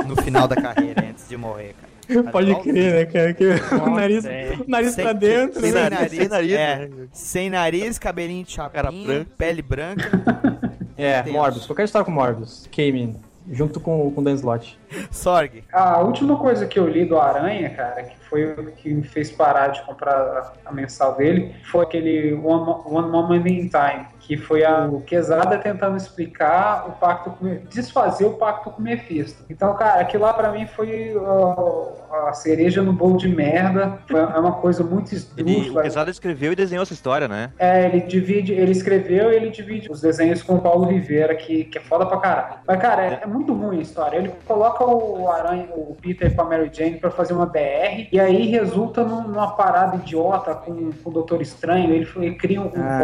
[0.07, 1.88] No final da carreira, antes de morrer, cara.
[2.33, 3.35] Pode crer, né, cara?
[3.35, 3.45] Que
[3.75, 4.57] o nariz, é.
[4.67, 5.91] o nariz Sem- pra dentro, sem né?
[5.91, 7.09] nariz, sem nariz, é, né?
[7.13, 9.31] sem nariz, cabelinho de chapinha, Cara branco.
[9.37, 10.11] pele branca.
[11.01, 11.37] É, Tenso.
[11.37, 11.65] Morbius.
[11.65, 12.69] Qualquer história com Morbius.
[12.75, 13.15] Cayman.
[13.53, 14.77] junto com, com o Dan Slott.
[15.13, 15.63] Sorg.
[15.73, 19.31] A última coisa que eu li do Aranha, cara, que foi o que me fez
[19.31, 24.37] parar de comprar a, a mensal dele, foi aquele One, One Moment in Time, que
[24.37, 29.43] foi a, o Quesada tentando explicar o pacto com desfazer o pacto com o Mephisto.
[29.49, 31.93] Então, cara, aquilo lá pra mim foi ó,
[32.29, 33.99] a cereja no bolo de merda.
[34.07, 35.81] Foi, é uma coisa muito Ele, o.
[35.81, 37.53] Quesada escreveu e desenhou essa história, né?
[37.59, 41.65] É, ele divide, ele escreveu e ele divide os desenhos com o Paulo Rivera, que,
[41.65, 42.55] que é foda pra caralho.
[42.67, 44.19] Mas, cara, é, é muito ruim a história.
[44.19, 48.21] Ele coloca o Aranha, o Peter com a Mary Jane pra fazer uma DR, e
[48.21, 51.91] aí resulta num- numa parada idiota com, com o Doutor Estranho.
[51.95, 52.99] Ele, ele cria um, um Ah.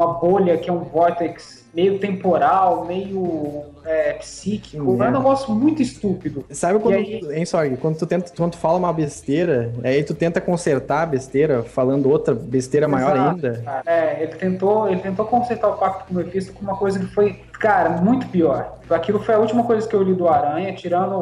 [0.00, 4.76] Uma bolha que é um vórtex meio temporal, meio é, psíquico.
[4.76, 5.18] É um merda.
[5.18, 6.44] negócio muito estúpido.
[6.50, 10.14] Sabe quando, aí- hein, Sorg, quando tu tenta, quando tu fala uma besteira, aí tu
[10.14, 13.62] tenta consertar a besteira falando outra besteira maior Exato, ainda.
[13.64, 13.82] cara.
[13.86, 17.06] É, ele tentou, ele tentou consertar o pacto com o Mephisto com uma coisa que
[17.06, 18.76] foi, cara, muito pior.
[18.90, 21.16] Aquilo foi a última coisa que eu li do Aranha, tirando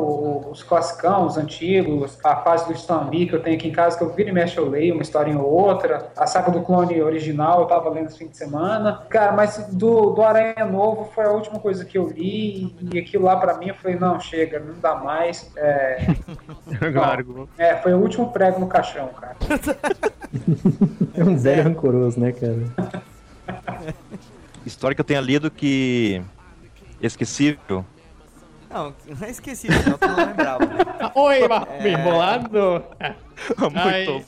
[0.51, 3.99] os classicão, os antigos, a fase do Stan Lee que eu tenho aqui em casa,
[3.99, 7.03] que eu vira e mexe eu leio uma historinha ou outra, a saga do clone
[7.03, 9.03] original eu tava lendo esse fim de semana.
[9.11, 12.58] Cara, mas do, do Aranha novo foi a última coisa que eu li
[12.93, 15.51] e aquilo lá pra mim eu falei, não, chega, não dá mais.
[15.57, 16.07] É,
[16.95, 17.49] Largo.
[17.59, 19.37] é, foi o último prego no caixão, cara.
[21.15, 23.05] É um velho rancoroso, né, cara?
[24.67, 26.23] História que eu tenha lido que.
[27.01, 27.85] Esquecível.
[28.71, 30.67] Não, não é esqueci, senão tu não lembrava.
[30.67, 30.85] né?
[31.15, 31.83] Oi, É.
[31.83, 32.85] bem bolado.
[33.59, 34.25] Muito.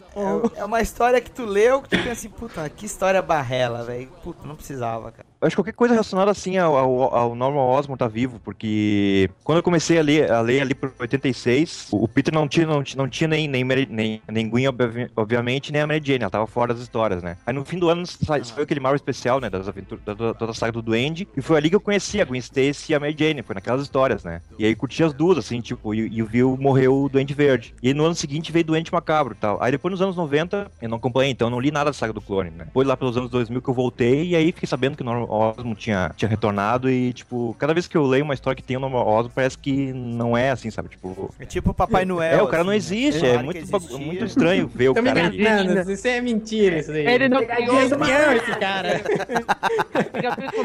[0.57, 3.85] É, é uma história que tu leu que tu pensa assim, puta, que história barrela,
[3.85, 4.09] velho.
[4.23, 5.29] Puta, não precisava, cara.
[5.43, 9.59] Acho que qualquer coisa relacionada assim ao, ao, ao Norman Osborn tá vivo, porque quando
[9.59, 12.83] eu comecei a ler, a ler ali por 86, o o Peter não tinha, não,
[12.97, 16.31] não tinha nem, nem, Mary- nem, nem Gwen, obvi- obviamente, nem a Mary Jane, ela
[16.31, 17.37] tava fora das histórias, né?
[17.47, 20.35] Aí no fim do ano sa- saiu aquele Marvel especial, né, das aventuras, da, da-
[20.35, 22.95] toda a saga do Duende, e foi ali que eu conheci a Gwen Stacy e
[22.95, 24.43] a Mary Jane, foi naquelas histórias, né?
[24.59, 27.75] E aí curti as duas, assim, tipo, e, e viu morreu o Duende Verde.
[27.83, 29.63] E no ano seguinte veio Doente Macabro e tal.
[29.63, 32.13] Aí depois nos anos 90, eu não acompanhei, então eu não li nada da saga
[32.13, 32.65] do clone, né?
[32.65, 35.30] Depois lá pelos anos 2000 que eu voltei, e aí fiquei sabendo que o Norman
[35.31, 38.77] Osborn tinha, tinha retornado, e tipo, cada vez que eu leio uma história que tem
[38.77, 40.89] o Norman Osborn, parece que não é assim, sabe?
[40.89, 41.33] Tipo...
[41.39, 42.39] É tipo o Papai Noel.
[42.39, 43.09] É, o cara não assim, né?
[43.09, 43.99] existe, é que muito, existia.
[43.99, 47.07] muito estranho ver o cara enganando, isso é mentira, isso aí.
[47.07, 49.01] Ele não espião, esse cara.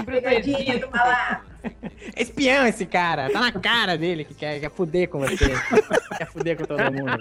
[0.05, 1.55] Pegadinha do malandro.
[2.15, 3.29] É espião esse cara.
[3.29, 5.49] Tá na cara dele que quer, quer fuder com você.
[6.17, 7.17] quer fuder com todo mundo.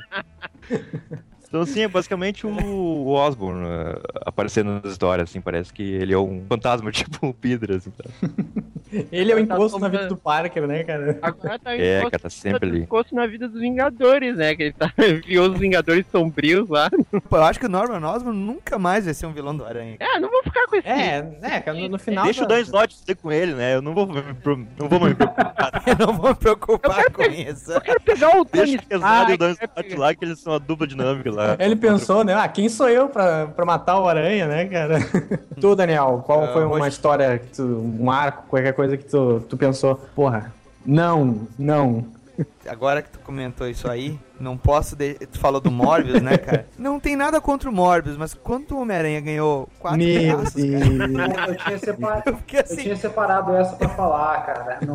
[1.55, 6.19] Então, assim, é basicamente o, Osborn eh, aparecendo nas histórias, assim, parece que ele é
[6.19, 8.03] um fantasma, tipo o Peter, assim, tá?
[9.13, 11.19] Ele é o Tá encosto na tomando- vida do Parker, né, cara?
[11.23, 12.81] Agora tá É, encosto- cara, tá sempre ali.
[12.83, 14.55] encosto na vida dos Vingadores, né?
[14.55, 14.93] Que ele tá,
[15.27, 16.91] viu os Vingadores sombrios lá.
[17.29, 19.97] Pô, eu acho que o Norman Osborn nunca mais vai ser um vilão do Aranha.
[20.01, 20.89] É, não vou ficar com esse.
[20.89, 22.25] É, é, cara, no, no final.
[22.25, 23.75] Deixa o da- Dan Slott ser com ele, né?
[23.75, 25.55] Eu não vou, me pro- não vou me preocupar.
[25.87, 27.73] Eu não vou me preocupar com isso.
[27.73, 29.75] Eu quero pegar o Deixa Tony o Pesado e o Dan Stark.
[29.81, 31.57] Slott lá, que eles são uma dupla dinâmica lá.
[31.59, 32.35] Ele pensou, né?
[32.35, 34.99] Ah, quem sou eu pra, pra matar o Aranha, né, cara?
[35.61, 39.41] tu, Daniel, qual Ah, foi uma história, que tu, um arco, qualquer coisa que tu,
[39.49, 40.53] tu pensou, porra,
[40.85, 42.05] não, não.
[42.69, 44.97] Agora que tu comentou isso aí, não posso.
[44.97, 45.15] De...
[45.15, 46.67] Tu falou do Morbius, né, cara?
[46.77, 50.83] Não tem nada contra o Morbius, mas quando o Homem-Aranha ganhou quatro Meu pedaços, Deus.
[50.83, 51.47] cara.
[51.51, 54.79] Eu tinha, separa- Eu fiquei eu assim, tinha separado essa pra falar, cara.
[54.83, 54.95] No...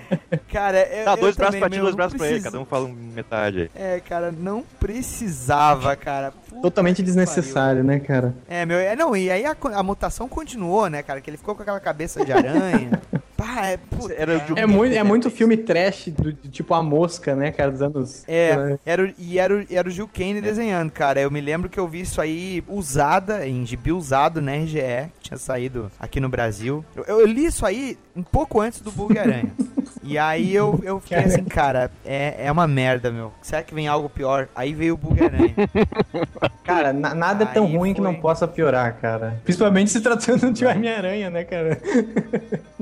[0.50, 0.78] cara.
[0.78, 2.88] Eu, Tá, eu dois braços também, pra ti, dois braços pra ele, cada um fala
[2.88, 3.70] metade aí.
[3.74, 6.32] É, cara, não precisava, cara.
[6.48, 8.34] Puta Totalmente desnecessário, né, cara?
[8.48, 11.20] É, meu, é, não, e aí a, a mutação continuou, né, cara?
[11.20, 12.98] Que ele ficou com aquela cabeça de aranha.
[13.38, 17.36] Pá, é, puta, Era cara, É muito, é muito filme trash, do, tipo A Mosca,
[17.36, 18.24] né, cara, dos anos...
[18.26, 21.20] É, era, o- e era, o- era o Gil Kane desenhando, cara.
[21.20, 24.80] Eu me lembro que eu vi isso aí usada, em gibi usado na RGE,
[25.20, 26.84] que tinha saído aqui no Brasil.
[26.96, 29.50] Eu, eu li isso aí um pouco antes do Bug Aranha.
[30.02, 33.32] e aí eu, eu fiquei assim, cara, é, é uma merda, meu.
[33.40, 34.48] Será que vem algo pior?
[34.54, 35.54] Aí veio o Bug Aranha.
[36.64, 39.40] Cara, na- nada é tão Aí ruim que não possa piorar, cara.
[39.44, 41.80] Principalmente se tratando de Homem-Aranha, né, cara?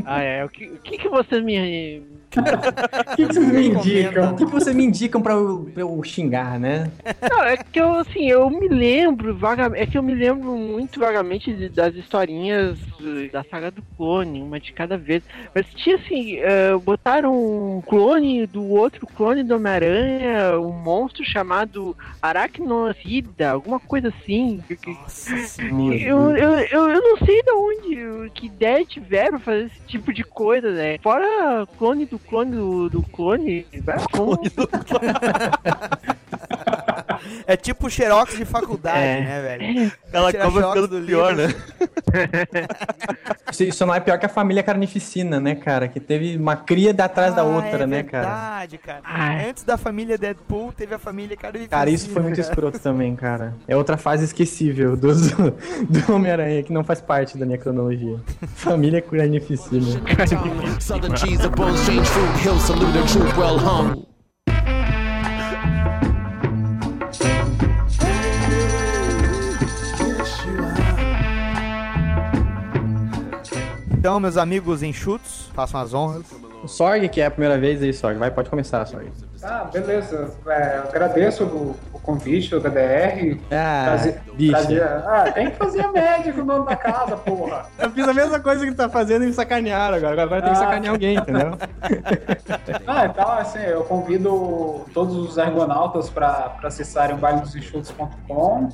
[0.04, 0.44] Ah, é.
[0.44, 2.02] O que, o que, que vocês me.
[2.36, 4.32] O que, que vocês me indicam?
[4.32, 6.90] O que, que vocês me indicam pra eu, pra eu xingar, né?
[7.30, 9.82] Não, é que eu, assim, eu me lembro vagamente.
[9.82, 12.78] É que eu me lembro muito vagamente de- das historinhas
[13.32, 15.22] da saga do clone, uma de cada vez.
[15.54, 21.96] Mas tinha assim, eh, botaram um clone do outro clone do Homem-Aranha, um monstro chamado
[22.20, 24.62] Aracnocida, alguma coisa assim.
[24.86, 25.62] Nossa.
[25.62, 30.22] Eu, eu, eu, eu não sei de onde, que ideia tiveram fazer esse tipo de
[30.24, 30.98] coisa, né?
[31.02, 33.66] Fora clone do clone do, do clone.
[33.72, 33.94] né?
[34.12, 34.38] Como-
[37.46, 39.20] É tipo xerox de faculdade, É.
[39.20, 39.92] né, velho?
[40.12, 41.54] Ela acaba ficando do pior, livro.
[41.54, 41.54] né?
[43.50, 45.88] Isso, isso não é pior que a família carnificina, né, cara?
[45.88, 48.26] Que teve uma cria de atrás da Ah, outra, é né, cara?
[48.26, 49.48] verdade, cara.
[49.48, 51.68] Antes da família Deadpool, teve a família Carnificina.
[51.78, 53.54] Cara, isso foi muito escroto também, cara.
[53.68, 55.12] É outra fase esquecível do,
[55.88, 58.18] do Homem-Aranha, que não faz parte da minha cronologia.
[58.54, 60.00] Família carnificina.
[60.80, 61.14] Southern
[73.98, 76.26] Então, meus amigos enxutos, façam as honras.
[76.66, 78.18] O Sorg, que é a primeira vez aí, Sorg.
[78.18, 79.06] Vai, pode começar, Sorg.
[79.40, 80.30] Ah, beleza.
[80.48, 83.38] É, eu agradeço o, o convite do HDR.
[83.52, 83.96] Ah,
[84.34, 84.50] bicho.
[84.50, 87.66] trazer- ah, tem que fazer a média com o nome da casa, porra.
[87.78, 90.20] Eu fiz a mesma coisa que tu tá fazendo e me sacanearam agora.
[90.24, 90.60] Agora tem que Ah.
[90.60, 91.52] sacanear alguém, entendeu?
[92.86, 98.68] Ah, então, assim, eu convido todos os argonautas para acessarem o bailedosenxutos.com.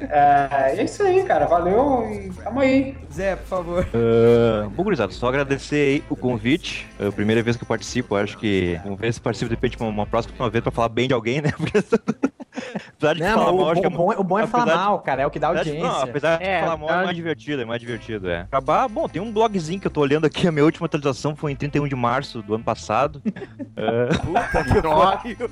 [0.00, 1.46] É, e é isso aí, cara.
[1.46, 2.96] Valeu e tamo aí.
[3.12, 3.86] Zé, por favor.
[3.94, 6.88] Ah, bom, gurizada, só agradecer aí o convite.
[6.98, 9.76] É a primeira vez que eu participo, acho que vamos ver se participo de repente
[9.80, 11.52] uma, uma próxima vez pra falar bem de alguém, né?
[11.56, 11.78] Porque
[12.96, 14.46] apesar de Não, falar o mal, acho bom- que o bom é- o bom é
[14.46, 15.92] falar apesar de- mal, cara, é o que dá apesar de- audiência.
[15.92, 18.40] Não, apesar de É, falar mal, é mais divertido, é mais divertido, é.
[18.40, 21.52] Acabar, bom, tem um blogzinho que eu tô olhando aqui, a minha última atualização foi
[21.52, 23.22] em 31 de março do ano passado.
[23.78, 25.50] É, Puta que pariu.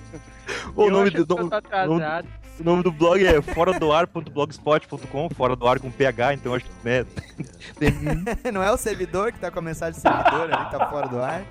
[0.75, 1.51] o nome do nome-.
[2.61, 3.93] O nome do blog é fora do
[5.35, 7.05] fora do ar com PH, então acho que, né,
[7.79, 7.93] tem-
[8.53, 11.21] Não é o servidor que tá com a mensagem do servidor ali, tá fora do
[11.21, 11.43] ar.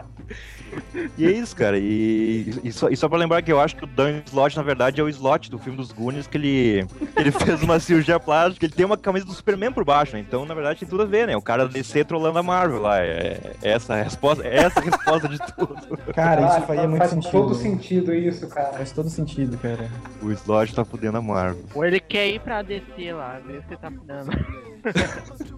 [1.17, 1.77] E é isso, cara.
[1.77, 4.63] E, e, só, e só pra lembrar que eu acho que o Dan Slot, na
[4.63, 6.87] verdade, é o Slot do filme dos Goonies, que ele,
[7.17, 10.19] ele fez uma cirurgia plástica, ele tem uma camisa do Superman por baixo, né?
[10.19, 11.35] Então, na verdade, tem tudo a ver, né?
[11.35, 12.99] O cara DC trolando a Marvel lá.
[12.99, 15.97] É, é essa a resposta, é essa a resposta de tudo.
[16.13, 17.31] Cara, isso Caralho, faria muito faz sentido.
[17.31, 18.73] todo sentido isso, cara.
[18.73, 19.89] Faz todo sentido, cara.
[20.21, 21.63] O Slot tá fudendo a Marvel.
[21.73, 24.31] Ou ele quer ir pra DC lá, ver se tá dando.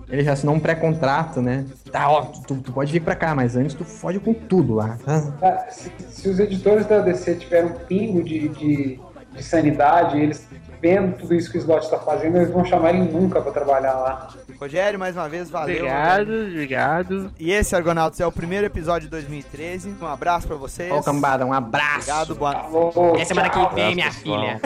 [0.09, 1.65] Ele já assinou um pré-contrato, né?
[1.91, 4.97] Tá, ó, tu, tu pode vir pra cá, mas antes tu fode com tudo lá.
[5.05, 5.21] Tá?
[5.39, 8.99] Cara, se, se os editores da DC tiverem um pingo de, de,
[9.33, 10.47] de sanidade, eles
[10.81, 13.93] vendo tudo isso que o Slot tá fazendo, eles vão chamar ele nunca pra trabalhar
[13.93, 14.29] lá.
[14.59, 15.77] Rogério, mais uma vez, valeu.
[15.77, 16.47] Obrigado, Rogério.
[16.47, 17.31] obrigado.
[17.39, 19.95] E esse, Argonautas, é o primeiro episódio de 2013.
[19.99, 20.91] Um abraço pra vocês.
[20.91, 22.11] Ó, cambada, um abraço.
[22.11, 24.61] Obrigado, boa Alô, Até semana que vem, minha filha.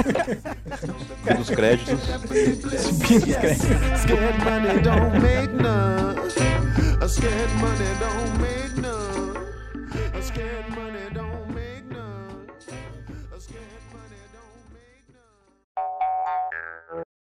[1.37, 1.99] Dos créditos.
[7.07, 8.58] Scared money don't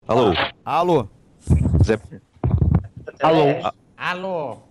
[0.08, 0.32] Alô?
[0.64, 1.10] Alô?
[1.84, 2.00] Zé...
[3.22, 3.44] Alô?
[3.98, 4.64] Alô?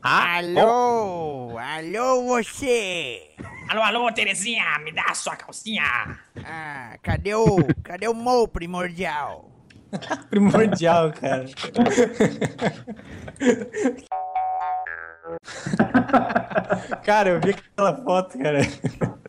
[0.00, 1.58] Alô?
[1.58, 3.34] Alô, você?
[3.68, 6.18] Alô, alô, Terezinha, me dá a sua calcinha.
[6.42, 9.50] Ah, cadê o, cadê o Mo primordial?
[10.30, 11.44] Primordial, cara.
[17.04, 18.60] cara, eu vi aquela foto, cara.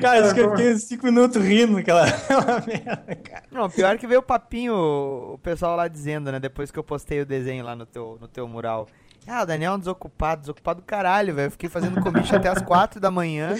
[0.00, 3.42] Cara, acho que eu fiquei uns 5 minutos rindo aquela, aquela merda, cara.
[3.50, 6.40] Não, pior que veio o papinho, o pessoal lá dizendo, né?
[6.40, 8.88] Depois que eu postei o desenho lá no teu, no teu mural.
[9.26, 11.46] Ah, o Daniel é um desocupado, desocupado do caralho, velho.
[11.46, 13.54] Eu fiquei fazendo commission até as 4 da manhã,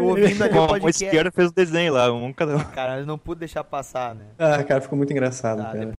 [0.00, 1.04] ouvindo ali o Bom, a podcast.
[1.04, 2.64] esquerda fez o desenho lá, um cada um.
[2.64, 4.26] Cara, eu não pude deixar passar, né?
[4.38, 5.92] Ah, cara, ficou muito engraçado, Tá, cara.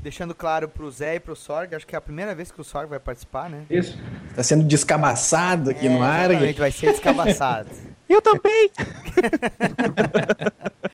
[0.00, 2.64] Deixando claro pro Zé e pro Sorg, acho que é a primeira vez que o
[2.64, 3.64] Sorg vai participar, né?
[3.70, 3.98] Isso.
[4.34, 6.30] Tá sendo descabaçado aqui no ar.
[6.30, 7.68] Exatamente, vai ser descabaçado.
[8.08, 8.70] Eu também!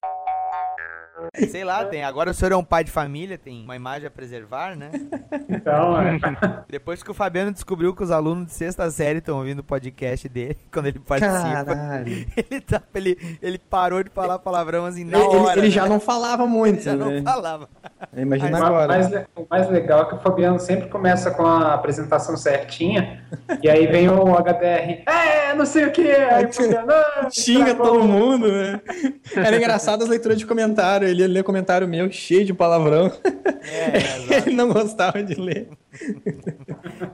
[1.48, 2.04] Sei lá, tem.
[2.04, 4.90] Agora o senhor é um pai de família, tem uma imagem a preservar, né?
[5.48, 6.18] Então, é.
[6.68, 10.28] Depois que o Fabiano descobriu que os alunos de sexta série estão ouvindo o podcast
[10.28, 12.26] dele, quando ele participa, Caralho.
[12.36, 15.58] ele, tá, ele, ele parou de falar palavrão assim na Ele, hora.
[15.58, 15.88] ele já né?
[15.88, 17.22] não falava muito, já não né?
[17.22, 17.68] falava.
[18.16, 18.84] Imagina Mas agora.
[18.84, 23.24] O mais, o mais legal é que o Fabiano sempre começa com a apresentação certinha,
[23.62, 27.74] e aí vem o HDR, é, não sei o que, aí o Fabiano, ah, Xinga
[27.74, 28.80] todo mundo, né?
[29.34, 31.07] Era engraçado as leituras de comentário.
[31.10, 33.10] Ele ia ler comentário meu cheio de palavrão.
[33.62, 35.68] É, ele não gostava de ler.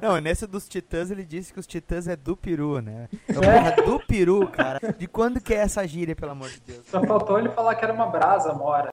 [0.00, 3.08] Não, nesse dos Titãs ele disse que os Titãs é do peru, né?
[3.28, 4.80] Então, porra, do peru, cara.
[4.98, 6.86] De quando que é essa gíria, pelo amor de Deus?
[6.86, 8.90] Só faltou ele falar que era uma brasa, mora.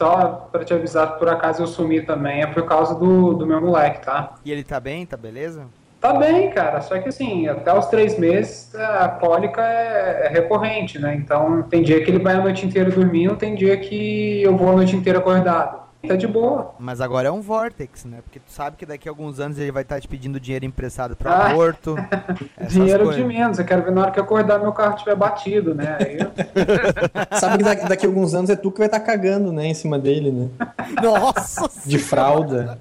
[0.00, 3.46] Só pra te avisar que por acaso eu sumi também, é por causa do, do
[3.46, 4.34] meu moleque, tá?
[4.44, 5.66] E ele tá bem, tá beleza?
[6.00, 10.98] Tá bem, cara, só que assim, até os três meses a cólica é, é recorrente,
[10.98, 11.14] né?
[11.14, 14.70] Então tem dia que ele vai a noite inteira dormindo, tem dia que eu vou
[14.70, 15.89] a noite inteira acordado.
[16.06, 16.74] Tá de boa.
[16.78, 18.18] Mas agora é um vortex, né?
[18.22, 21.14] Porque tu sabe que daqui a alguns anos ele vai estar te pedindo dinheiro emprestado
[21.14, 21.50] pro Ah.
[21.50, 21.94] aborto.
[22.68, 23.22] Dinheiro coisas.
[23.22, 23.58] de menos.
[23.58, 25.98] Eu quero ver na hora que eu acordar meu carro tiver batido, né?
[26.00, 26.30] Aí eu-
[27.38, 29.74] Sabe que daqui, daqui a alguns anos é tu que vai estar cagando, né, em
[29.74, 30.48] cima dele, né?
[31.02, 31.68] Nossa!
[31.86, 32.78] De fralda.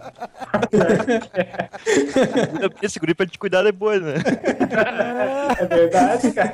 [2.81, 4.13] Esse grupo pra te cuidar depois, né?
[5.59, 6.53] É verdade, cara.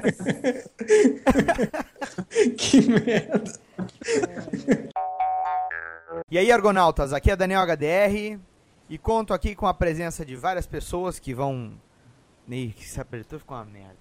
[2.57, 3.51] que merda.
[6.30, 8.40] E aí, Argonautas, aqui é Daniel HDR
[8.90, 11.73] e conto aqui com a presença de várias pessoas que vão.
[12.48, 13.95] Ih, que se apertou ficou uma merda.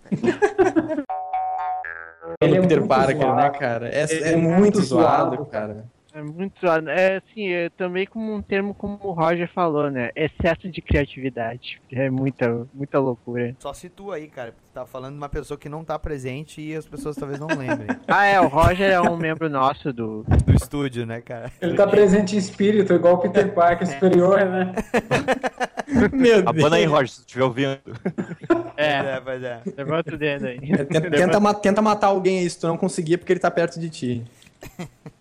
[2.41, 3.37] Ele é Peter muito Parker, zoado.
[3.37, 3.89] né, cara?
[3.89, 5.47] É, é é muito muito zoado, zoado.
[5.47, 5.87] cara.
[6.17, 6.89] É muito zoado.
[6.91, 10.11] É assim, é também como um termo como o Roger falou, né?
[10.15, 11.81] Excesso de criatividade.
[11.91, 13.57] É muita, muita loucura.
[13.59, 14.53] Só situa aí, cara.
[14.53, 17.41] porque Tu tá falando de uma pessoa que não tá presente e as pessoas talvez
[17.41, 17.89] não lembrem.
[18.07, 20.23] Ah, é, o Roger é um membro nosso do.
[20.45, 21.51] Do estúdio, né, cara?
[21.61, 24.73] Ele tá presente em espírito, igual o Peter Parker superior, né?
[26.13, 27.79] Meu Abana aí, Roger, se tu estiver ouvindo.
[28.77, 29.61] É, É, pois é.
[29.77, 30.59] levanta o dedo aí.
[30.63, 33.41] É, tenta, tenta, ma- tenta matar alguém aí, se tu não conseguir, é porque ele
[33.41, 34.25] tá perto de ti.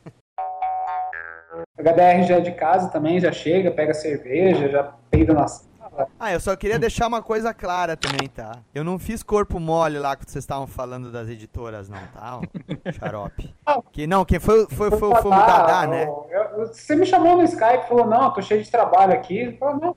[1.77, 5.73] HDR já é de casa também, já chega, pega cerveja, já peida na sala.
[6.19, 8.57] Ah, eu só queria deixar uma coisa clara também, tá?
[8.73, 12.39] Eu não fiz corpo mole lá que vocês estavam falando das editoras, não, tá?
[12.93, 13.53] Xarope.
[13.91, 16.05] Que não, quem foi, foi, foi, foi, o Dadá, né?
[16.05, 19.13] eu- eu- você me chamou no Skype e falou, não, eu tô cheio de trabalho
[19.13, 19.43] aqui.
[19.43, 19.95] Eu falei, não.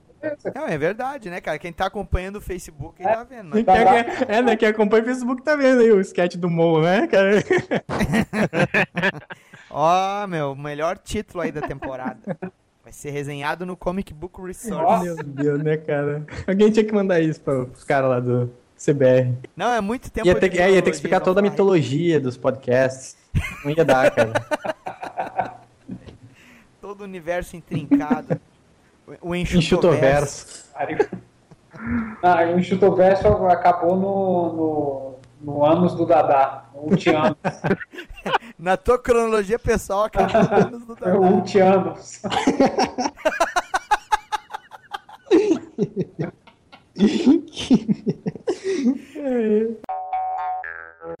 [0.53, 1.59] Não, é verdade, né, cara?
[1.59, 3.51] Quem tá acompanhando o Facebook aí tá vendo.
[3.51, 4.03] Quem Né?
[4.03, 4.55] quer- é, né?
[4.55, 7.31] Quem acompanha o Facebook tá vendo aí o sketch do Mo, né, cara?
[9.69, 12.19] Ó, meu, o melhor título aí da temporada.
[12.83, 15.03] Vai ser resenhado no Comic Book Resource.
[15.03, 16.25] Meu Deus, né, cara?
[16.47, 19.33] Alguém tinha que mandar isso para os caras lá do CBR.
[19.57, 22.17] Não, é muito tempo Ia ter, que- é, ia ter que explicar toda a mitologia
[22.17, 23.17] dos podcasts.
[23.65, 24.31] Não ia dar, cara.
[26.79, 28.39] Todo o universo intrincado.
[29.21, 30.65] O- O enxutoverso.
[30.79, 31.17] Enxutoverso.
[32.23, 35.15] Ah, o Chutoverso acabou no, no,
[35.53, 37.37] no ânus do Dadá, no Ultianos.
[38.57, 41.35] Na tua cronologia pessoal, acabou no anos do É o Dadá.
[41.35, 42.21] Ultianos.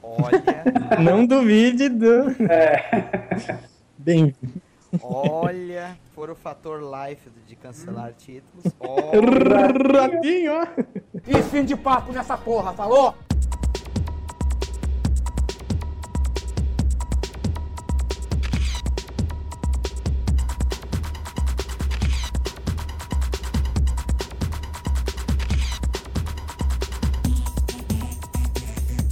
[0.01, 2.29] Olha, Não duvide do.
[2.49, 3.57] É.
[3.97, 4.35] Bem.
[5.01, 8.73] olha, for o fator life de cancelar títulos.
[8.79, 10.01] Olha.
[10.01, 10.67] Ratinho, ó.
[11.27, 13.13] E fim de papo nessa porra, falou?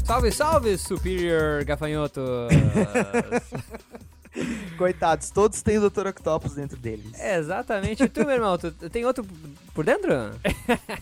[0.06, 2.52] Salve, salve, Superior Gafanhotos!
[4.76, 6.08] Coitados, todos têm o Dr.
[6.08, 7.20] Octopus dentro deles.
[7.20, 8.04] Exatamente.
[8.04, 9.26] E tu, meu irmão, tu tem outro
[9.74, 10.14] por dentro?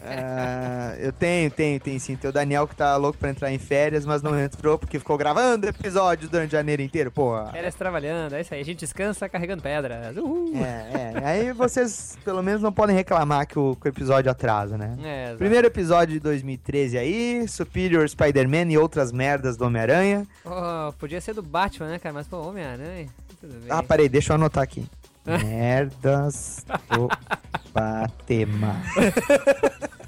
[0.06, 2.16] Ah, eu tenho, tenho, tenho sim.
[2.16, 5.18] Tem o Daniel que tá louco pra entrar em férias, mas não entrou porque ficou
[5.18, 7.52] gravando episódios durante janeiro inteiro, porra.
[7.52, 8.62] Férias trabalhando, é isso aí.
[8.62, 10.16] A gente descansa carregando pedras.
[10.18, 10.54] Uhul!
[10.58, 11.26] É, é.
[11.26, 14.98] Aí vocês pelo menos não podem reclamar que o, que o episódio atrasa, né?
[15.04, 15.38] É, exato.
[15.38, 20.28] Primeiro episódio de 2013 aí, Superior Spider-Man e outras merdas do Homem-Aranha.
[20.45, 22.14] Oh, podia ser do Batman, né, cara?
[22.14, 23.08] Mas, pô, Homem-Aranha.
[23.44, 23.68] Tudo bem.
[23.70, 24.86] Ah, parei, deixa eu anotar aqui.
[25.28, 27.10] Merdas do
[27.76, 28.82] Batman.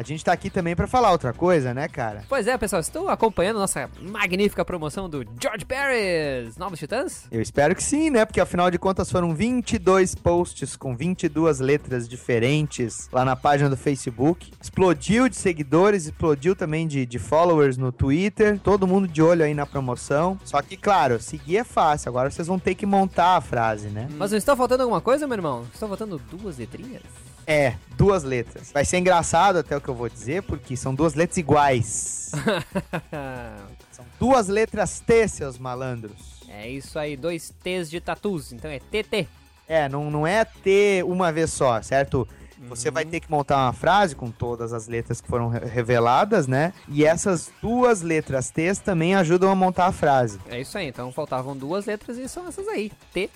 [0.00, 2.24] A gente tá aqui também pra falar outra coisa, né, cara?
[2.26, 7.26] Pois é, pessoal, estou acompanhando nossa magnífica promoção do George Paris, Novos Titãs.
[7.30, 8.24] Eu espero que sim, né?
[8.24, 13.76] Porque afinal de contas foram 22 posts com 22 letras diferentes lá na página do
[13.76, 14.50] Facebook.
[14.58, 18.58] Explodiu de seguidores, explodiu também de, de followers no Twitter.
[18.58, 20.38] Todo mundo de olho aí na promoção.
[20.46, 22.08] Só que, claro, seguir é fácil.
[22.08, 24.08] Agora vocês vão ter que montar a frase, né?
[24.16, 25.66] Mas não está faltando alguma coisa, meu irmão?
[25.74, 27.02] Estão faltando duas letrinhas?
[27.50, 28.70] É, duas letras.
[28.72, 32.30] Vai ser engraçado até o que eu vou dizer, porque são duas letras iguais.
[33.90, 36.42] São duas letras T, seus malandros.
[36.48, 39.26] é isso aí, dois T's de tatus, então é TT.
[39.68, 42.26] É, não, não é T uma vez só, certo?
[42.68, 46.46] Você vai ter que montar uma frase com todas as letras que foram re- reveladas,
[46.46, 46.72] né?
[46.88, 50.38] E essas duas letras T também ajudam a montar a frase.
[50.48, 52.92] É isso aí, então faltavam duas letras e são essas aí.
[53.12, 53.28] T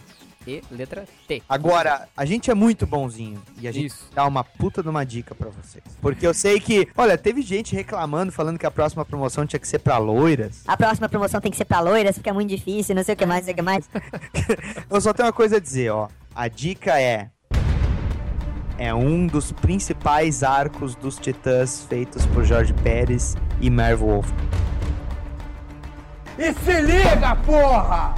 [0.46, 1.42] e letra T.
[1.48, 4.10] Agora, a gente é muito bonzinho e a gente Isso.
[4.14, 5.84] dá uma puta de uma dica pra vocês.
[6.00, 9.68] Porque eu sei que, olha, teve gente reclamando, falando que a próxima promoção tinha que
[9.68, 10.62] ser pra loiras.
[10.66, 13.16] A próxima promoção tem que ser pra loiras, porque é muito difícil, não sei o
[13.16, 13.88] que mais, não sei o que mais.
[14.90, 16.08] Eu só tenho uma coisa a dizer, ó.
[16.34, 17.30] A dica é.
[18.76, 24.28] É um dos principais arcos dos Titãs feitos por Jorge Pérez e Merv Wolf.
[26.36, 28.16] E se liga, porra!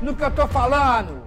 [0.00, 1.26] No que eu tô falando!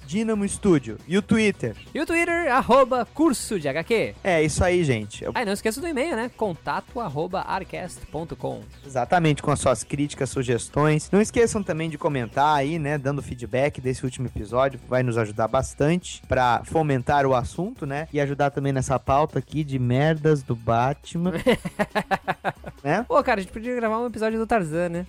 [0.06, 1.74] Dinamo Studio e o Twitter.
[1.94, 4.14] E o Twitter, arroba curso de HQ.
[4.22, 5.24] É isso aí, gente.
[5.24, 6.30] Eu- Ah, não esqueça do e-mail, né?
[6.36, 8.62] Contato arroba arcast.com.
[8.86, 11.10] Exatamente, com as suas críticas, sugestões.
[11.10, 15.48] Não esqueçam também de comentar aí, né, dando feedback desse último episódio, vai nos ajudar
[15.48, 20.54] bastante pra fomentar o assunto, né, e ajudar também nessa pauta aqui de merdas do
[20.54, 21.32] Batman,
[22.82, 23.04] né?
[23.08, 25.06] Pô, cara, a gente podia gravar um episódio do Tarzan, né?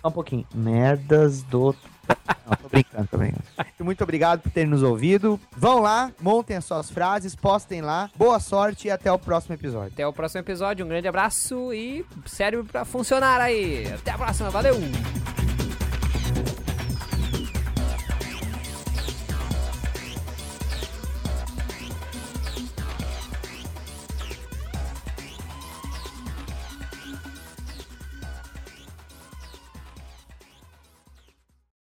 [0.00, 0.46] Só um pouquinho.
[0.54, 1.74] Merdas do
[2.46, 3.44] Não, tô brincando, tô brincando.
[3.80, 5.40] Muito obrigado por terem nos ouvido.
[5.56, 8.10] Vão lá, montem as suas frases, postem lá.
[8.16, 9.92] Boa sorte e até o próximo episódio.
[9.92, 13.86] Até o próximo episódio, um grande abraço e cérebro pra funcionar aí.
[13.92, 14.74] Até a próxima, valeu!